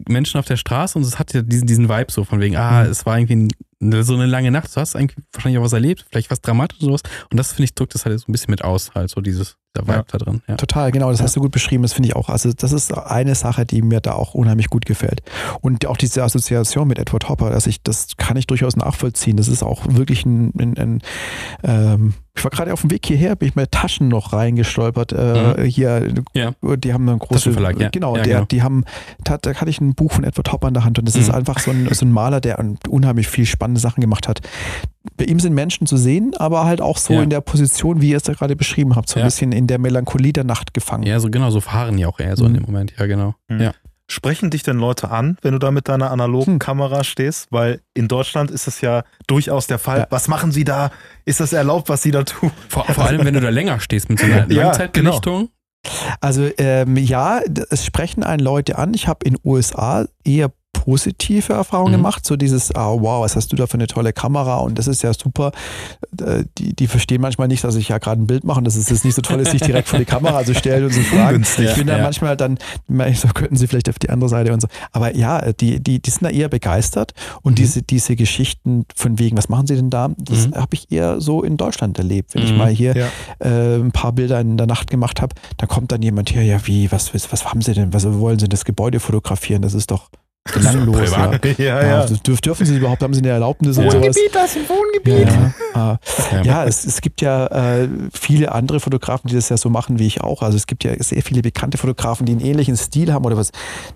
[0.07, 2.84] Menschen auf der Straße und es hat ja diesen, diesen Vibe so von wegen, ah,
[2.86, 2.91] Mhm.
[2.91, 3.49] es war irgendwie ein,
[3.82, 6.97] so eine lange Nacht, du hast eigentlich wahrscheinlich auch was erlebt, vielleicht was Dramatisches oder
[6.97, 7.01] sowas
[7.32, 9.55] und das finde ich drückt das halt so ein bisschen mit aus, halt so dieses,
[9.75, 10.03] der Vibe Ja.
[10.11, 10.41] da drin.
[10.47, 10.55] Ja.
[10.57, 11.25] Total, genau, das Ja.
[11.25, 12.27] hast du gut beschrieben, das finde ich auch.
[12.30, 15.21] Also das ist eine Sache, die mir da auch unheimlich gut gefällt.
[15.61, 19.38] Und auch diese Assoziation mit Edward Hopper, dass ich, das kann ich durchaus nachvollziehen.
[19.38, 21.01] Das ist auch wirklich ein, ein, ein
[21.63, 25.11] ähm, ich war gerade auf dem Weg hierher, bin ich mit Taschen noch reingestolpert.
[25.11, 26.53] Äh, Hier, Ja.
[26.61, 27.89] die haben einen großen Taschenverlag, ja.
[27.89, 28.45] Genau, Ja, der, genau.
[28.47, 28.86] die haben,
[29.23, 31.27] da, da hatte ich ein Buch von Edward Hopper in der Hand und das ist
[31.27, 31.36] Mhm.
[31.36, 34.41] einfach so ein, so ein Maler, der unheimlich viel spannende Sachen gemacht hat.
[35.17, 37.22] Bei ihm sind Menschen zu sehen, aber halt auch so Ja.
[37.24, 39.26] in der Position, wie ihr es da gerade beschrieben habt, so ein Ja.
[39.26, 41.03] bisschen in der Melancholie der Nacht gefangen.
[41.03, 42.55] Ja, so genau, so fahren die auch eher so in Mhm.
[42.57, 43.36] dem Moment, ja, genau.
[43.47, 43.61] Mhm.
[43.61, 43.72] Ja.
[44.11, 46.59] Sprechen dich denn Leute an, wenn du da mit deiner analogen Hm.
[46.59, 47.45] Kamera stehst?
[47.51, 49.99] Weil in Deutschland ist es ja durchaus der Fall.
[49.99, 50.07] Ja.
[50.09, 50.89] Was machen sie da?
[51.26, 52.49] Ist das erlaubt, was sie da tun?
[52.70, 55.49] Vor, vor allem, wenn du da länger stehst mit so einer Ja, Langzeitbelichtung.
[56.22, 57.39] Also ähm, ja,
[57.70, 58.93] es sprechen einen Leute an.
[58.95, 61.97] Ich habe in USA eher positive Erfahrungen Mhm.
[61.97, 62.26] gemacht.
[62.26, 65.01] So dieses, ah, wow, was hast du da für eine tolle Kamera und das ist
[65.03, 65.51] ja super.
[66.22, 68.76] Äh, Die, die verstehen manchmal nicht, dass ich ja gerade ein Bild mache und das
[68.76, 71.01] ist jetzt nicht so toll, ist, sich direkt vor die Kamera zu stellen und zu
[71.03, 71.43] fragen.
[71.57, 72.03] Ich bin da Ja.
[72.03, 72.57] manchmal dann,
[73.15, 74.67] so könnten sie vielleicht auf die andere Seite und so.
[74.91, 77.55] Aber ja, die, die, die sind da eher begeistert und Mhm.
[77.55, 80.09] diese, diese Geschichten von wegen, was machen sie denn da?
[80.17, 80.55] Das Mhm.
[80.55, 82.34] habe ich eher so in Deutschland erlebt.
[82.36, 82.57] Wenn ich Mhm.
[82.57, 83.07] mal hier Ja.
[83.39, 86.65] äh, ein paar Bilder in der Nacht gemacht habe, da kommt dann jemand her, ja
[86.67, 89.61] wie, was, was, was haben sie denn, was wollen sie das Gebäude fotografieren?
[89.61, 90.09] Das ist doch
[90.53, 91.11] belanglos.
[91.11, 91.31] Ja.
[91.57, 92.05] Ja, Ja, ja.
[92.05, 93.89] dürf, dürfen sie überhaupt, haben sie eine Erlaubnis Ja.
[93.91, 94.15] sowas?
[94.33, 95.29] das ist ein Wohngebiet.
[95.75, 95.99] Ja,
[96.31, 99.99] äh, ja es, es gibt ja äh, viele andere Fotografen, die das ja so machen
[99.99, 100.41] wie ich auch.
[100.41, 103.51] Also es gibt ja sehr viele bekannte Fotografen, die einen ähnlichen Stil haben oder was,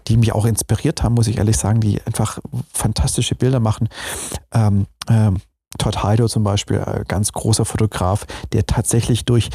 [0.07, 2.39] die mich auch inspiriert haben, muss ich ehrlich sagen, die einfach
[2.73, 3.89] fantastische Bilder machen.
[4.53, 5.37] Ähm, ähm,
[5.77, 9.49] Todd Heido zum Beispiel, äh, ganz großer Fotograf, der tatsächlich durch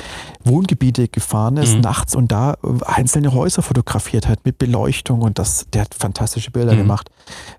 [0.44, 1.80] Wohngebiete gefahren ist, Mhm.
[1.80, 6.50] nachts und da äh, einzelne Häuser fotografiert hat mit Beleuchtung und das, der hat fantastische
[6.50, 6.78] Bilder Mhm.
[6.78, 7.10] gemacht.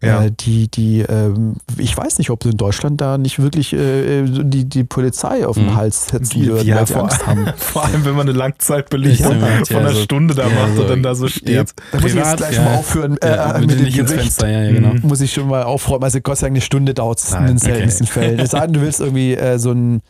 [0.01, 0.24] Ja.
[0.24, 4.24] Äh, die, die, ähm, ich weiß nicht, ob sie in Deutschland da nicht wirklich äh,
[4.24, 5.76] die, die Polizei auf den Mhm.
[5.76, 7.45] Hals setzen Die- würden, ja, weil sie vor- Angst haben.
[7.57, 10.82] Vor allem, wenn man eine Langzeitbelichtung Ja, von einer so- Stunde da ja, macht so-
[10.84, 11.74] und dann da so Ja, steht.
[11.91, 12.64] Da muss ich jetzt gleich ja.
[12.64, 14.10] mal aufhören äh, mit bitte dem Gericht.
[14.22, 14.93] Fenster, ja, ja, genau.
[15.03, 16.03] Muss ich schon mal aufräumen.
[16.03, 17.66] Also Gott sei Dank, eine Stunde dauert es in den okay.
[17.66, 18.39] seltensten Fällen.
[18.50, 20.02] Es sei denn, du willst irgendwie äh, so ein,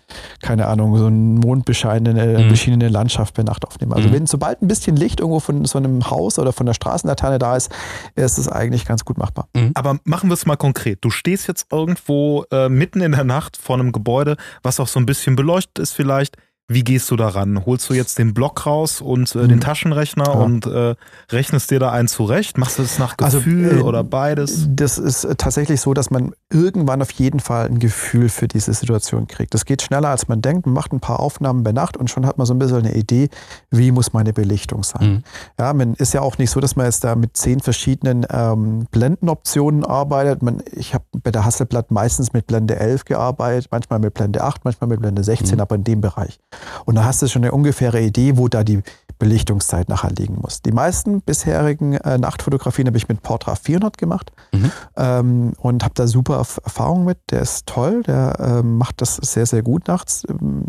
[0.42, 2.48] keine Ahnung, so ein mondbescheinene Mhm.
[2.50, 3.92] beschienene Landschaft bei Nacht aufnehmen.
[3.94, 4.14] Also Mhm.
[4.14, 7.56] wenn sobald ein bisschen Licht irgendwo von so einem Haus oder von der Straßenlaterne da
[7.58, 7.70] ist,
[8.16, 9.48] ist es eigentlich ganz gut machbar.
[9.74, 11.00] Aber machen wir es mal konkret.
[11.02, 15.00] Du stehst jetzt irgendwo äh, mitten in der Nacht vor einem Gebäude, was auch so
[15.00, 16.38] ein bisschen beleuchtet ist vielleicht.
[16.72, 17.65] Wie gehst du daran?
[17.65, 19.61] Holst du jetzt den Block raus und äh, den Mhm.
[19.61, 20.32] Taschenrechner Ja.
[20.34, 20.93] und äh,
[21.32, 22.59] rechnest dir da einen zurecht?
[22.59, 24.67] Machst du das nach Also, Gefühl äh, oder beides?
[24.70, 28.72] Das ist äh, tatsächlich so, dass man irgendwann auf jeden Fall ein Gefühl für diese
[28.74, 29.53] Situation kriegt.
[29.55, 30.67] Das geht schneller, als man denkt.
[30.67, 32.93] Man macht ein paar Aufnahmen bei Nacht und schon hat man so ein bisschen eine
[32.93, 33.30] Idee,
[33.72, 35.09] wie muss meine Belichtung sein.
[35.11, 35.24] Mhm.
[35.59, 38.86] Ja, man ist ja auch nicht so, dass man jetzt da mit zehn verschiedenen ähm,
[38.91, 40.43] Blendenoptionen arbeitet.
[40.43, 44.65] Man, ich habe bei der Hasselblatt meistens mit Blende 11 gearbeitet, manchmal mit Blende 8,
[44.65, 45.61] manchmal mit Blende 16, Mhm.
[45.61, 46.39] aber in dem Bereich.
[46.86, 48.82] Und da hast du schon eine ungefähre Idee, wo da die
[49.20, 50.62] Belichtungszeit nachher liegen muss.
[50.62, 54.72] Die meisten bisherigen äh, Nachtfotografien habe ich mit Portra 400 gemacht Mhm.
[54.95, 57.18] ähm, und habe da super Erf- Erfahrung mit.
[57.30, 60.24] Der ist toll, der ähm, macht das sehr, sehr gut nachts.
[60.30, 60.68] Ähm,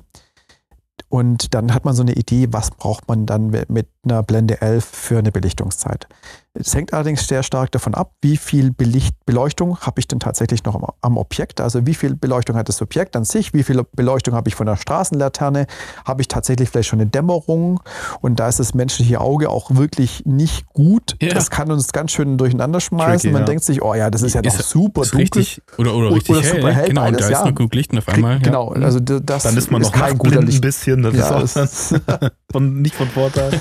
[1.09, 4.85] Und dann hat man so eine Idee, was braucht man dann mit einer Blende 11
[4.85, 6.07] für eine Belichtungszeit.
[6.53, 10.65] Es hängt allerdings sehr stark davon ab, wie viel Belicht Beleuchtung habe ich denn tatsächlich
[10.65, 11.61] noch am, am Objekt.
[11.61, 14.67] Also wie viel Beleuchtung hat das Objekt an sich, wie viel Beleuchtung habe ich von
[14.67, 15.67] der Straßenlaterne,
[16.05, 17.81] habe ich tatsächlich vielleicht schon eine Dämmerung
[18.21, 21.15] und da ist das menschliche Auge auch wirklich nicht gut.
[21.23, 21.33] Ja.
[21.35, 23.21] Das kann uns ganz schön durcheinander schmeißen.
[23.21, 23.47] Tricky, man ja.
[23.47, 25.21] denkt sich, oh ja, das ist ja noch Ist- super Ist dunkel.
[25.39, 27.45] richtig, oder, oder Oder- richtig oder hell, super hell, genau, beides, da ist ja.
[27.45, 28.33] nur gut Licht auf einmal.
[28.33, 28.39] ja.
[28.39, 30.61] Genau, also das Dann ist man noch kein guter nachtblind ein Licht.
[30.63, 31.03] bisschen.
[31.03, 33.53] Das ist auch von, nicht von Vorteil.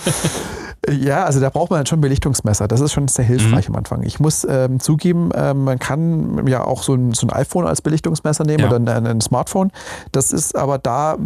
[0.90, 2.68] Ja, also da braucht man dann schon ein Belichtungsmesser.
[2.68, 3.76] Das ist schon sehr hilfreich mhm.
[3.76, 4.04] am Anfang.
[4.04, 7.82] Ich muss ähm, zugeben, äh, man kann ja auch so ein, so ein iPhone als
[7.82, 8.68] Belichtungsmesser nehmen ja.
[8.68, 9.72] oder ein, ein, Smartphone.
[10.12, 11.18] Das ist aber da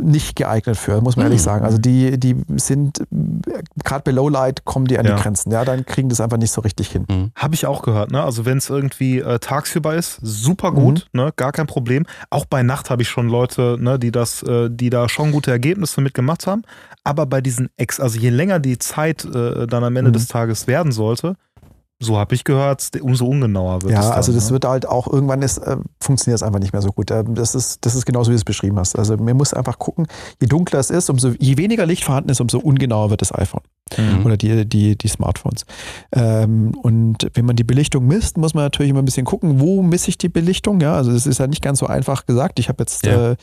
[0.00, 1.32] nicht geeignet für, muss man mhm.
[1.32, 1.64] ehrlich sagen.
[1.64, 3.02] Also die, die sind,
[3.84, 5.16] gerade bei Lowlight kommen die an ja.
[5.16, 5.50] die Grenzen.
[5.50, 7.06] Ja, dann kriegen das einfach nicht so richtig hin.
[7.08, 7.32] Mhm.
[7.34, 8.10] Habe ich auch gehört.
[8.10, 8.22] Ne?
[8.22, 11.20] Also wenn es irgendwie äh, tagsüber ist, super gut, mhm.
[11.20, 11.32] ne?
[11.36, 12.06] gar kein Problem.
[12.30, 15.50] Auch bei Nacht habe ich schon Leute, ne, die das, äh, die da schon gute
[15.50, 16.62] Ergebnisse mitgemacht haben.
[17.04, 20.14] Aber bei diesen Ex, also je länger die Zeit äh, dann am Ende mhm.
[20.14, 21.36] des Tages werden sollte,
[21.98, 24.06] so habe ich gehört, umso ungenauer wird ja, es.
[24.06, 24.52] Ja, also das ne?
[24.52, 27.10] wird halt auch irgendwann ist, äh, funktioniert es einfach nicht mehr so gut.
[27.10, 28.98] Ähm, das ist, das ist genauso, wie du es beschrieben hast.
[28.98, 30.06] Also man muss einfach gucken,
[30.40, 33.62] je dunkler es ist, umso je weniger Licht vorhanden ist, umso ungenauer wird das iPhone
[33.96, 34.26] mhm.
[34.26, 35.64] oder die, die, die Smartphones.
[36.12, 39.82] Ähm, und wenn man die Belichtung misst, muss man natürlich immer ein bisschen gucken, wo
[39.82, 40.80] misse ich die Belichtung.
[40.80, 42.58] Ja, also es ist ja nicht ganz so einfach gesagt.
[42.58, 43.32] Ich habe jetzt, ja.
[43.32, 43.36] äh,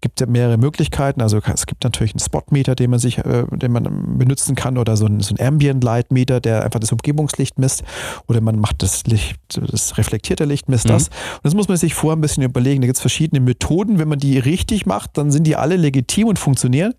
[0.00, 1.20] gibt ja mehrere Möglichkeiten.
[1.20, 4.96] Also es gibt natürlich einen Spotmeter, den man sich, äh, den man benutzen kann oder
[4.96, 7.82] so ein, so ein Ambient Light Meter, der einfach das Umgebungslicht misst.
[8.26, 10.90] Oder man macht das Licht, das reflektierte Licht misst mhm.
[10.90, 11.08] das.
[11.08, 12.80] Und das muss man sich vorher ein bisschen überlegen.
[12.80, 13.98] Da gibt es verschiedene Methoden.
[13.98, 16.94] Wenn man die richtig macht, dann sind die alle legitim und funktionieren.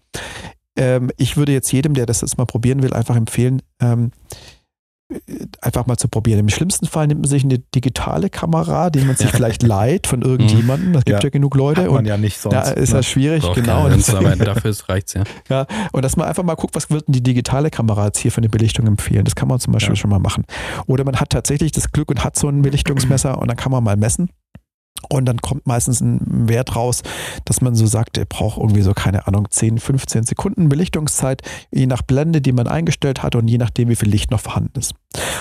[0.77, 4.11] Ähm, ich würde jetzt jedem, der das jetzt mal probieren will, einfach empfehlen, ähm,
[5.61, 6.39] einfach mal zu probieren.
[6.39, 10.21] Im schlimmsten Fall nimmt man sich eine digitale Kamera, die man sich vielleicht leiht von
[10.21, 10.93] irgendjemandem.
[10.93, 11.81] Das gibt ja, ja genug Leute.
[11.81, 12.53] Hat man und ja nicht sonst.
[12.53, 13.03] Da ist ja ne?
[13.03, 13.89] schwierig, genau.
[13.89, 15.23] Dafür reicht es ja.
[15.49, 15.65] ja.
[15.91, 18.37] Und dass man einfach mal guckt, was wird denn die digitale Kamera jetzt hier für
[18.37, 19.25] eine Belichtung empfehlen.
[19.25, 19.99] Das kann man zum Beispiel ja.
[19.99, 20.45] schon mal machen.
[20.85, 23.83] Oder man hat tatsächlich das Glück und hat so ein Belichtungsmesser und dann kann man
[23.83, 24.29] mal messen.
[25.07, 27.03] Und dann kommt meistens ein Wert raus,
[27.45, 31.87] dass man so sagt, er braucht irgendwie so, keine Ahnung, 10, 15 Sekunden Belichtungszeit, je
[31.87, 34.93] nach Blende, die man eingestellt hat und je nachdem, wie viel Licht noch vorhanden ist.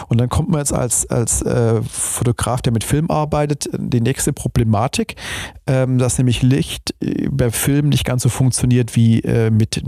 [0.09, 4.33] Und dann kommt man jetzt als, als äh, Fotograf, der mit Film arbeitet, die nächste
[4.33, 5.17] Problematik,
[5.67, 9.83] ähm, dass nämlich Licht äh, bei Film nicht ganz so funktioniert wie äh, mit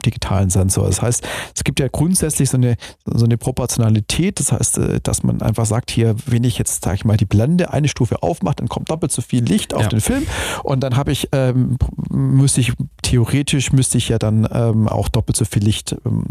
[0.00, 0.86] digitalen Sensor.
[0.86, 4.40] Das heißt, es gibt ja grundsätzlich so eine, so eine Proportionalität.
[4.40, 7.26] Das heißt, äh, dass man einfach sagt, hier, wenn ich jetzt, sage ich mal, die
[7.26, 9.88] Blende eine Stufe aufmache, dann kommt doppelt so viel Licht auf ja.
[9.88, 10.26] den Film
[10.62, 11.76] und dann habe ich, ähm,
[12.10, 12.72] müsste ich,
[13.02, 16.24] theoretisch müsste ich ja dann ähm, auch doppelt so viel Licht ähm,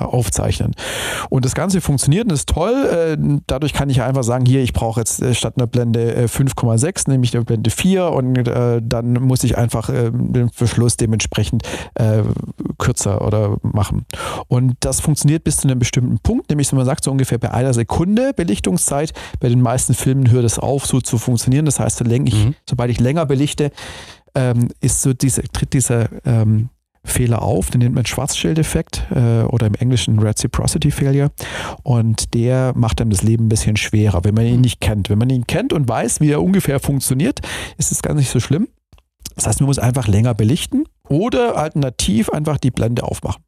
[0.00, 0.72] aufzeichnen.
[1.28, 2.86] Und das Ganze funktioniert und ist toll.
[2.86, 7.08] Äh, dadurch kann ich einfach sagen, hier, ich brauche jetzt äh, statt einer Blende 5,6,
[7.08, 11.62] äh, nämlich eine Blende 4 und dann muss ich einfach den Verschluss dementsprechend
[12.78, 14.06] kürzer oder machen.
[14.48, 17.50] Und das funktioniert bis zu einem bestimmten Punkt, nämlich wenn man sagt, so ungefähr bei
[17.52, 19.12] einer Sekunde Belichtungszeit.
[19.40, 21.64] Bei den meisten Filmen hört es auf, so zu funktionieren.
[21.66, 22.54] Das heißt, mhm.
[22.68, 23.70] sobald ich länger belichte,
[24.34, 26.68] ähm, ist so diese, tritt dieser ähm,
[27.04, 31.30] Fehler auf, den nennt man Schwarzschild-Effekt äh, oder im Englischen Reciprocity Failure
[31.82, 35.08] und der macht dann das Leben ein bisschen schwerer, wenn man ihn nicht kennt.
[35.08, 37.40] Wenn man ihn kennt und weiß, wie er ungefähr funktioniert,
[37.78, 38.68] ist es gar nicht so schlimm.
[39.34, 43.42] Das heißt, man muss einfach länger belichten oder alternativ einfach die Blende aufmachen.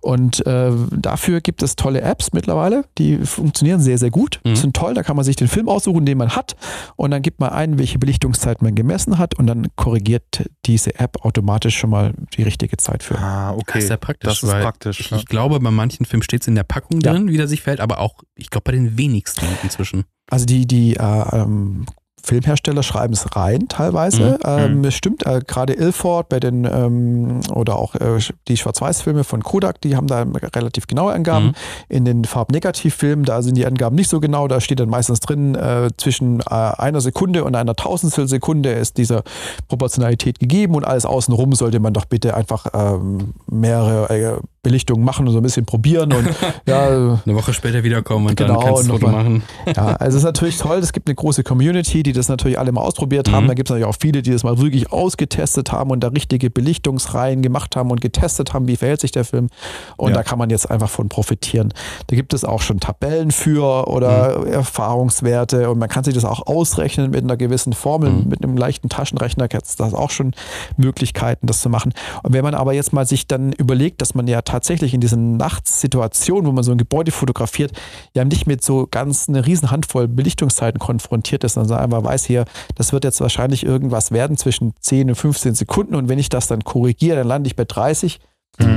[0.00, 4.56] Und äh, dafür gibt es tolle Apps mittlerweile, die funktionieren sehr, sehr gut, mhm.
[4.56, 4.94] sind toll.
[4.94, 6.56] Da kann man sich den Film aussuchen, den man hat,
[6.96, 11.24] und dann gibt man ein, welche Belichtungszeit man gemessen hat, und dann korrigiert diese App
[11.24, 13.18] automatisch schon mal die richtige Zeit für.
[13.18, 13.64] Ah, okay.
[13.74, 14.40] Das ist sehr praktisch.
[14.40, 15.00] Das ist praktisch.
[15.00, 15.20] Ich, ja.
[15.26, 17.32] glaube, bei manchen Filmen steht es in der Packung drin, ja.
[17.32, 20.04] wie der sich fällt, aber auch, ich glaube, bei den wenigsten inzwischen.
[20.30, 21.86] Also die, die äh, ähm,
[22.26, 24.32] Filmhersteller schreiben es rein teilweise.
[24.32, 24.38] Mhm.
[24.44, 24.84] Ähm, mhm.
[24.84, 28.18] es stimmt, äh, gerade Ilford bei den ähm, oder auch äh,
[28.48, 31.46] die Schwarz-Weiß-Filme von Kodak, die haben da relativ genaue Angaben.
[31.46, 31.54] Mhm.
[31.88, 34.48] In den Farbnegativ-Filmen, da sind die Angaben nicht so genau.
[34.48, 38.98] Da steht dann meistens drin, äh, zwischen äh, einer Sekunde und einer Tausendstel Sekunde ist
[38.98, 39.22] diese
[39.68, 45.28] Proportionalität gegeben und alles außenrum sollte man doch bitte einfach ähm, mehrere äh, Belichtung machen
[45.28, 46.28] und so ein bisschen probieren und
[46.66, 46.88] ja.
[47.24, 49.44] Eine Woche später wiederkommen und genau, dann kannst du Foto machen.
[49.76, 52.72] Ja, also es ist natürlich toll, es gibt eine große Community, die das natürlich alle
[52.72, 53.44] mal ausprobiert haben.
[53.44, 53.48] Mhm.
[53.48, 56.50] Da gibt es natürlich auch viele, die das mal wirklich ausgetestet haben und da richtige
[56.50, 59.50] Belichtungsreihen gemacht haben und getestet haben, wie verhält sich der Film.
[59.96, 60.16] Und ja.
[60.16, 61.72] da kann man jetzt einfach von profitieren.
[62.08, 64.52] Da gibt es auch schon Tabellen für oder mhm.
[64.52, 68.28] Erfahrungswerte und man kann sich das auch ausrechnen mit einer gewissen Formel, mhm.
[68.28, 70.32] mit einem leichten Taschenrechner gibt es auch schon
[70.76, 71.92] Möglichkeiten, das zu machen.
[72.24, 74.55] Und wenn man aber jetzt mal sich dann überlegt, dass man ja tatsächlich
[74.94, 77.72] in diesen Nachtssituationen, wo man so ein Gebäude fotografiert,
[78.14, 82.44] ja nicht mit so ganz eine riesen Handvoll Belichtungszeiten konfrontiert ist, sondern einfach weiß hier,
[82.74, 86.46] das wird jetzt wahrscheinlich irgendwas werden zwischen 10 und 15 Sekunden und wenn ich das
[86.46, 88.20] dann korrigiere, dann lande ich bei 30.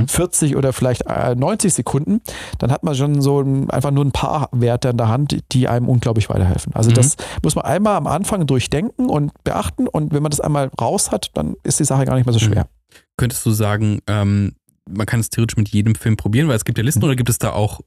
[0.06, 0.58] 40 mhm.
[0.58, 2.20] oder vielleicht 90 äh, Sekunden,
[2.58, 5.88] dann hat man schon so einfach nur ein paar Werte an der Hand, die einem
[5.88, 6.74] unglaublich weiterhelfen.
[6.74, 6.94] Also mhm.
[6.94, 11.10] das muss man einmal am Anfang durchdenken und beachten und wenn man das einmal raus
[11.10, 12.64] hat, dann ist die Sache gar nicht mehr so schwer.
[12.64, 12.96] Mhm.
[13.16, 14.52] Könntest du sagen, ähm,
[14.88, 17.06] man kann es theoretisch mit jedem Film probieren, weil es gibt ja Listen, mhm.
[17.06, 17.80] oder gibt es da auch,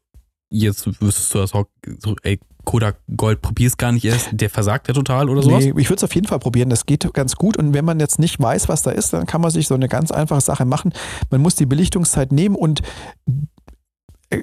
[0.50, 1.66] jetzt wüsstest du das auch,
[2.00, 5.66] so, ey, Kodak Gold, probier's gar nicht erst, der versagt ja total oder sowas?
[5.66, 8.00] Nee, ich würde es auf jeden Fall probieren, das geht ganz gut und wenn man
[8.00, 10.66] jetzt nicht weiß, was da ist, dann kann man sich so eine ganz einfache Sache
[10.66, 10.94] machen.
[11.30, 12.82] Man muss die Belichtungszeit nehmen und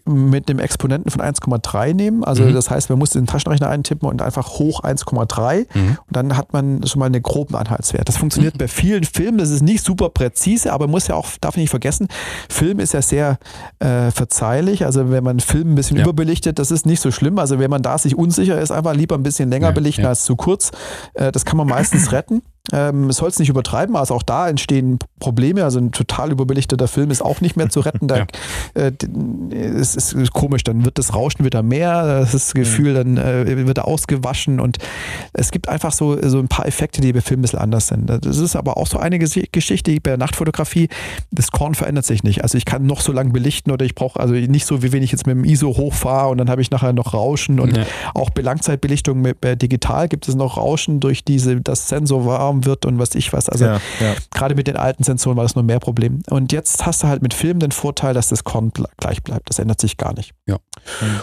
[0.04, 2.24] mit dem Exponenten von 1,3 nehmen.
[2.24, 2.54] Also mhm.
[2.54, 5.88] das heißt, man muss den Taschenrechner eintippen und einfach hoch 1,3 mhm.
[5.88, 8.08] und dann hat man schon mal einen groben Anhaltswert.
[8.08, 8.58] Das funktioniert mhm.
[8.58, 9.38] bei vielen Filmen.
[9.38, 12.08] Das ist nicht super präzise, aber muss ja auch, darf ich nicht vergessen,
[12.48, 13.38] Film ist ja sehr
[13.78, 14.84] äh, verzeihlich.
[14.84, 16.04] Also wenn man Film ein bisschen ja.
[16.04, 17.38] überbelichtet, das ist nicht so schlimm.
[17.38, 20.10] Also wenn man da sich unsicher ist, einfach lieber ein bisschen länger ja, belichten ja.
[20.10, 20.70] als zu kurz.
[21.14, 22.42] Äh, das kann man meistens retten.
[22.72, 25.64] Ähm, soll es nicht übertreiben, also auch da entstehen Probleme.
[25.64, 28.00] Also ein total überbelichteter Film ist auch nicht mehr zu retten.
[28.10, 28.26] Da, ja.
[28.74, 28.92] äh,
[29.52, 33.86] es ist komisch, dann wird das Rauschen wieder mehr, das Gefühl, dann äh, wird er
[33.86, 34.78] ausgewaschen und
[35.32, 38.08] es gibt einfach so, so ein paar Effekte, die bei Filmen ein bisschen anders sind.
[38.08, 40.88] Das ist aber auch so eine Geschichte bei der Nachtfotografie.
[41.30, 42.42] Das Korn verändert sich nicht.
[42.42, 45.02] Also ich kann noch so lange belichten oder ich brauche also nicht so, wie wenn
[45.02, 47.84] ich jetzt mit dem ISO hochfahre und dann habe ich nachher noch Rauschen und ja.
[48.14, 52.64] auch bei Langzeitbelichtung mit, bei digital gibt es noch Rauschen durch diese, das Sensor warm
[52.64, 53.48] wird und was ich was.
[53.48, 54.14] Also ja, ja.
[54.32, 56.20] gerade mit den alten Sensoren war das nur mehr Problem.
[56.28, 59.48] Und jetzt hast du halt mit Film den Vorteil, dass das Korn gleich bleibt.
[59.48, 60.32] Das ändert sich gar nicht.
[60.46, 60.58] Ja.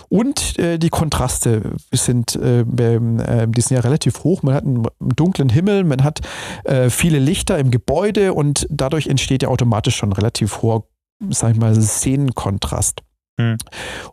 [0.09, 4.43] Und äh, die Kontraste sind, äh, äh, die sind ja relativ hoch.
[4.43, 6.21] Man hat einen dunklen Himmel, man hat
[6.63, 10.83] äh, viele Lichter im Gebäude und dadurch entsteht ja automatisch schon relativ hoher,
[11.29, 13.01] sag ich mal, Szenenkontrast.
[13.39, 13.57] Mhm.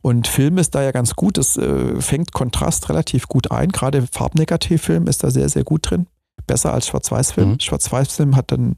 [0.03, 1.39] Und Film ist da ja ganz gut.
[1.39, 3.71] Es äh, fängt Kontrast relativ gut ein.
[3.71, 6.07] Gerade Farbnegativfilm ist da sehr, sehr gut drin
[6.47, 7.51] besser als Schwarz-Weiß-Film.
[7.51, 7.61] Mhm.
[7.61, 8.77] Schwarz-Weiß-Film hat dann,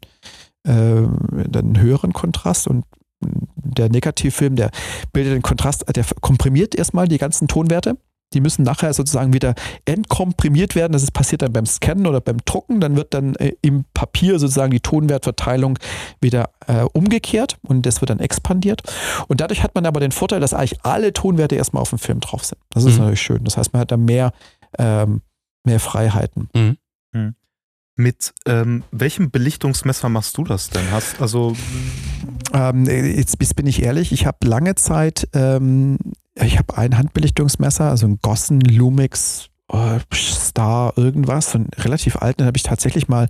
[0.65, 1.03] äh,
[1.49, 2.85] dann einen höheren Kontrast und
[3.21, 4.71] der Negativfilm, der
[5.13, 7.97] bildet den Kontrast, der komprimiert erstmal die ganzen Tonwerte.
[8.35, 10.93] Die müssen nachher sozusagen wieder entkomprimiert werden.
[10.93, 12.81] Das ist passiert dann beim Scannen oder beim Drucken.
[12.81, 15.79] Dann wird dann äh, im Papier sozusagen die Tonwertverteilung
[16.21, 18.83] wieder äh, umgekehrt und das wird dann expandiert.
[19.29, 22.19] Und dadurch hat man aber den Vorteil, dass eigentlich alle Tonwerte erstmal auf dem Film
[22.19, 22.59] drauf sind.
[22.71, 22.99] Das ist mhm.
[22.99, 23.45] natürlich schön.
[23.45, 24.33] Das heißt, man hat da mehr,
[24.77, 25.23] ähm,
[25.65, 26.49] mehr Freiheiten.
[26.53, 26.77] Mhm.
[27.13, 27.35] Mhm.
[27.97, 30.91] Mit ähm, welchem Belichtungsmesser machst du das denn?
[30.91, 31.57] Hast also
[32.53, 35.99] ähm, jetzt, jetzt, bin ich ehrlich, ich habe lange Zeit, ähm,
[36.35, 42.43] ich habe ein Handbelichtungsmesser, also ein Gossen Lumix oh, Star irgendwas, so einen relativ alten,
[42.43, 43.29] den habe ich tatsächlich mal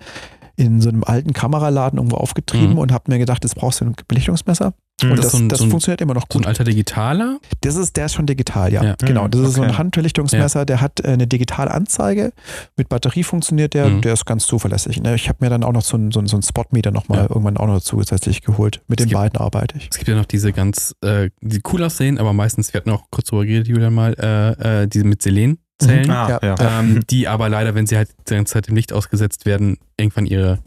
[0.57, 2.79] in so einem alten Kameraladen irgendwo aufgetrieben mhm.
[2.79, 4.75] und habe mir gedacht, jetzt brauchst du ein Belichtungsmesser.
[5.03, 5.11] Mhm.
[5.11, 6.33] Und das, das, so ein, das so funktioniert immer noch gut.
[6.33, 7.39] So ein alter Digitaler?
[7.61, 8.83] Das ist, der ist schon digital, ja.
[8.83, 8.95] ja.
[8.99, 9.29] Genau.
[9.29, 9.57] Das ist okay.
[9.57, 10.65] so ein Handbelichtungsmesser, ja.
[10.65, 12.33] der hat äh, eine Digitalanzeige.
[12.77, 14.01] Mit Batterie funktioniert der, mhm.
[14.01, 15.03] der ist ganz zuverlässig.
[15.03, 15.15] Ne?
[15.15, 17.25] Ich habe mir dann auch noch so einen, so so einen Spotmeter nochmal ja.
[17.29, 18.83] irgendwann auch noch zusätzlich geholt.
[18.89, 19.89] Mit es den gibt, beiden arbeite ich.
[19.91, 23.05] Es gibt ja noch diese ganz, äh, die cool aussehen, aber meistens, wir hatten auch
[23.11, 25.59] kurz drüber geredet, Julian mal, äh, äh, diese mit Selen.
[25.79, 26.11] Zellen, mhm.
[26.11, 26.81] ah, ja.
[26.81, 30.25] ähm, die aber leider, wenn sie halt die ganze Zeit dem Licht ausgesetzt werden, irgendwann
[30.25, 30.61] ihre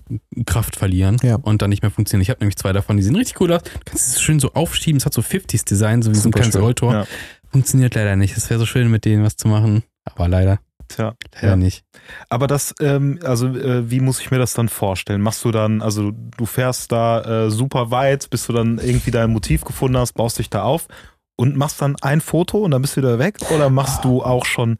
[0.45, 1.35] Kraft verlieren ja.
[1.35, 2.21] und dann nicht mehr funktionieren.
[2.21, 3.63] Ich habe nämlich zwei davon, die sehen richtig cool aus.
[3.63, 6.31] Du kannst es schön so aufschieben, es hat so 50s-Design, so wie Super so ein
[6.33, 6.93] kleines Rolltor.
[6.93, 7.07] Ja.
[7.51, 8.37] Funktioniert leider nicht.
[8.37, 10.59] Es wäre so schön, mit denen was zu machen, aber leider.
[10.89, 11.55] Tja, leider ja.
[11.55, 11.83] nicht.
[12.29, 15.21] Aber das, ähm, also äh, wie muss ich mir das dann vorstellen?
[15.21, 19.31] Machst du dann, also du fährst da äh, super weit, bis du dann irgendwie dein
[19.31, 20.87] Motiv gefunden hast, baust dich da auf
[21.35, 23.37] und machst dann ein Foto und dann bist du wieder weg?
[23.53, 24.77] Oder machst du auch schon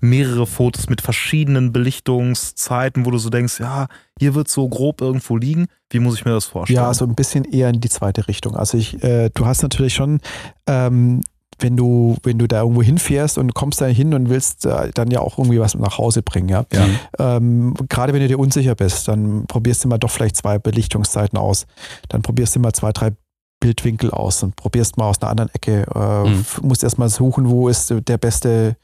[0.00, 3.86] mehrere Fotos mit verschiedenen Belichtungszeiten, wo du so denkst, ja,
[4.18, 5.66] hier wird so grob irgendwo liegen.
[5.90, 6.76] Wie muss ich mir das vorstellen?
[6.76, 8.56] Ja, so ein bisschen eher in die zweite Richtung.
[8.56, 10.20] Also ich, äh, du hast natürlich schon
[10.66, 11.22] ähm,
[11.58, 15.10] wenn du, wenn du da irgendwo hinfährst und kommst da hin und willst äh, dann
[15.10, 16.64] ja auch irgendwie was nach Hause bringen, ja.
[16.72, 16.86] ja.
[17.18, 21.38] Ähm, gerade wenn du dir unsicher bist, dann probierst du mal doch vielleicht zwei Belichtungszeiten
[21.38, 21.66] aus.
[22.08, 23.10] Dann probierst du mal zwei, drei
[23.60, 25.86] Bildwinkel aus und probierst mal aus einer anderen Ecke.
[25.94, 26.44] Äh, mhm.
[26.62, 28.76] Musst erstmal suchen, wo ist der beste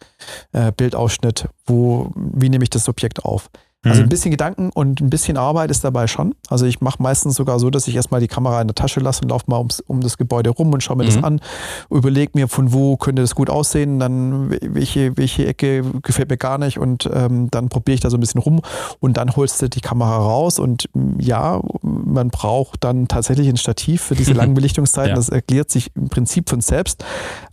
[0.53, 3.51] äh, Bildausschnitt, wo, wie nehme ich das Objekt auf.
[3.85, 4.09] Also ein mhm.
[4.09, 6.35] bisschen Gedanken und ein bisschen Arbeit ist dabei schon.
[6.49, 9.23] Also ich mache meistens sogar so, dass ich erstmal die Kamera in der Tasche lasse
[9.23, 11.09] und laufe mal ums, um das Gebäude rum und schaue mir mhm.
[11.09, 11.41] das an,
[11.91, 16.59] überlege mir, von wo könnte das gut aussehen, dann welche, welche Ecke gefällt mir gar
[16.59, 18.61] nicht und ähm, dann probiere ich da so ein bisschen rum
[19.01, 20.89] und dann holst du die Kamera raus und
[21.19, 25.11] ja, man braucht dann tatsächlich ein Stativ für diese langen Belichtungszeiten.
[25.11, 25.17] ja.
[25.17, 27.05] Das erklärt sich im Prinzip von selbst,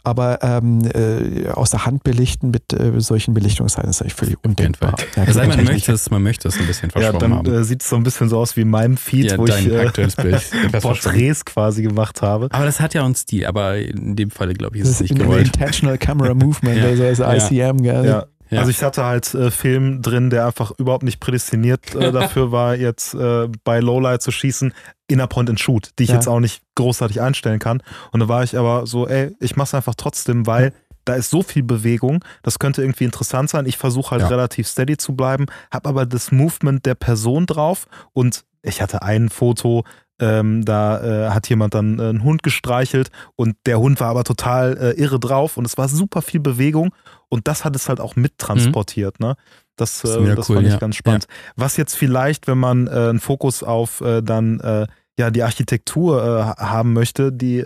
[0.03, 4.95] aber ähm, äh, aus der Hand belichten mit äh, solchen Belichtungszeiten ist eigentlich völlig undenkbar.
[5.15, 7.53] Ja, ja, man möchte es, man möchte es ein bisschen verschwommen ja, dann, haben.
[7.53, 9.67] Äh, sieht es so ein bisschen so aus wie in meinem Feed, ja, wo ich
[9.67, 9.91] äh,
[10.81, 12.47] Porträts quasi gemacht habe.
[12.51, 15.17] Aber das hat ja einen Stil, aber in dem Falle glaube ich ist es nicht
[15.17, 15.47] gewollt.
[15.47, 17.05] Intentional Camera Movement, ja.
[17.05, 18.05] also, also ICM, gell?
[18.05, 18.25] Ja.
[18.51, 18.59] Ja.
[18.59, 22.75] Also ich hatte halt äh, Film drin, der einfach überhaupt nicht prädestiniert äh, dafür war,
[22.75, 24.73] jetzt äh, bei Lowlight zu schießen,
[25.07, 26.15] in der Point and Shoot, die ich ja.
[26.15, 27.81] jetzt auch nicht großartig einstellen kann.
[28.11, 30.73] Und da war ich aber so, ey, ich mach's einfach trotzdem, weil
[31.05, 33.65] da ist so viel Bewegung, das könnte irgendwie interessant sein.
[33.65, 34.27] Ich versuche halt ja.
[34.27, 39.29] relativ steady zu bleiben, habe aber das Movement der Person drauf und ich hatte ein
[39.29, 39.83] Foto,
[40.19, 44.23] ähm, da äh, hat jemand dann äh, einen Hund gestreichelt und der Hund war aber
[44.23, 46.93] total äh, irre drauf und es war super viel Bewegung
[47.31, 49.19] und das hat es halt auch mittransportiert.
[49.19, 49.27] Mhm.
[49.27, 49.35] Ne?
[49.75, 50.79] Das, das, äh, das cool, fand ich ja.
[50.79, 51.25] ganz spannend.
[51.29, 51.53] Ja.
[51.55, 54.87] Was jetzt vielleicht, wenn man äh, einen Fokus auf äh, dann
[55.17, 57.63] ja die Architektur haben möchte, die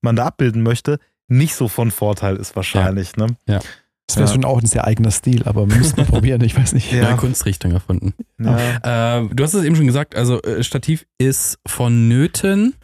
[0.00, 0.98] man da abbilden möchte,
[1.28, 3.16] nicht so von Vorteil ist wahrscheinlich.
[3.16, 3.28] Ne?
[3.46, 3.60] Ja.
[4.08, 4.34] Das wäre Ja.
[4.34, 6.92] schon auch ein sehr eigener Stil, aber wir müssen mal probieren, ich weiß nicht.
[6.92, 7.04] Ja.
[7.04, 8.14] Neue Kunstrichtung erfunden.
[8.38, 9.20] Ja.
[9.20, 12.74] Äh, du hast es eben schon gesagt, also äh, Stativ ist vonnöten.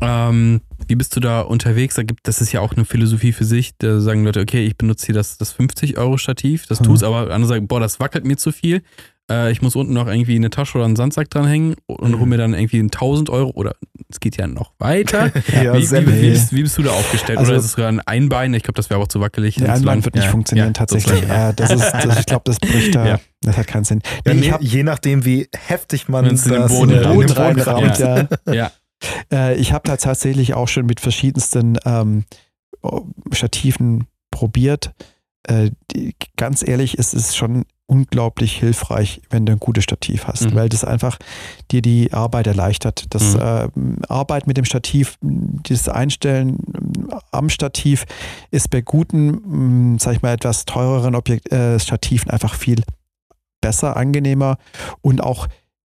[0.00, 1.94] Ähm, wie bist du da unterwegs?
[1.94, 3.72] Da gibt, das ist ja auch eine Philosophie für sich.
[3.78, 6.84] Da sagen Leute, okay, ich benutze hier das, das 50-Euro-Stativ, das Mhm.
[6.84, 8.82] tut's, aber andere sagen, boah, das wackelt mir zu viel.
[9.30, 12.20] Äh, ich muss unten noch irgendwie eine Tasche oder einen Sandsack dranhängen und Mhm.
[12.20, 13.74] hol mir dann irgendwie einen 1000 Euro oder
[14.10, 15.30] es geht ja noch weiter.
[15.62, 17.38] Ja, wie, wie, wie, bist, wie bist du da aufgestellt?
[17.38, 18.52] Also- oder ist es sogar ein Einbein?
[18.52, 19.54] Ich glaube, das wäre auch zu wackelig.
[19.54, 20.04] Der lang.
[20.04, 21.22] wird nicht Ja, funktionieren, ja, tatsächlich.
[21.26, 23.06] Ja, das ist, das, ich glaube, das bricht da.
[23.14, 23.20] Ja.
[23.40, 24.00] Das hat keinen Sinn.
[24.26, 26.90] Ja, Nee, nee, ich hab je nachdem, wie heftig man Wenn's in den das Boden
[26.92, 27.04] in den.
[27.12, 28.00] Boden Boden reinrammt.
[28.00, 28.70] reinrammt, ja.
[29.32, 32.24] Äh, ich habe da tatsächlich auch schon mit verschiedensten ähm,
[33.32, 34.92] Stativen probiert.
[35.46, 40.46] Äh, die, ganz ehrlich, es ist schon unglaublich hilfreich, wenn du ein gutes Stativ hast,
[40.46, 40.54] Mhm.
[40.54, 41.18] weil das einfach
[41.70, 43.04] dir die Arbeit erleichtert.
[43.10, 43.40] Das Mhm.
[43.42, 48.06] ähm, Arbeit mit dem Stativ, das Einstellen ähm, am Stativ
[48.50, 52.82] ist bei guten, mh, sag ich mal, etwas teureren Objekt, äh, Stativen einfach viel
[53.60, 54.56] besser, angenehmer
[55.02, 55.46] und auch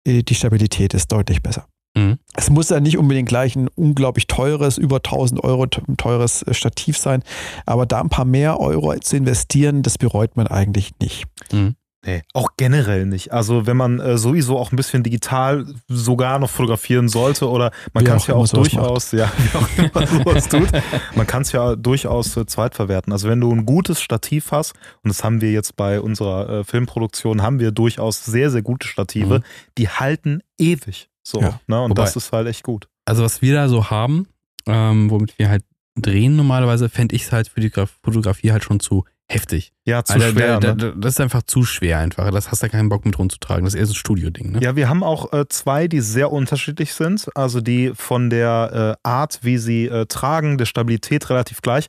[0.05, 1.65] äh, die Stabilität ist deutlich besser.
[1.95, 2.19] Mhm.
[2.35, 6.53] Es muss ja nicht unbedingt gleich ein unglaublich teures, über 1000 Euro te- teures äh,
[6.53, 7.23] Stativ sein,
[7.65, 11.25] aber da ein paar mehr Euro zu investieren, das bereut man eigentlich nicht.
[11.51, 11.75] Mhm.
[12.05, 13.33] Nee, auch generell nicht.
[13.33, 18.05] Also wenn man äh, sowieso auch ein bisschen digital sogar noch fotografieren sollte oder man
[18.05, 20.69] kann es ja auch durchaus, ja, wie auch immer sowas tut,
[21.15, 23.11] man kann es ja durchaus äh, zweitverwerten.
[23.11, 26.63] Also wenn du ein gutes Stativ hast, und das haben wir jetzt bei unserer äh,
[26.63, 29.43] Filmproduktion, haben wir durchaus sehr, sehr gute Stative, Mhm.
[29.77, 31.09] die halten ewig.
[31.29, 31.59] So, Ja.
[31.67, 31.81] ne?
[31.81, 32.87] Und Wobei- das ist halt echt gut.
[33.05, 34.27] Also was wir da so haben,
[34.67, 35.63] ähm, womit wir halt
[35.95, 39.73] drehen normalerweise, fände ich es halt für die Graf- Fotografie halt schon zu heftig.
[39.85, 40.59] Ja, zu Alter, schwer.
[40.59, 40.77] der, ne?
[40.77, 42.31] der, das ist einfach zu schwer einfach.
[42.31, 43.63] Das hast du keinen Bock mit rumzutragen.
[43.63, 44.59] Das ist eher so ein Studio-Ding, ne?
[44.61, 47.27] Ja, wir haben auch äh, zwei, die sehr unterschiedlich sind.
[47.35, 51.85] Also die von der äh, Art, wie sie äh, tragen, der Stabilität relativ gleich.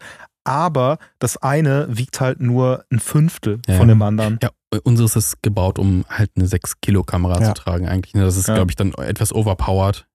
[0.50, 4.38] Aber das eine wiegt halt nur ein Fünftel Ja, von dem anderen.
[4.42, 4.50] Ja,
[4.82, 7.54] unseres ist gebaut, um halt eine 6-Kilo-Kamera Ja.
[7.54, 8.14] zu tragen eigentlich.
[8.14, 8.22] ne?
[8.24, 8.54] Das ist, Ja.
[8.54, 10.06] glaube ich, dann etwas overpowered.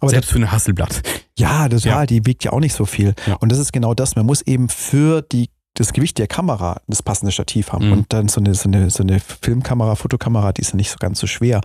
[0.00, 1.00] Aber Selbst für eine Hasselblatt.
[1.36, 2.06] Ja, das, ja.
[2.06, 3.12] Die wiegt ja auch nicht so viel.
[3.40, 4.14] Und das ist genau das.
[4.14, 7.86] Man muss eben für die, das Gewicht der Kamera das passende Stativ haben.
[7.86, 7.92] Mhm.
[7.92, 10.96] Und dann so eine, so, eine, so eine Filmkamera, Fotokamera, die ist ja nicht so
[11.00, 11.60] ganz so schwer.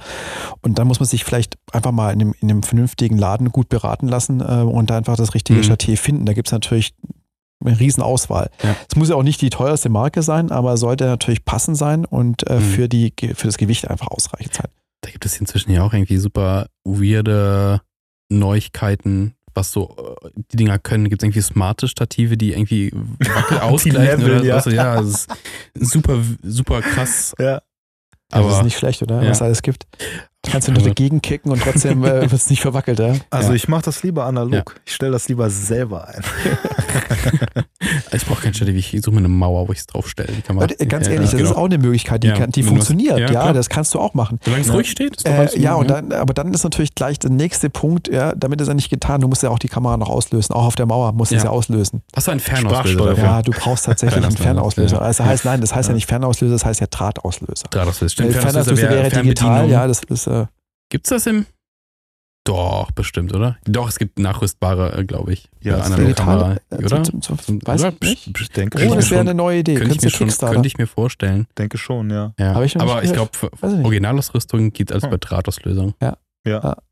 [0.61, 3.69] Und dann muss man sich vielleicht einfach mal in einem, in einem vernünftigen Laden gut
[3.69, 5.63] beraten lassen äh, und da einfach das richtige Mhm.
[5.65, 6.25] Stativ finden.
[6.25, 6.95] Da gibt es natürlich
[7.63, 8.49] eine Riesenauswahl.
[8.63, 8.75] Ja.
[8.89, 12.47] Es muss ja auch nicht die teuerste Marke sein, aber sollte natürlich passend sein und
[12.49, 12.61] äh, Mhm.
[12.61, 14.67] für, die, für das Gewicht einfach ausreichend sein.
[15.01, 17.81] Da gibt es inzwischen ja auch irgendwie super weirde
[18.31, 21.09] Neuigkeiten, was so äh, die Dinger können.
[21.09, 24.61] Gibt es irgendwie smarte Stative, die irgendwie Wackel ausgleichen Level, oder ja.
[24.61, 24.69] so.
[24.69, 25.27] Ja, das
[25.73, 27.33] ist super, super krass.
[27.39, 27.61] Ja.
[28.31, 29.23] Aber das Aber ist nicht schlecht, oder?
[29.23, 29.31] Ja.
[29.31, 29.85] Was alles gibt.
[30.49, 33.13] Kannst du nur Also- dagegen kicken und trotzdem äh, wird es nicht verwackelt, ja?
[33.29, 33.55] Also Ja.
[33.55, 34.73] ich mache das lieber analog.
[34.75, 34.81] Ja.
[34.85, 36.21] Ich stelle das lieber selber ein.
[38.13, 40.31] ich brauche kein Stativ, ich suche mir eine Mauer, wo ich es draufstelle.
[40.31, 40.65] Die Kamera.
[40.65, 41.51] Aber, ganz Ja, ehrlich, das genau.
[41.51, 43.19] ist auch eine Möglichkeit, die, Ja, kann, die funktioniert.
[43.19, 44.39] ja, das kannst du auch machen.
[44.43, 44.73] Solange es Ja.
[44.73, 47.31] ruhig steht, ist doch alles Äh, ja, und dann, aber dann ist natürlich gleich der
[47.31, 50.09] nächste Punkt, ja, damit ist ja nicht getan, du musst ja auch die Kamera noch
[50.09, 50.53] auslösen.
[50.53, 51.49] Auch auf der Mauer musst du es Ja.
[51.49, 52.01] auslösen.
[52.15, 53.17] Hast du einen Fernauslöser?
[53.17, 55.01] Ja, du brauchst tatsächlich einen Fernauslöser.
[55.01, 55.95] Also heißt, nein, das heißt ja Ja.
[55.95, 57.67] nicht Fernauslöser, das heißt ja Drahtauslöser.
[57.69, 58.11] Drahtauslöser.
[58.13, 60.27] Stimmt, Fernauslöser wäre digital, ja, das ist,
[60.89, 61.45] Gibt's das im?
[62.45, 63.57] Doch, bestimmt, oder?
[63.65, 65.49] Doch, es gibt nachrüstbare, äh, glaube ich.
[65.61, 67.05] Ja, äh, das Analogkamera, äh, oder?
[67.05, 67.93] so- so- so- weiß Oder?
[68.01, 68.33] ich nicht.
[68.33, 69.75] Pst, denke Oh, ich das wäre schon- eine neue Idee.
[69.75, 71.47] Könnte ich, mir schon, könnte ich mir vorstellen.
[71.57, 72.33] Denke schon, ja.
[72.39, 72.55] Ja.
[72.55, 73.63] Hab ich noch Aber ich glaube, ich.
[73.85, 75.11] Originalausrüstung geht alles Hm.
[75.11, 75.93] bei Drahtauslösung.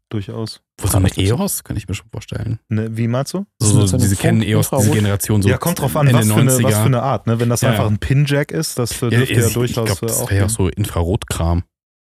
[0.09, 0.61] Durchaus.
[0.79, 1.09] Wo so eine.
[1.17, 2.59] EOS, könnte ich mir schon vorstellen.
[2.69, 3.45] Ne, wie meinst du?
[3.59, 4.91] Das So, so eine diese kennen EOS, diese.
[4.91, 5.49] Generation so.
[5.49, 6.63] ja, kommt drauf an, was für, eine, 90er.
[6.63, 7.27] was für eine Art.
[7.27, 7.41] Ne?
[7.41, 7.89] Wenn das Ja, einfach ja.
[7.89, 10.45] ein Pin-Jack ist, das Ja, dürfte ja, ich durchaus glaube, das äh, auch wäre ja
[10.45, 11.63] auch so Infrarotkram.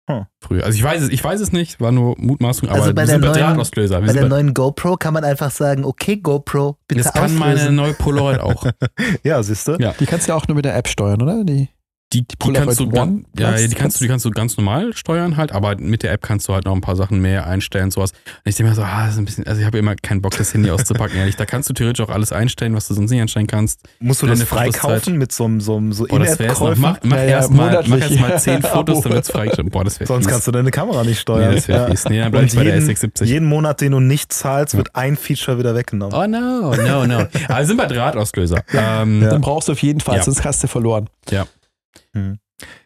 [0.09, 0.25] Hm.
[0.41, 0.65] Früher.
[0.65, 3.05] Also ich weiß es, ich weiß es nicht, war nur Mutmaßung, aber Also bei wir
[3.05, 3.57] der sind bei neuen-
[4.01, 7.33] Bei sind der bei, neuen GoPro kann man einfach sagen, okay GoPro, bitte das kann
[7.37, 7.75] meine auslösen.
[7.75, 8.65] neue Polaroid auch.
[9.23, 9.77] Ja, siehst du?
[9.79, 9.93] Ja.
[9.99, 11.43] Die kannst du ja auch nur mit der App steuern, oder?
[11.45, 11.69] Die,
[12.13, 14.93] Die, die, kannst du ganz, ja, ja, die kannst du, die kannst du ganz normal
[14.93, 17.89] steuern halt, aber mit der App kannst du halt noch ein paar Sachen mehr einstellen,
[17.91, 18.11] sowas.
[18.11, 20.21] Und ich denke mir so, ah, das ist ein bisschen, also ich habe immer keinen
[20.21, 21.35] Bock, das Handy auszupacken, ehrlich.
[21.37, 23.79] Da kannst du theoretisch auch alles einstellen, was du sonst nicht einstellen kannst.
[23.99, 26.37] Musst du Deine das freikaufen mit so einem so, einem- so wär's noch.
[26.37, 26.81] In-App-Käufen?
[26.81, 29.71] Mach, mach Ja, ja, erst mal, mach erst mal zehn Fotos, dann wird's freigeschaltet.
[29.73, 31.49] Boah, das wäre Sonst kannst du deine Kamera nicht steuern.
[31.49, 31.89] Nee, das wäre Ja.
[31.89, 32.05] fies.
[32.09, 33.23] Nee, dann bleib ich bei der jeden, S670.
[33.25, 36.13] jeden Monat, den du nicht zahlst, wird ein Feature wieder weggenommen.
[36.15, 37.15] Oh no, no, no.
[37.47, 38.63] Aber wir sind bei Drahtauslöser.
[38.73, 39.29] Ähm, Ja.
[39.31, 40.23] Dann brauchst du auf jeden Fall, Ja.
[40.23, 41.09] sonst hast du verloren.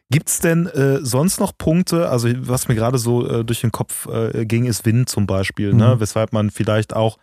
[0.10, 3.72] Gibt es denn äh, sonst noch Punkte, also was mir gerade so äh, durch den
[3.72, 5.96] Kopf äh, ging, ist Wind zum Beispiel, ne?
[5.96, 6.00] Mhm.
[6.00, 7.18] weshalb man vielleicht auch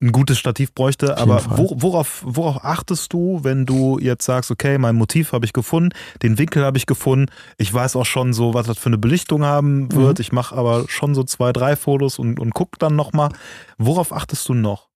[0.00, 1.16] ein gutes Stativ bräuchte.
[1.16, 5.44] Auf Aber wo, worauf, worauf achtest du, wenn du jetzt sagst, okay, mein Motiv habe
[5.44, 5.88] ich gefunden,
[6.22, 9.42] den Winkel habe ich gefunden, ich weiß auch schon so, was das für eine Belichtung
[9.42, 10.22] haben wird, Mhm.
[10.22, 13.30] ich mache aber schon so zwei, drei Fotos und, und guck dann nochmal.
[13.76, 14.88] Worauf achtest du noch?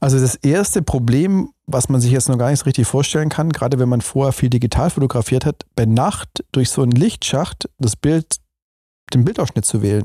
[0.00, 3.50] Also das erste Problem, was man sich jetzt noch gar nicht so richtig vorstellen kann,
[3.50, 7.94] gerade wenn man vorher viel digital fotografiert hat, bei Nacht durch so einen Lichtschacht das
[7.94, 8.36] Bild,
[9.14, 10.04] den Bildausschnitt zu wählen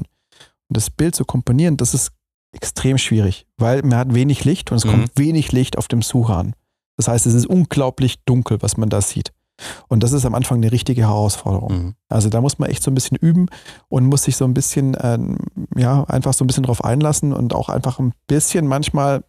[0.67, 2.11] und das Bild zu komponieren, das ist
[2.51, 4.89] extrem schwierig, weil man hat wenig Licht und es Mhm.
[4.91, 6.53] kommt wenig Licht auf dem Sucher an.
[6.97, 9.31] Das heißt, es ist unglaublich dunkel, was man da sieht.
[9.87, 11.73] Und das ist am Anfang eine richtige Herausforderung.
[11.73, 11.95] Mhm.
[12.09, 13.47] Also da muss man echt so ein bisschen üben
[13.87, 15.37] und muss sich so ein bisschen, ähm,
[15.75, 19.23] ja, einfach so ein bisschen drauf einlassen und auch einfach ein bisschen manchmal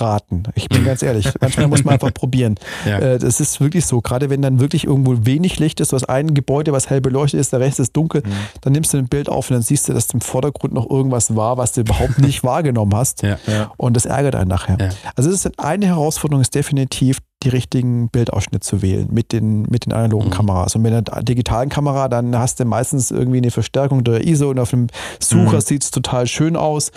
[0.00, 0.44] raten.
[0.54, 2.56] Ich bin ganz ehrlich, manchmal muss man einfach probieren.
[2.86, 2.98] Ja.
[2.98, 6.08] Äh, das ist wirklich so, gerade wenn dann wirklich irgendwo wenig Licht ist, du hast
[6.08, 8.32] ein Gebäude, was hell beleuchtet ist, der Rest ist dunkel, Mhm.
[8.60, 11.34] dann nimmst du ein Bild auf und dann siehst du, dass im Vordergrund noch irgendwas
[11.36, 13.22] war, was du überhaupt nicht wahrgenommen hast.
[13.22, 13.38] Ja.
[13.46, 13.72] Ja.
[13.76, 14.76] Und das ärgert einen nachher.
[14.80, 14.88] Ja.
[15.16, 19.86] Also es ist eine Herausforderung ist definitiv, die richtigen Bildausschnitt zu wählen mit den, mit
[19.86, 20.30] den analogen Mhm.
[20.32, 20.74] Kameras.
[20.76, 24.58] Und mit einer digitalen Kamera, dann hast du meistens irgendwie eine Verstärkung der ISO und
[24.58, 24.88] auf dem
[25.18, 25.60] Sucher Mhm.
[25.60, 26.92] sieht es total schön aus.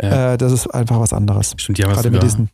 [0.00, 0.34] Ja.
[0.34, 1.54] Äh, das ist einfach was anderes.
[1.56, 2.50] Stimmt, die haben Gerade mit sogar, diesen.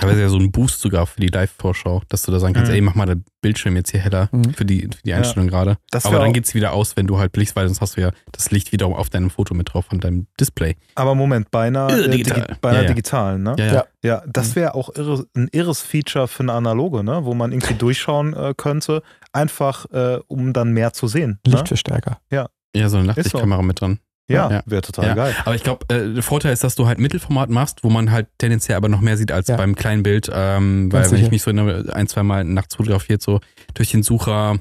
[0.00, 2.74] Teilweise ja so einen Boost sogar für die Live-Vorschau, dass du da sagen kannst, Mhm.
[2.76, 4.54] ey, mach mal den Bildschirm jetzt hier heller Mhm.
[4.54, 5.76] für, die, für die Einstellung gerade.
[5.90, 8.00] Das Aber dann auch- geht's wieder aus, wenn du halt blickst, weil sonst hast du
[8.00, 10.76] ja das Licht wieder auf deinem Foto mit drauf an deinem Display.
[10.94, 12.42] Aber Moment, bei einer, Äh, äh, digital.
[12.42, 12.88] digi bei einer Ja, ja.
[12.88, 13.54] digitalen, ne?
[13.58, 13.72] Ja, ja.
[13.74, 13.84] Ja.
[14.04, 17.24] Ja, das wäre auch irre, ein irres Feature für eine analoge, ne?
[17.24, 19.02] wo man irgendwie durchschauen äh, könnte,
[19.32, 21.40] einfach äh, um dann mehr zu sehen.
[21.46, 21.52] Ne?
[21.54, 22.18] Lichtverstärker.
[22.30, 22.98] Ja, so eine Ist so.
[23.20, 23.98] Nachtsichtkamera mit dran.
[24.28, 24.62] Ja, Ja.
[24.66, 25.14] wäre total Ja.
[25.14, 25.34] geil.
[25.44, 28.26] Aber ich glaube, äh, der Vorteil ist, dass du halt Mittelformat machst, wo man halt
[28.38, 29.56] tendenziell aber noch mehr sieht als Ja.
[29.56, 30.30] beim kleinen Bild.
[30.32, 33.40] Ähm, weil Ganz wenn ich mich so ein, zwei Mal nachts fotografiert, so
[33.74, 34.58] durch den Sucher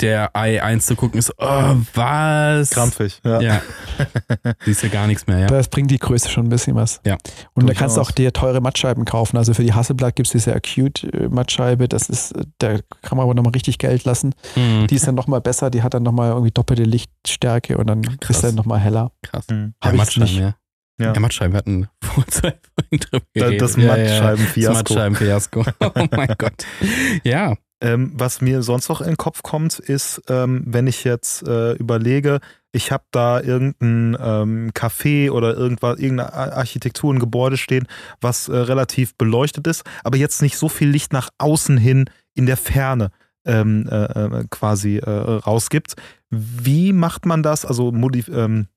[0.00, 2.70] der i1 zu gucken, ist, oh, was?
[2.70, 3.20] Krampfig.
[3.24, 3.40] Ja.
[3.40, 3.62] Ja.
[4.64, 5.46] Siehst du gar nichts mehr, ja.
[5.46, 7.00] Das bringt die Größe schon ein bisschen was.
[7.06, 7.16] Ja.
[7.54, 9.36] Und da kannst du auch dir teure Mattscheiben kaufen.
[9.36, 11.88] Also für die Hasselblatt gibt es diese Acute-Mattscheibe.
[11.88, 14.34] Das ist, äh, da kann man aber nochmal richtig Geld lassen.
[14.54, 14.86] Mhm.
[14.88, 15.70] Die ist dann nochmal besser.
[15.70, 18.36] Die hat dann nochmal irgendwie doppelte Lichtstärke und dann Krass.
[18.36, 19.12] ist dann nochmal heller.
[19.22, 19.46] Krass.
[19.50, 19.74] Mhm.
[19.82, 20.40] Hab ja, Mattscheiben, nicht.
[20.40, 20.54] ja.
[20.98, 21.12] Ja.
[21.12, 24.72] Ja, Mattscheiben, wir hatten vor zwei Folgen drüber das Ja, ja, Mattscheiben-Fiasko.
[24.72, 25.64] Das Mattscheiben-Fiasko.
[25.94, 26.64] Oh mein Gott.
[27.22, 27.54] Ja.
[27.80, 31.72] Ähm, was mir sonst noch in den Kopf kommt, ist, ähm, wenn ich jetzt äh,
[31.74, 32.40] überlege,
[32.72, 37.86] ich habe da irgendein ähm, Café oder irgendwas, irgendeine Ar- Architektur, ein Gebäude stehen,
[38.20, 42.46] was äh, relativ beleuchtet ist, aber jetzt nicht so viel Licht nach außen hin in
[42.46, 43.10] der Ferne
[43.44, 45.94] ähm, äh, äh, quasi äh, rausgibt.
[46.30, 47.64] Wie macht man das?
[47.64, 48.68] Also modif ähm,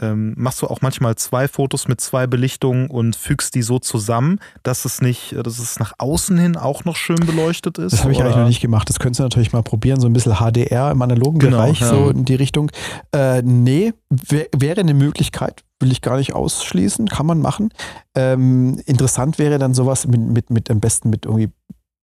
[0.00, 4.38] ähm, machst du auch manchmal zwei Fotos mit zwei Belichtungen und fügst die so zusammen,
[4.62, 7.92] dass es nicht, dass es nach außen hin auch noch schön beleuchtet ist?
[7.92, 8.88] Das habe ich eigentlich noch nicht gemacht.
[8.88, 10.00] Das könntest du natürlich mal probieren.
[10.00, 11.88] So ein bisschen HDR im analogen Genau, Bereich, ja.
[11.88, 12.70] so in die Richtung.
[13.12, 15.64] Äh, nee, wär, wäre eine Möglichkeit.
[15.80, 17.08] Will ich gar nicht ausschließen.
[17.08, 17.70] Kann man machen.
[18.14, 21.50] Ähm, interessant wäre dann sowas mit, mit, mit am besten mit irgendwie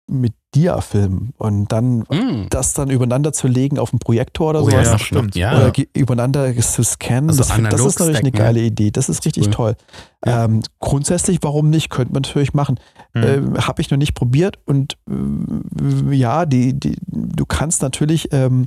[0.09, 2.47] mit Dia-Filmen und dann Mhm.
[2.51, 4.89] das dann übereinander zu legen auf dem Projektor oder Oh, sowas.
[4.89, 5.35] ja, stimmt.
[5.37, 5.57] Ja.
[5.57, 7.31] Oder übereinander zu scannen.
[7.31, 7.65] Also das, das ist
[8.01, 8.91] natürlich eine stacken, geile Idee.
[8.91, 9.53] Das ist richtig Cool.
[9.53, 9.77] toll.
[10.27, 10.45] Ja.
[10.45, 11.89] Ähm, grundsätzlich, warum nicht?
[11.89, 12.79] Könnte man natürlich machen.
[13.15, 13.23] Hm.
[13.23, 18.67] Ähm, Habe ich noch nicht probiert und äh, ja, die, die, du kannst natürlich, ähm,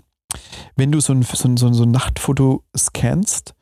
[0.75, 3.54] wenn du so ein, so ein, so ein Nachtfoto scannst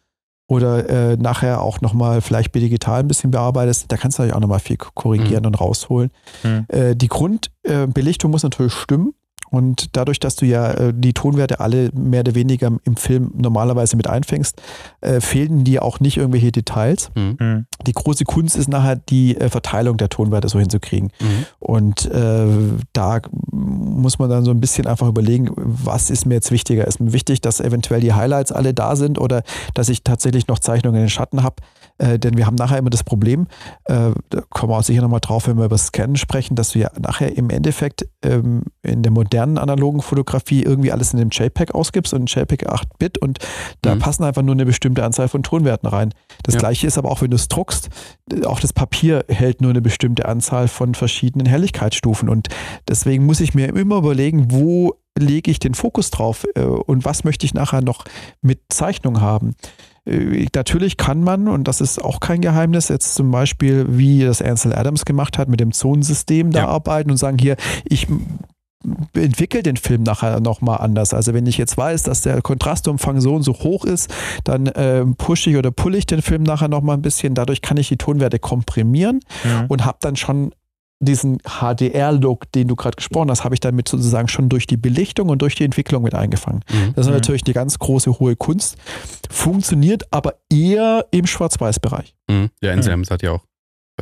[0.54, 4.42] oder äh, nachher auch nochmal vielleicht digital ein bisschen bearbeitest, da kannst du natürlich auch
[4.42, 6.12] nochmal viel korrigieren und rausholen.
[6.44, 6.66] Hm.
[6.68, 9.14] Äh, die Grundbelichtung muss natürlich stimmen.
[9.54, 13.96] Und dadurch, dass du ja äh, die Tonwerte alle mehr oder weniger im Film normalerweise
[13.96, 14.60] mit einfängst,
[15.02, 17.12] äh, fehlen dir auch nicht irgendwelche Details.
[17.14, 17.38] Mhm.
[17.40, 17.66] Hm.
[17.86, 21.12] Die große Kunst ist nachher die äh, Verteilung der Tonwerte so hinzukriegen.
[21.22, 21.46] Mhm.
[21.60, 22.48] Und äh,
[22.94, 23.22] da
[23.52, 26.88] muss man dann so ein bisschen einfach überlegen, was ist mir jetzt wichtiger?
[26.88, 29.44] Ist mir wichtig, dass eventuell die Highlights alle da sind oder
[29.76, 31.58] dass ich tatsächlich noch Zeichnungen in den Schatten habe?
[32.00, 33.48] Äh, denn wir haben nachher immer das Problem,
[33.86, 36.80] äh, da kommen wir auch sicher nochmal drauf, wenn wir über Scannen sprechen, dass du
[36.80, 41.74] ja nachher im Endeffekt ähm, in der modernen analogen Fotografie irgendwie alles in dem JPEG
[41.76, 43.40] ausgibst und ein JPEG 8-Bit und
[43.82, 44.00] da Mhm.
[44.00, 46.14] passen einfach nur eine bestimmte Anzahl von Tonwerten rein.
[46.44, 46.60] Das Ja.
[46.60, 47.90] gleiche ist aber auch, wenn du es druckst,
[48.46, 52.28] auch das Papier hält nur eine bestimmte Anzahl von verschiedenen Helligkeitsstufen.
[52.30, 52.48] Und
[52.88, 57.24] deswegen muss ich mir immer überlegen, wo lege ich den Fokus drauf äh, und was
[57.24, 58.04] möchte ich nachher noch
[58.42, 59.54] mit Zeichnung haben.
[60.06, 64.42] Äh, Natürlich kann man, und das ist auch kein Geheimnis, jetzt zum Beispiel, wie das
[64.42, 66.68] Ansel Adams gemacht hat, mit dem Zonensystem da Ja.
[66.68, 67.56] arbeiten und sagen, hier,
[67.86, 68.08] ich
[69.14, 71.14] entwickle den Film nachher nochmal anders.
[71.14, 74.14] Also wenn ich jetzt weiß, dass der Kontrastumfang so und so hoch ist,
[74.44, 77.34] dann ähm, pushe ich oder pulle ich den Film nachher nochmal ein bisschen.
[77.34, 79.66] Dadurch kann ich die Tonwerte komprimieren Hm.
[79.70, 80.54] und habe dann schon
[81.06, 85.30] diesen HDR-Look, den du gerade gesprochen hast, habe ich damit sozusagen schon durch die Belichtung
[85.30, 86.62] und durch die Entwicklung mit eingefangen.
[86.72, 86.94] Mhm.
[86.96, 87.14] Das ist Mhm.
[87.18, 88.78] natürlich eine ganz große, hohe Kunst.
[89.30, 92.16] Funktioniert aber eher im Schwarz-Weiß-Bereich.
[92.30, 92.50] Mhm.
[92.62, 93.44] Der Ansel Adams hat ja auch,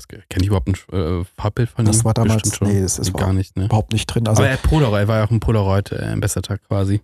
[0.07, 0.75] kenne ich überhaupt ein
[1.21, 2.05] äh, Farbbild von Das ihm?
[2.05, 2.67] war damals, Bestimmt schon.
[2.69, 3.65] nee, das ist gar überhaupt, nicht, ne?
[3.65, 4.27] überhaupt nicht drin.
[4.27, 7.01] Also aber er Polaroid, er war ja auch ein Polaroid äh, quasi.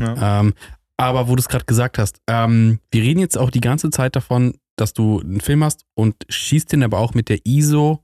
[0.00, 0.40] Ja.
[0.40, 0.54] Ähm,
[0.96, 4.14] aber wo du es gerade gesagt hast, ähm, wir reden jetzt auch die ganze Zeit
[4.14, 8.03] davon, dass du einen Film hast und schießt den aber auch mit der ISO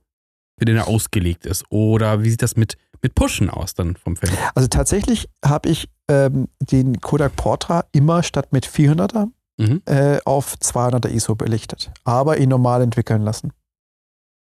[0.61, 1.65] für den er ausgelegt ist?
[1.71, 4.31] Oder wie sieht das mit, mit Pushen aus dann vom Film?
[4.55, 9.29] Also tatsächlich habe ich ähm, den Kodak Portra immer statt mit 400er
[9.59, 9.83] Mhm.
[9.85, 13.53] äh, auf 200er ISO belichtet, aber ihn normal entwickeln lassen.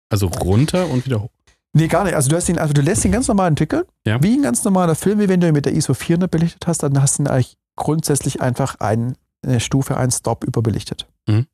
[0.09, 1.29] Also runter und wieder hoch.
[1.73, 2.15] Nee, gar nicht.
[2.15, 4.21] Also du, hast ihn, also du lässt ihn ganz normal entwickeln, Ja.
[4.23, 6.81] wie ein ganz normaler Film, wie wenn du ihn mit der ISO 400 belichtet hast,
[6.83, 9.15] dann hast du ihn eigentlich grundsätzlich einfach ein,
[9.45, 11.07] eine Stufe, einen Stop überbelichtet.
[11.27, 11.45] Mhm.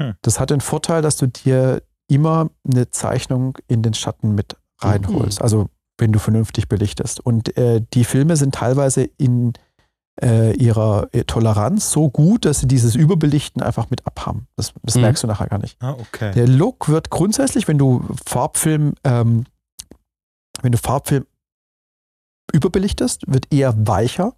[0.00, 0.14] Hm.
[0.22, 5.40] Das hat den Vorteil, dass du dir immer eine Zeichnung in den Schatten mit reinholst.
[5.42, 5.68] Also
[5.98, 7.20] wenn du vernünftig belichtest.
[7.20, 9.52] Und äh, die Filme sind teilweise in
[10.22, 14.46] äh, ihrer äh, Toleranz so gut, dass sie dieses Überbelichten einfach mit abhaben.
[14.56, 15.00] Das, das Mhm.
[15.02, 15.76] merkst du nachher gar nicht.
[15.82, 16.32] Ah, okay.
[16.34, 19.44] Der Look wird grundsätzlich, wenn du Farbfilm, ähm,
[20.62, 21.26] wenn du Farbfilm
[22.52, 24.34] überbelichtest, wird eher weicher,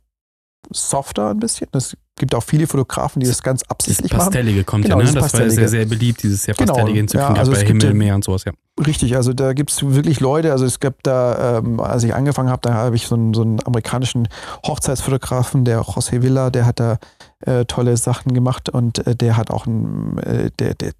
[0.70, 1.68] softer ein bisschen.
[1.72, 4.26] Es gibt auch viele Fotografen, die das ganz Das absichtlich machen.
[4.26, 5.12] Pastellige kommt Genau, ja, ne?
[5.12, 5.68] das Das war ja Pastellige.
[5.68, 7.96] sehr, sehr beliebt, dieses sehr Genau, Pastellige hinzufügen, ja, also ja, es bei gibt Himmel,
[7.96, 8.52] ja- Meer und sowas, ja.
[8.86, 12.48] Richtig, also da gibt es wirklich Leute, also es gab da, ähm, als ich angefangen
[12.50, 14.28] habe, da habe ich so einen, so einen amerikanischen
[14.66, 16.98] Hochzeitsfotografen, der José Villa, der hat da
[17.46, 20.92] äh, tolle Sachen gemacht und äh, der hat auch ein, äh, der, der,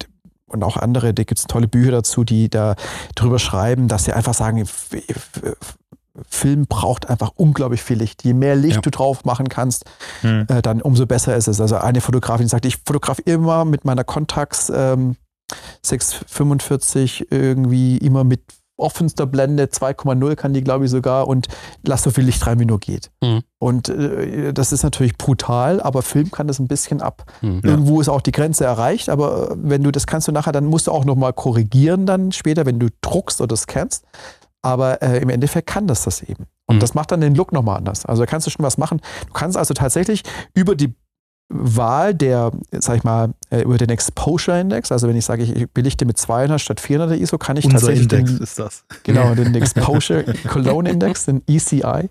[0.47, 2.75] und auch andere, da gibt es tolle Bücher dazu, die da
[3.15, 4.67] drüber schreiben, dass sie einfach sagen,
[6.29, 8.25] Film braucht einfach unglaublich viel Licht.
[8.25, 8.81] Je mehr Licht Ja.
[8.83, 9.85] du drauf machen kannst,
[10.23, 10.47] Hm.
[10.49, 11.61] äh, dann umso besser ist es.
[11.61, 15.17] Also eine Fotografin sagt, ich fotografiere immer mit meiner Contax ähm,
[15.83, 18.43] 645 irgendwie immer mit
[18.77, 21.49] offenster Blende, 2,0 kann die glaube ich sogar und
[21.87, 23.11] lass so viel Licht rein, wie nur geht.
[23.23, 23.43] Mhm.
[23.59, 27.25] Und äh, das ist natürlich brutal, aber Film kann das ein bisschen ab.
[27.41, 27.61] Hm.
[27.63, 27.73] Ja.
[27.73, 30.65] Irgendwo ist auch die Grenze erreicht, aber äh, wenn du das kannst du nachher, dann
[30.65, 34.05] musst du auch nochmal korrigieren dann später, wenn du druckst oder scannst.
[34.62, 36.47] Aber äh, im Endeffekt kann das das eben.
[36.66, 36.81] Und Mhm.
[36.81, 38.05] das macht dann den Look nochmal anders.
[38.07, 39.01] Also da kannst du schon was machen.
[39.27, 40.23] Du kannst also tatsächlich
[40.55, 40.93] über die
[41.53, 45.69] Wahl der, sag ich mal, äh, über den Exposure Index, also wenn ich sage, ich
[45.70, 48.85] belichte mit 200 statt 400 ISO, kann ich Unser tatsächlich Index den, ist das.
[49.03, 52.09] Genau, den Exposure Cologne Index, den ECI.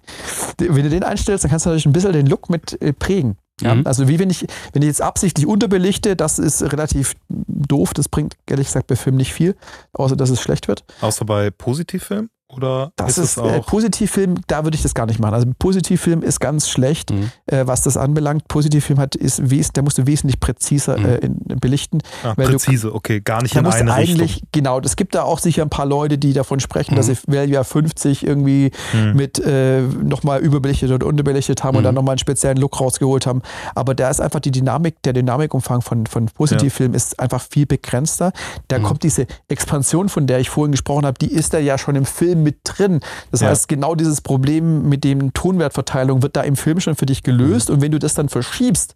[0.57, 3.37] Wenn du den einstellst, dann kannst du natürlich ein bisschen den Look mit äh, prägen.
[3.61, 3.75] Ja?
[3.75, 3.87] Mhm.
[3.87, 8.35] Also wie wenn ich, wenn ich jetzt absichtlich unterbelichte, das ist relativ doof, das bringt
[8.45, 9.55] ehrlich gesagt bei Filmen nicht viel,
[9.93, 10.83] außer dass es schlecht wird.
[10.99, 12.29] Außer bei Positivfilm?
[12.51, 13.61] Oder Das ist, es äh?
[13.61, 15.35] Positivfilm, da würde ich das gar nicht machen.
[15.35, 17.31] Also Positivfilm ist ganz schlecht, Mhm.
[17.45, 18.47] äh, was das anbelangt.
[18.47, 19.39] Positivfilm hat, ist,
[19.75, 21.05] der musst du wesentlich präziser Mhm.
[21.05, 21.99] äh, in, belichten.
[22.23, 24.49] ah, weil du- präzise, okay, gar nicht in eine eigentlich, Richtung.
[24.51, 27.13] genau, es gibt da auch sicher ein paar Leute, die davon sprechen, dass Mhm.
[27.13, 29.15] sie Value 50 irgendwie Hm.
[29.15, 31.85] mit äh, nochmal überbelichtet und unterbelichtet haben und Mhm.
[31.85, 33.43] dann nochmal einen speziellen Look rausgeholt haben.
[33.75, 38.31] Aber da ist einfach die Dynamik, der Dynamikumfang von, von Positivfilm ist einfach viel begrenzter.
[38.69, 38.83] Da Mhm.
[38.83, 42.05] kommt diese Expansion, von der ich vorhin gesprochen habe, die ist da ja schon im
[42.05, 42.99] Film mit drin.
[43.31, 43.47] Das Ja.
[43.49, 47.69] heißt, genau dieses Problem mit dem Tonwertverteilung wird da im Film schon für dich gelöst.
[47.69, 48.95] Und wenn du das dann verschiebst,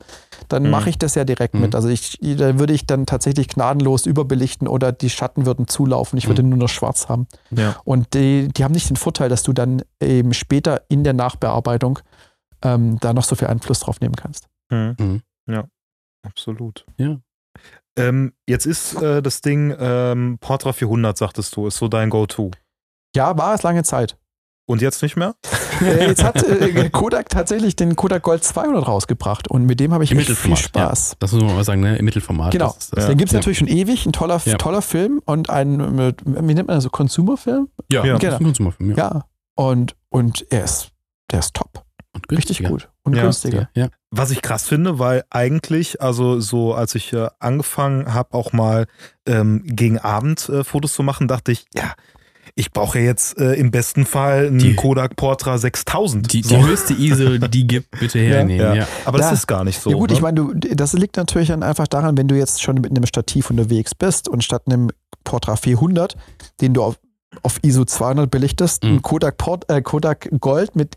[0.50, 0.70] dann Mhm.
[0.70, 1.62] mache ich das ja direkt Mhm.
[1.62, 1.76] mit.
[1.76, 6.18] Also ich, da würde ich dann tatsächlich gnadenlos überbelichten oder die Schatten würden zulaufen.
[6.18, 7.28] Ich würde nur noch schwarz haben.
[7.52, 7.76] Ja.
[7.86, 12.00] Und die, die haben nicht den Vorteil, dass du dann eben später in der Nachbearbeitung
[12.64, 14.48] ähm, da noch so viel Einfluss drauf nehmen kannst.
[14.72, 14.96] Hm.
[15.00, 15.22] Mhm.
[15.52, 15.66] Ja,
[16.26, 16.86] absolut.
[16.98, 17.18] Ja.
[17.98, 22.50] Ähm, jetzt ist äh, das Ding ähm, Portra 400, sagtest du, ist so dein Go-To.
[23.16, 24.18] Ja, war es lange Zeit.
[24.66, 25.36] Und jetzt nicht mehr?
[25.82, 30.04] Äh, jetzt hat äh, Kodak tatsächlich den Kodak Gold 200 rausgebracht und mit dem habe
[30.04, 31.16] ich Im echt viel Mittelformat, Spaß.
[31.20, 31.98] Das muss man mal sagen, ne?
[31.98, 32.52] Im Mittelformat.
[32.52, 32.68] Genau.
[32.76, 33.04] Das das.
[33.06, 33.10] Ja.
[33.10, 33.40] Den gibt es Ja.
[33.40, 34.56] natürlich schon ewig, ein toller, Ja.
[34.58, 37.70] toller Film und ein, mit, wie nennt man das, so Consumerfilm?
[37.92, 38.18] Ja, Ja.
[38.20, 38.96] das ist ein Konsumfilm, ja.
[38.98, 39.26] Ja.
[39.56, 40.92] Und, und er ist,
[41.32, 41.84] der ist top.
[42.14, 42.90] Und Richtig gut.
[43.04, 43.24] Und Ja.
[43.24, 43.68] günstiger.
[43.76, 43.88] Ja.
[44.12, 48.86] Was ich krass finde, weil eigentlich, also so als ich äh, angefangen habe, auch mal
[49.26, 51.94] ähm, gegen Abend äh, Fotos zu machen, dachte ich, ja,
[52.56, 56.32] ich brauche ja jetzt äh, im besten Fall einen Die- Kodak Portra 6000.
[56.34, 56.56] Die, so.
[56.56, 58.64] die höchste ISO, die gibt, bitte hernehmen.
[58.66, 58.74] ja.
[58.76, 58.88] Ja.
[59.06, 59.90] Aber das ist gar nicht so.
[59.90, 60.16] ja gut, ne?
[60.16, 63.50] ich meine, das liegt natürlich dann einfach daran, wenn du jetzt schon mit einem Stativ
[63.50, 64.92] unterwegs bist und statt einem
[65.24, 66.16] Portra 400,
[66.62, 67.00] den du auf,
[67.42, 68.96] auf ISO 200 belichtest, Mhm.
[68.98, 70.96] ein Kodak, Port, äh, Kodak Gold mit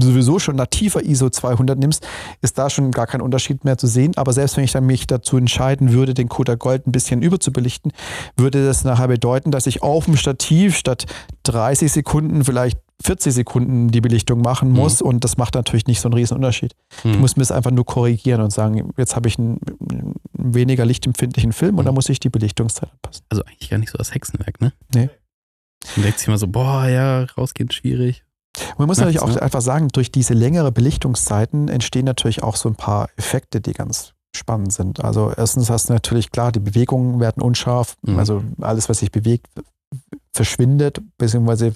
[0.00, 2.06] sowieso schon nativer ISO 200 nimmst,
[2.42, 4.12] ist da schon gar kein Unterschied mehr zu sehen.
[4.16, 7.92] Aber selbst wenn ich dann mich dazu entscheiden würde, den Kodak Gold ein bisschen überzubelichten,
[8.36, 11.06] würde das nachher bedeuten, dass ich auf dem Stativ statt
[11.44, 14.76] 30 Sekunden vielleicht 40 Sekunden die Belichtung machen Mhm.
[14.76, 16.74] muss und das macht natürlich nicht so einen riesen Unterschied.
[17.04, 17.20] Ich Hm.
[17.20, 19.60] muss mir das einfach nur korrigieren und sagen, jetzt habe ich einen,
[19.90, 23.24] einen weniger lichtempfindlichen Film und dann muss ich die Belichtungszeit anpassen.
[23.28, 24.72] Also eigentlich gar nicht so das Hexenwerk, ne?
[24.94, 25.10] Nee.
[25.96, 28.24] Man denkt sich immer so, boah, ja, rausgehen schwierig.
[28.78, 29.42] Man muss natürlich auch ne?
[29.42, 34.12] einfach sagen, durch diese längere Belichtungszeiten entstehen natürlich auch so ein paar Effekte, die ganz
[34.34, 35.02] spannend sind.
[35.02, 38.18] Also erstens hast du natürlich klar, die Bewegungen werden unscharf, Mhm.
[38.18, 39.46] also alles, was sich bewegt,
[40.34, 41.74] verschwindet, beziehungsweise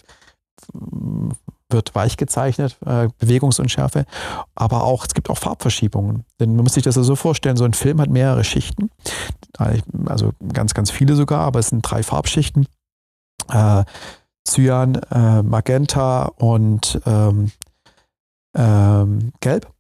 [1.71, 4.05] wird weich gezeichnet, äh, Bewegungsunschärfe,
[4.55, 6.25] aber auch, es gibt auch Farbverschiebungen.
[6.39, 8.91] Denn man muss sich das ja so vorstellen, so ein Film hat mehrere Schichten,
[10.07, 12.67] also ganz, ganz viele sogar, aber es sind drei Farbschichten.
[13.49, 13.85] äh,
[14.49, 17.53] Cyan, äh, Magenta und ähm,
[18.57, 19.73] ähm, Gelb,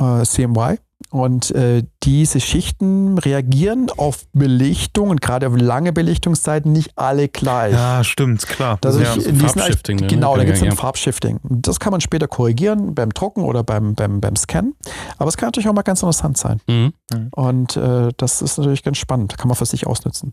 [0.00, 0.78] äh, CMY.
[1.10, 7.72] Und äh, diese Schichten reagieren auf Belichtung und gerade auf lange Belichtungszeiten nicht alle gleich.
[7.72, 8.78] Ja, stimmt, klar.
[8.80, 10.06] Das Ja, ist so in diesen Farbshifting, ne?
[10.08, 10.74] Genau, da gibt es ein Ja.
[10.74, 11.40] Farbshifting.
[11.44, 14.74] Das kann man später korrigieren beim Drucken oder beim, beim, beim Scannen.
[15.18, 16.60] Aber es kann natürlich auch mal ganz interessant sein.
[16.68, 16.92] Mhm.
[17.30, 19.38] Und äh, das ist natürlich ganz spannend.
[19.38, 20.32] Kann man für sich ausnutzen.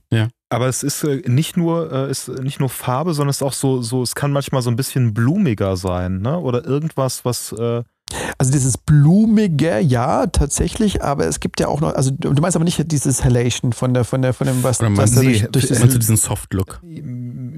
[0.50, 3.54] Aber es ist äh, nicht nur, äh, ist nicht nur Farbe, sondern es ist auch
[3.54, 6.40] so, so, es kann manchmal so ein bisschen blumiger sein, ne?
[6.40, 7.84] Oder irgendwas, was äh,
[8.38, 12.66] Also dieses Blumige, ja, tatsächlich, aber es gibt ja auch noch, also du meinst aber
[12.66, 15.48] nicht dieses Halation von der, von der, von dem, was, Oder was du- durch, nee,
[15.52, 16.82] durch das, Meinst du diesen Soft-Look?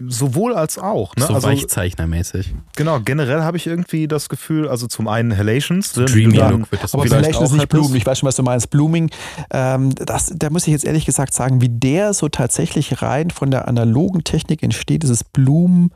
[0.07, 1.25] sowohl als auch, ne?
[1.25, 2.53] So also Weichzeichnermäßig.
[2.75, 6.71] genau, generell habe ich irgendwie das Gefühl, also zum einen Halations, ne, Dreamy dann- Look
[6.71, 7.69] wird das aber vielleicht vielleicht ist nicht hättest.
[7.71, 7.95] Blooming.
[7.95, 8.69] Ich weiß schon, was du meinst.
[8.69, 9.09] Blooming,
[9.51, 13.49] ähm, das, da muss ich jetzt ehrlich gesagt sagen, wie der so tatsächlich rein von
[13.51, 15.91] der analogen Technik entsteht, dieses Blumen.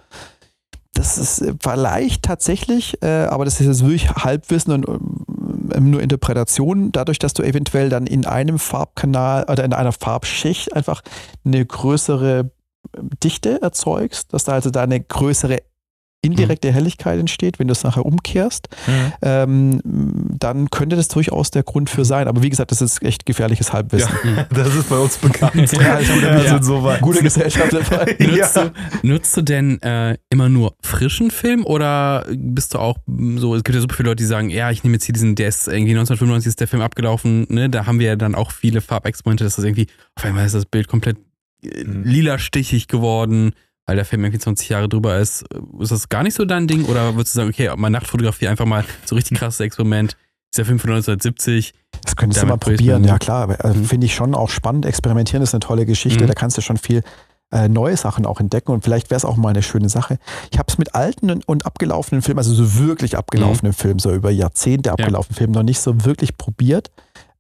[0.94, 6.02] Das ist äh, vielleicht tatsächlich, äh, aber das ist jetzt wirklich Halbwissen und ähm, nur
[6.02, 11.02] Interpretation, dadurch, dass du eventuell dann in einem Farbkanal oder in einer Farbschicht einfach
[11.46, 12.52] eine größere
[12.98, 15.60] ähm, Dichte erzeugst, dass da also da eine größere
[16.22, 19.14] indirekte Helligkeit entsteht, wenn du es nachher umkehrst Mhm.
[19.22, 19.82] ähm,
[20.38, 22.28] dann könnte das durchaus der Grund für sein.
[22.28, 24.10] Aber wie gesagt, das ist echt gefährliches Halbwissen.
[24.54, 25.56] Das ist bei uns bekannt.
[25.74, 26.50] Ja, ich ja.
[26.50, 27.02] sind so weit.
[27.02, 28.16] Gute Gesellschaft dabei.
[28.20, 28.66] Nutzt, Ja.
[28.66, 32.98] du, nutzt du denn äh, immer nur frischen Film oder bist du auch
[33.36, 35.36] so, es gibt ja super viele Leute, die sagen, ja, ich nehme jetzt hier diesen,
[35.36, 37.70] der ist irgendwie 1995 ist der Film abgelaufen, ne?
[37.70, 40.66] Da haben wir ja dann auch viele Farbexperimente, dass das irgendwie, auf einmal ist das
[40.66, 41.18] Bild komplett
[41.64, 42.04] äh, Mhm.
[42.04, 43.52] lila stichig geworden,
[43.90, 45.44] weil der Film irgendwie 20 Jahre drüber ist.
[45.80, 46.86] Ist das gar nicht so dein Ding?
[46.86, 50.16] Oder würdest du sagen, okay, mal Nachtfotografie einfach mal so richtig krasses Experiment,
[50.52, 53.48] ist der Film von 1970, Das könntest du mal probieren, ja klar.
[53.48, 53.86] Mhm.
[53.86, 54.86] Finde ich schon auch spannend.
[54.86, 56.24] Experimentieren ist eine tolle Geschichte.
[56.24, 56.28] Mhm.
[56.28, 57.02] Da kannst du schon viel
[57.52, 60.20] äh, neue Sachen auch entdecken und vielleicht wäre es auch mal eine schöne Sache.
[60.52, 64.14] Ich habe es mit alten und, und abgelaufenen Filmen, also so wirklich abgelaufenen Filmen, so
[64.14, 66.92] über Jahrzehnte abgelaufenen Filmen, noch nicht so wirklich probiert.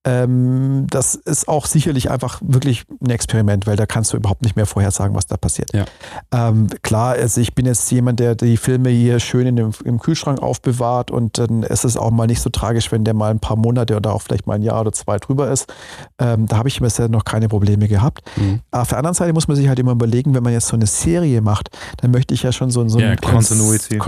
[0.05, 4.55] Ähm, das ist auch sicherlich einfach wirklich ein Experiment, weil da kannst du überhaupt nicht
[4.55, 5.71] mehr vorhersagen, was da passiert.
[5.73, 5.85] Ja.
[6.31, 9.99] Ähm, klar, also ich bin jetzt jemand, der die Filme hier schön in dem, im
[9.99, 13.41] Kühlschrank aufbewahrt und dann ist es auch mal nicht so tragisch, wenn der mal ein
[13.41, 15.71] paar Monate oder auch vielleicht mal ein Jahr oder zwei drüber ist.
[16.17, 18.21] Ähm, da habe ich bisher noch keine Probleme gehabt.
[18.37, 18.61] Mhm.
[18.71, 20.87] Auf der anderen Seite muss man sich halt immer überlegen, wenn man jetzt so eine
[20.87, 23.99] Serie macht, dann möchte ich ja schon so, so Ja, eine Kontinuität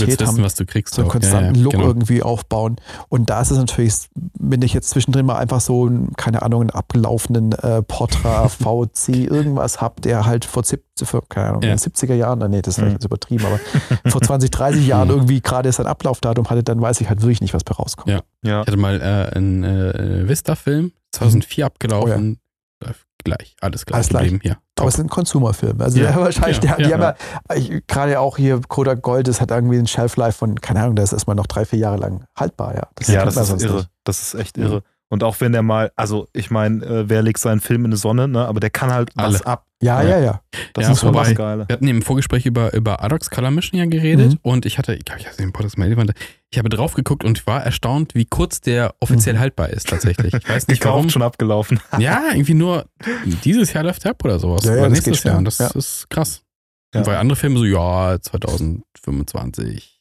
[0.00, 0.94] willst haben wissen, was du kriegst.
[0.94, 1.14] so einen auch.
[1.14, 1.86] Ja, konstanten ja, Look genau.
[1.86, 2.76] irgendwie aufbauen.
[3.08, 3.94] Und da ist es natürlich,
[4.38, 9.08] wenn ich jetzt zwischendrin mal einfach so, ein, keine Ahnung, einen abgelaufenen äh, Portra VC
[9.30, 11.70] irgendwas habe, der halt vor, 70, vor keine Ahnung, Ja.
[11.72, 12.86] in den 70er Jahren, nee, das ist Mhm.
[12.88, 13.58] vielleicht übertrieben, aber
[14.10, 15.14] vor 20, 30 Jahren Mhm.
[15.14, 18.08] irgendwie gerade sein Ablaufdatum hatte, dann weiß ich halt wirklich nicht, was bei rauskommt.
[18.08, 18.20] Ja.
[18.42, 18.60] Ja.
[18.62, 22.38] Ich hatte mal äh, einen äh, Vista-Film, 2004 abgelaufen.
[22.84, 22.92] Äh,
[23.22, 24.32] Gleich, alles gleich Alles gleich.
[24.40, 24.56] hier.
[24.78, 25.84] Aber es sind Consumer-Filme.
[25.84, 26.06] Also Ja.
[26.12, 27.16] der wahrscheinlich, Ja, der, die ja, haben
[27.50, 30.96] ja, ich- gerade auch hier Kodak Gold, das hat irgendwie einen Shelf-Life von, keine Ahnung,
[30.96, 32.88] das ist erstmal noch drei, vier Jahre lang haltbar, ja.
[32.94, 33.74] Das Ja, das ist irre.
[33.76, 33.90] nicht.
[34.04, 34.62] Das ist echt Mhm.
[34.62, 34.82] irre.
[35.12, 37.96] Und auch wenn der mal, also ich meine, äh, wer legt seinen Film in die
[37.96, 38.46] Sonne, ne?
[38.46, 39.46] aber der kann halt was Alle.
[39.46, 39.66] ab.
[39.82, 40.40] Ja, ja, ja.
[40.74, 41.66] Das Ja, ist schon wobei- das Geile.
[41.68, 44.38] Wir hatten im Vorgespräch über, über Adox Color Mission ja geredet Mhm.
[44.42, 46.12] und ich hatte, ich glaube, ich habe den Podcast mal erwähnt,
[46.50, 49.40] ich habe drauf geguckt und war erstaunt, wie kurz der offiziell Mhm.
[49.40, 50.32] haltbar ist tatsächlich.
[50.32, 51.04] Ich weiß nicht warum.
[51.06, 51.80] Kauf schon abgelaufen.
[51.98, 52.86] Ja, irgendwie nur
[53.44, 54.64] dieses Jahr läuft er ab oder sowas.
[54.64, 55.24] Ja, ja, oder das nächstes.
[55.24, 55.42] Jahr.
[55.42, 55.66] Das Ja.
[55.74, 56.42] ist krass.
[56.94, 57.00] Ja.
[57.00, 60.00] Und weil andere Filme so, ja, 2025,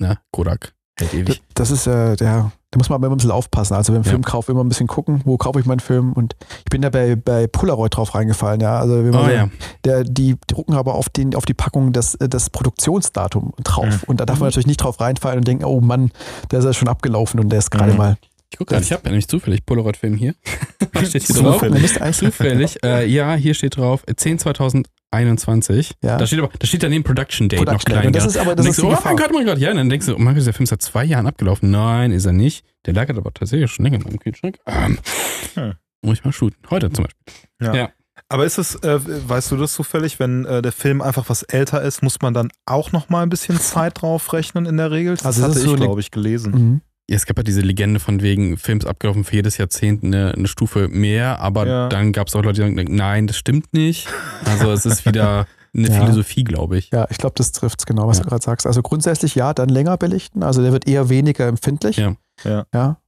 [0.00, 1.42] ne, Kodak, hält ewig.
[1.54, 3.74] Das ist äh, der, da muss man aber immer ein bisschen aufpassen.
[3.74, 4.10] Also beim Ja.
[4.10, 7.16] Filmkauf immer ein bisschen gucken, wo kaufe ich meinen Film und ich bin da bei,
[7.16, 8.78] bei Polaroid drauf reingefallen, ja.
[8.78, 9.48] Also Oh ja.
[9.84, 13.86] der, die drucken aber auf, den, auf die Packung das, das Produktionsdatum drauf.
[13.86, 14.00] Mhm.
[14.06, 16.10] Und da darf man natürlich nicht drauf reinfallen und denken, oh Mann,
[16.50, 17.98] der ist ja schon abgelaufen und der ist gerade Mhm.
[17.98, 18.16] mal
[18.50, 20.34] Ich gucke gerade, ich habe ja nämlich zufällig Polaroid-Film hier.
[20.92, 21.60] Was steht hier drauf?
[22.12, 22.82] Zufällig.
[22.84, 25.92] Äh, ja, hier steht drauf, äh, 10 2021.
[26.02, 26.16] Ja.
[26.16, 28.02] Da steht aber, da steht daneben Production Date noch Production klein.
[28.02, 28.06] Date.
[28.06, 28.28] Und das ja.
[28.30, 29.12] ist aber das ist du, die oh Gefahr.
[29.12, 29.70] mein Gott, oh mein Gott, ja.
[29.70, 31.70] Und dann denkst du, oh mein Gott, ist der Film seit zwei Jahren abgelaufen.
[31.70, 32.64] Nein, ist er nicht.
[32.86, 34.58] Der lagert aber tatsächlich schon länger in meinem Kühlschrank.
[34.66, 34.98] Ähm,
[35.54, 35.72] Hm.
[36.02, 36.58] Muss ich mal shooten.
[36.70, 37.88] Heute zum Beispiel.
[38.28, 38.98] Aber ist es, äh,
[39.28, 42.50] weißt du das zufällig, wenn äh, der Film einfach was älter ist, muss man dann
[42.66, 45.16] auch noch mal ein bisschen Zeit drauf rechnen in der Regel?
[45.16, 46.52] Das Also das hatte ist so ich, eine- glaube ich, gelesen.
[46.52, 46.80] Mhm.
[47.08, 50.48] Ja, es gab ja diese Legende von wegen Films abgelaufen für jedes Jahrzehnt eine, eine
[50.48, 51.88] Stufe mehr, aber Ja.
[51.88, 54.08] dann gab es auch Leute, die sagen, nein, das stimmt nicht.
[54.44, 56.00] Also es ist wieder eine Ja.
[56.00, 56.90] Philosophie, glaube ich.
[56.92, 58.24] Ja, ich glaube, das trifft es genau, was Ja.
[58.24, 58.66] du gerade sagst.
[58.66, 60.42] Also grundsätzlich ja, dann länger belichten.
[60.42, 61.96] Also der wird eher weniger empfindlich.
[61.98, 62.16] Ja.
[62.74, 62.98] Ja.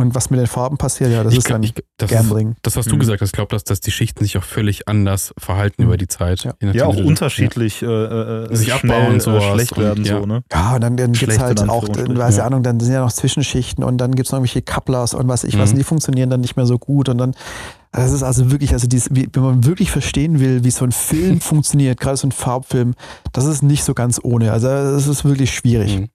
[0.00, 0.06] Ja.
[0.06, 2.16] Und was mit den Farben passiert, ja, das Ich ist glaub- dann ich, das, ist,
[2.16, 2.56] Gambling.
[2.62, 3.00] das, was du Mhm.
[3.00, 5.88] gesagt hast, ich glaube, dass, dass die Schichten sich auch völlig anders verhalten Mhm.
[5.88, 6.44] über die Zeit.
[6.44, 6.54] Ja.
[6.72, 9.82] Ja, auch wie du- unterschiedlich äh, äh, Sich schnell, abbauen und sowas äh, schlecht und-
[9.84, 10.18] werden, ja.
[10.20, 10.42] so, ne?
[10.52, 12.42] Ja, und dann, dann gibt es halt auch, weiß ja.
[12.42, 15.28] ich Ahnung, dann sind ja noch Zwischenschichten und dann gibt es noch irgendwelche Couplers und
[15.28, 15.72] was ich was, Mhm.
[15.74, 17.34] und die funktionieren dann nicht mehr so gut und dann
[17.92, 20.92] Das ist also wirklich, also dieses, wie, wenn man wirklich verstehen will, wie so ein
[20.92, 22.94] Film funktioniert, gerade so ein Farbfilm,
[23.32, 24.52] das ist nicht so ganz ohne.
[24.52, 25.98] Also das ist wirklich schwierig.
[25.98, 26.08] Mhm.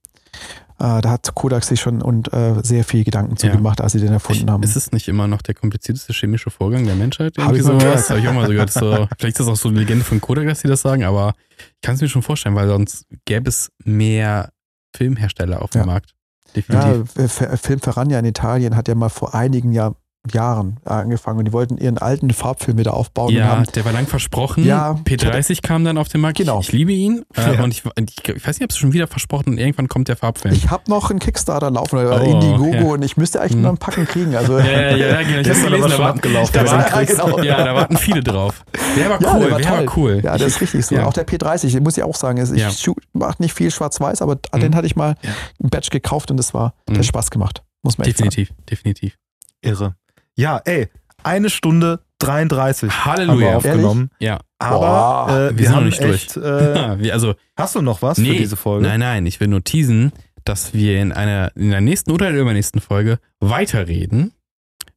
[0.77, 3.55] Äh, da hat Kodak sich schon und äh, sehr viel Gedanken zu Ja.
[3.55, 4.61] gemacht, als sie den erfunden haben.
[4.63, 7.37] Ist es nicht immer noch der komplizierteste chemische Vorgang der Menschheit?
[7.37, 8.09] Hab Irgendwie ich mal sowas?
[8.09, 8.71] Habe ich auch mal so gehört.
[8.73, 11.33] So, vielleicht ist das auch so eine Legende von Kodak, dass sie das sagen, aber
[11.57, 14.49] ich kann es mir schon vorstellen, weil sonst gäbe es mehr
[14.95, 15.85] Filmhersteller auf dem Ja.
[15.87, 16.11] Markt.
[16.55, 17.15] Ja, Definitiv.
[17.17, 19.95] F- Film Ferragna in Italien hat ja mal vor einigen Jahr,
[20.33, 24.07] Jahren angefangen und die wollten ihren alten Farbfilm wieder aufbauen Ja, haben der war lang
[24.07, 24.63] versprochen.
[24.65, 26.37] Ja, P30 kam dann auf den Markt.
[26.37, 26.59] Genau.
[26.61, 27.23] Ich, ich liebe ihn.
[27.35, 27.63] Äh, Ja.
[27.63, 30.15] Und ich, ich, ich weiß nicht, ob es schon wieder versprochen und irgendwann kommt der
[30.17, 30.53] Farbfilm.
[30.53, 32.83] Ich habe noch einen Kickstarter laufen oder Oh, Indiegogo ja.
[32.93, 33.61] und ich müsste eigentlich Hm.
[33.61, 34.35] nur ein Packen kriegen.
[34.35, 35.39] Also ja, ja, ja, genau.
[35.39, 36.53] Ich Gestern gelesen, aber schon warten- abgelaufen.
[36.53, 37.21] Da Der Sinn kriegst.
[37.21, 37.39] genau.
[37.43, 38.63] Ja, da warten viele drauf.
[38.97, 39.89] Der war Ja, cool, der war toll.
[39.95, 40.21] cool.
[40.23, 40.95] Ja, das ist richtig so.
[40.95, 41.05] Ja.
[41.05, 42.93] Auch der P30, den muss ich auch sagen, ist, ich Ja.
[43.13, 44.75] mache nicht viel schwarz-weiß, aber den Mhm.
[44.75, 45.29] hatte ich mal Ja.
[45.63, 46.99] ein Batch gekauft und das war, der Mhm.
[46.99, 47.63] hat Spaß gemacht.
[47.83, 49.17] Muss man Definitiv, definitiv.
[49.61, 49.95] Irre.
[50.35, 50.89] Ja, ey,
[51.23, 53.55] eine Stunde 33 haben wir Halleluja.
[53.57, 54.09] aufgenommen.
[54.19, 54.39] Ja.
[54.59, 56.15] Aber Boah, äh, wir wir, sind noch haben nicht durch.
[56.25, 56.37] echt.
[56.37, 58.87] Äh, Ja, wir, also, hast du noch was für Nee, diese Folge?
[58.87, 60.11] nein, nein, ich will nur teasen,
[60.43, 64.31] dass wir in einer, in der nächsten oder in der übernächsten Folge weiterreden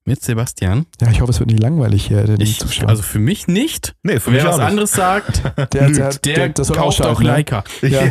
[0.04, 0.86] mit Sebastian.
[1.00, 2.88] Ja, ich hoffe, es wird nicht langweilig hier, den Ich, Zuschauern.
[2.90, 3.94] also für mich nicht.
[4.02, 4.68] Nee, für mich Wer was auch nicht.
[4.68, 5.42] anderes sagt,
[5.74, 7.26] der, der, das soll kauft auch ne?
[7.28, 7.64] Leica.
[7.82, 8.06] Ja,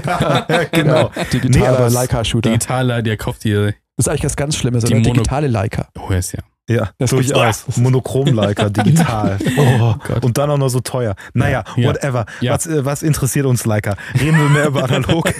[0.71, 1.11] genau.
[1.15, 2.49] Ja, digitaler Nee, Leica-Shooter.
[2.51, 3.73] Digitaler, der kauft dir.
[3.95, 5.01] Das ist eigentlich was ganz Schlimmes, Die oder?
[5.01, 5.87] Mono- Digitale Leica.
[5.99, 6.39] Oh, ist ja.
[6.69, 7.77] Ja, Das durchaus.
[7.77, 9.37] Monochrom-Leica, digital.
[9.57, 10.25] Oh, Gott.
[10.25, 11.15] und dann auch noch so teuer.
[11.33, 11.87] Naja, Ja.
[11.89, 12.25] whatever.
[12.41, 12.53] Ja.
[12.53, 13.95] Was, äh, was interessiert uns Leica?
[14.19, 15.31] Reden wir mehr über analog.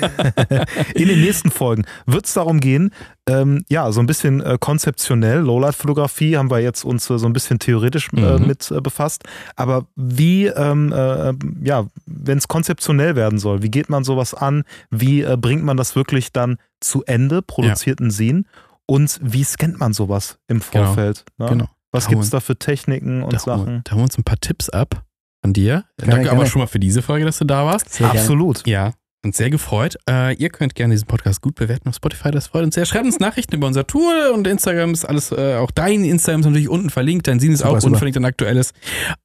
[0.95, 2.91] In den nächsten Folgen wird es darum gehen,
[3.30, 7.34] ähm, ja, so ein bisschen äh, konzeptionell, Lowlight-Fotografie haben wir jetzt uns äh, so ein
[7.34, 8.48] bisschen theoretisch äh, Mhm.
[8.48, 9.24] mit äh, befasst.
[9.58, 11.34] Aber wie, ähm, äh,
[11.64, 14.64] ja, wenn es konzeptionell werden soll, wie geht man sowas an?
[14.91, 18.45] Wie bringt man das wirklich dann zu Ende, produzierten Sehen?
[18.88, 20.85] Und wie scannt man sowas im Genau.
[20.85, 21.26] Vorfeld?
[21.38, 21.47] ne?
[21.49, 21.65] Genau.
[21.91, 23.81] Was gibt es holen- da für Techniken und Da, holen- Sachen?
[23.84, 25.03] da holen wir uns ein paar Tipps ab
[25.43, 25.84] von dir.
[25.97, 26.49] Gerne, Danke aber gerne.
[26.49, 27.89] schon mal für diese Folge, dass du da warst.
[27.93, 28.19] Sehr gerne.
[28.22, 28.65] Absolut.
[28.68, 28.93] Ja,
[29.26, 29.98] uns sehr gefreut.
[30.10, 32.85] Äh, ihr könnt gerne diesen Podcast gut bewerten auf Spotify, das freut uns sehr.
[32.85, 36.45] Schreibt uns Nachrichten über unser Tour und Instagram ist alles, äh, auch dein Instagram ist
[36.45, 38.73] natürlich unten verlinkt, dein Sin ist Super, auch unten verlinkt, dein aktuelles.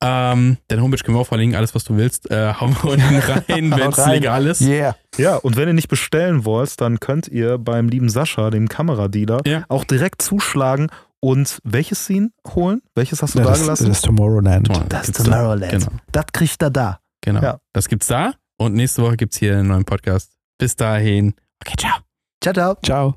[0.03, 3.17] Ähm, deine Homepage können wir auch verlinken, alles was du willst, äh, hauen wir unten
[3.49, 4.61] rein, wenn es legal ist.
[4.63, 4.97] Yeah.
[5.19, 9.41] Ja, und wenn ihr nicht bestellen wollt, dann könnt ihr beim lieben Sascha, dem Kameradealer,
[9.47, 9.65] Ja.
[9.69, 10.89] auch direkt zuschlagen
[11.21, 12.81] und welches Scene holen?
[12.97, 13.89] Welches hast du Ja, da das, gelassen?
[13.89, 14.69] das Tomorrowland.
[14.89, 15.25] Das Gibt's da.
[15.31, 15.71] Tomorrowland.
[15.73, 16.99] Genau, Das kriegt er da.
[17.21, 17.43] genau.
[17.43, 17.59] Ja.
[17.73, 20.33] Das gibt's da und nächste Woche gibt's hier einen neuen Podcast.
[20.59, 21.35] Bis dahin.
[21.65, 21.99] Okay, ciao.
[22.41, 22.77] Ciao, ciao.
[22.83, 23.15] Ciao.